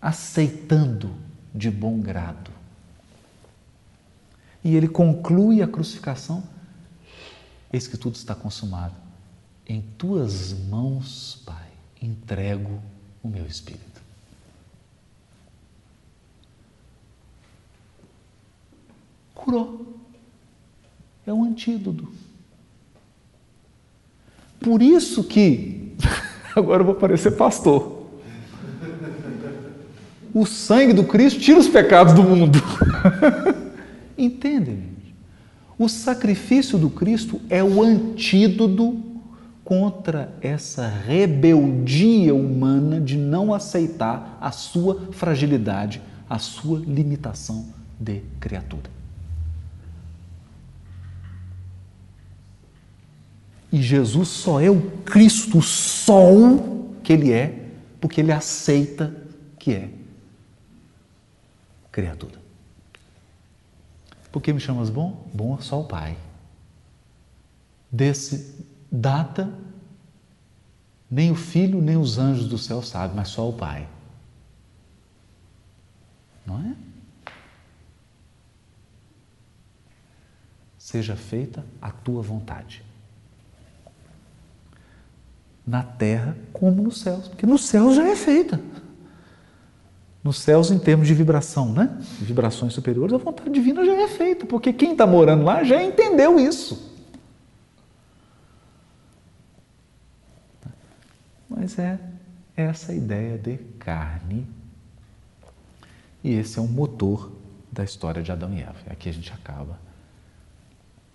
aceitando 0.00 1.14
de 1.54 1.70
bom 1.70 2.00
grado. 2.00 2.50
E 4.64 4.74
ele 4.74 4.88
conclui 4.88 5.62
a 5.62 5.68
crucificação: 5.68 6.42
Eis 7.72 7.86
que 7.86 7.98
tudo 7.98 8.16
está 8.16 8.34
consumado. 8.34 8.94
Em 9.66 9.82
tuas 9.98 10.52
mãos, 10.52 11.42
Pai, 11.44 11.68
entrego 12.00 12.82
o 13.22 13.28
meu 13.28 13.46
espírito. 13.46 13.97
Curou. 19.48 19.96
É 21.26 21.32
um 21.32 21.44
antídoto. 21.44 22.06
Por 24.60 24.82
isso 24.82 25.24
que, 25.24 25.94
agora 26.54 26.82
eu 26.82 26.86
vou 26.86 26.94
parecer 26.94 27.30
pastor 27.30 27.98
o 30.34 30.46
sangue 30.46 30.92
do 30.92 31.04
Cristo 31.04 31.40
tira 31.40 31.58
os 31.58 31.68
pecados 31.68 32.12
do 32.12 32.22
mundo. 32.22 32.60
Entende? 34.16 34.78
O 35.78 35.88
sacrifício 35.88 36.78
do 36.78 36.90
Cristo 36.90 37.40
é 37.48 37.62
o 37.62 37.82
antídoto 37.82 39.02
contra 39.64 40.32
essa 40.40 40.88
rebeldia 40.88 42.34
humana 42.34 43.00
de 43.00 43.16
não 43.16 43.52
aceitar 43.52 44.38
a 44.40 44.50
sua 44.50 45.08
fragilidade, 45.12 46.00
a 46.28 46.38
sua 46.38 46.78
limitação 46.78 47.66
de 47.98 48.22
criatura. 48.40 48.97
E 53.70 53.82
Jesus 53.82 54.28
só 54.28 54.60
é 54.60 54.70
o 54.70 54.90
Cristo 55.02 55.60
Sol 55.60 56.94
que 57.02 57.12
ele 57.12 57.32
é, 57.32 57.68
porque 58.00 58.20
ele 58.20 58.32
aceita 58.32 59.14
que 59.58 59.72
é 59.72 59.90
criatura. 61.90 62.38
Por 64.30 64.42
que 64.42 64.52
me 64.52 64.60
chamas 64.60 64.90
bom? 64.90 65.28
Bom 65.34 65.56
é 65.58 65.62
só 65.62 65.80
o 65.80 65.84
Pai. 65.84 66.16
Desse 67.90 68.64
data, 68.90 69.52
nem 71.10 71.30
o 71.30 71.34
Filho, 71.34 71.80
nem 71.80 71.96
os 71.96 72.18
anjos 72.18 72.46
do 72.46 72.58
céu 72.58 72.82
sabem, 72.82 73.16
mas 73.16 73.28
só 73.28 73.48
o 73.48 73.52
Pai. 73.52 73.88
Não 76.46 76.60
é? 76.60 76.76
Seja 80.78 81.16
feita 81.16 81.64
a 81.82 81.90
tua 81.90 82.22
vontade. 82.22 82.87
Na 85.68 85.82
terra 85.82 86.34
como 86.50 86.82
nos 86.82 87.02
céus, 87.02 87.28
porque 87.28 87.44
no 87.44 87.58
céu 87.58 87.92
já 87.92 88.08
é 88.08 88.16
feita. 88.16 88.58
nos 90.24 90.38
céus 90.40 90.70
em 90.70 90.78
termos 90.78 91.06
de 91.06 91.14
vibração, 91.14 91.72
né? 91.72 91.96
Vibrações 92.20 92.72
superiores, 92.72 93.12
a 93.14 93.18
vontade 93.18 93.50
divina 93.50 93.84
já 93.84 93.92
é 93.92 94.08
feita, 94.08 94.46
porque 94.46 94.72
quem 94.72 94.92
está 94.92 95.06
morando 95.06 95.44
lá 95.44 95.62
já 95.64 95.82
entendeu 95.82 96.38
isso. 96.40 96.90
Mas 101.48 101.78
é 101.78 101.98
essa 102.56 102.94
ideia 102.94 103.36
de 103.38 103.58
carne. 103.78 104.46
E 106.24 106.32
esse 106.32 106.58
é 106.58 106.62
o 106.62 106.66
motor 106.66 107.30
da 107.70 107.84
história 107.84 108.22
de 108.22 108.32
Adão 108.32 108.52
e 108.54 108.60
Eva. 108.60 108.74
Aqui 108.90 109.08
a 109.08 109.12
gente 109.12 109.32
acaba. 109.32 109.78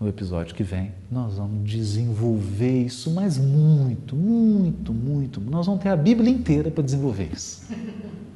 No 0.04 0.10
episódio 0.10 0.54
que 0.54 0.62
vem, 0.62 0.92
nós 1.10 1.38
vamos 1.38 1.66
desenvolver 1.66 2.82
isso, 2.84 3.10
mas 3.10 3.38
muito, 3.38 4.14
muito, 4.14 4.92
muito. 4.92 5.40
Nós 5.40 5.64
vamos 5.64 5.82
ter 5.82 5.88
a 5.88 5.96
Bíblia 5.96 6.30
inteira 6.30 6.70
para 6.70 6.84
desenvolver 6.84 7.30
isso. 7.32 7.62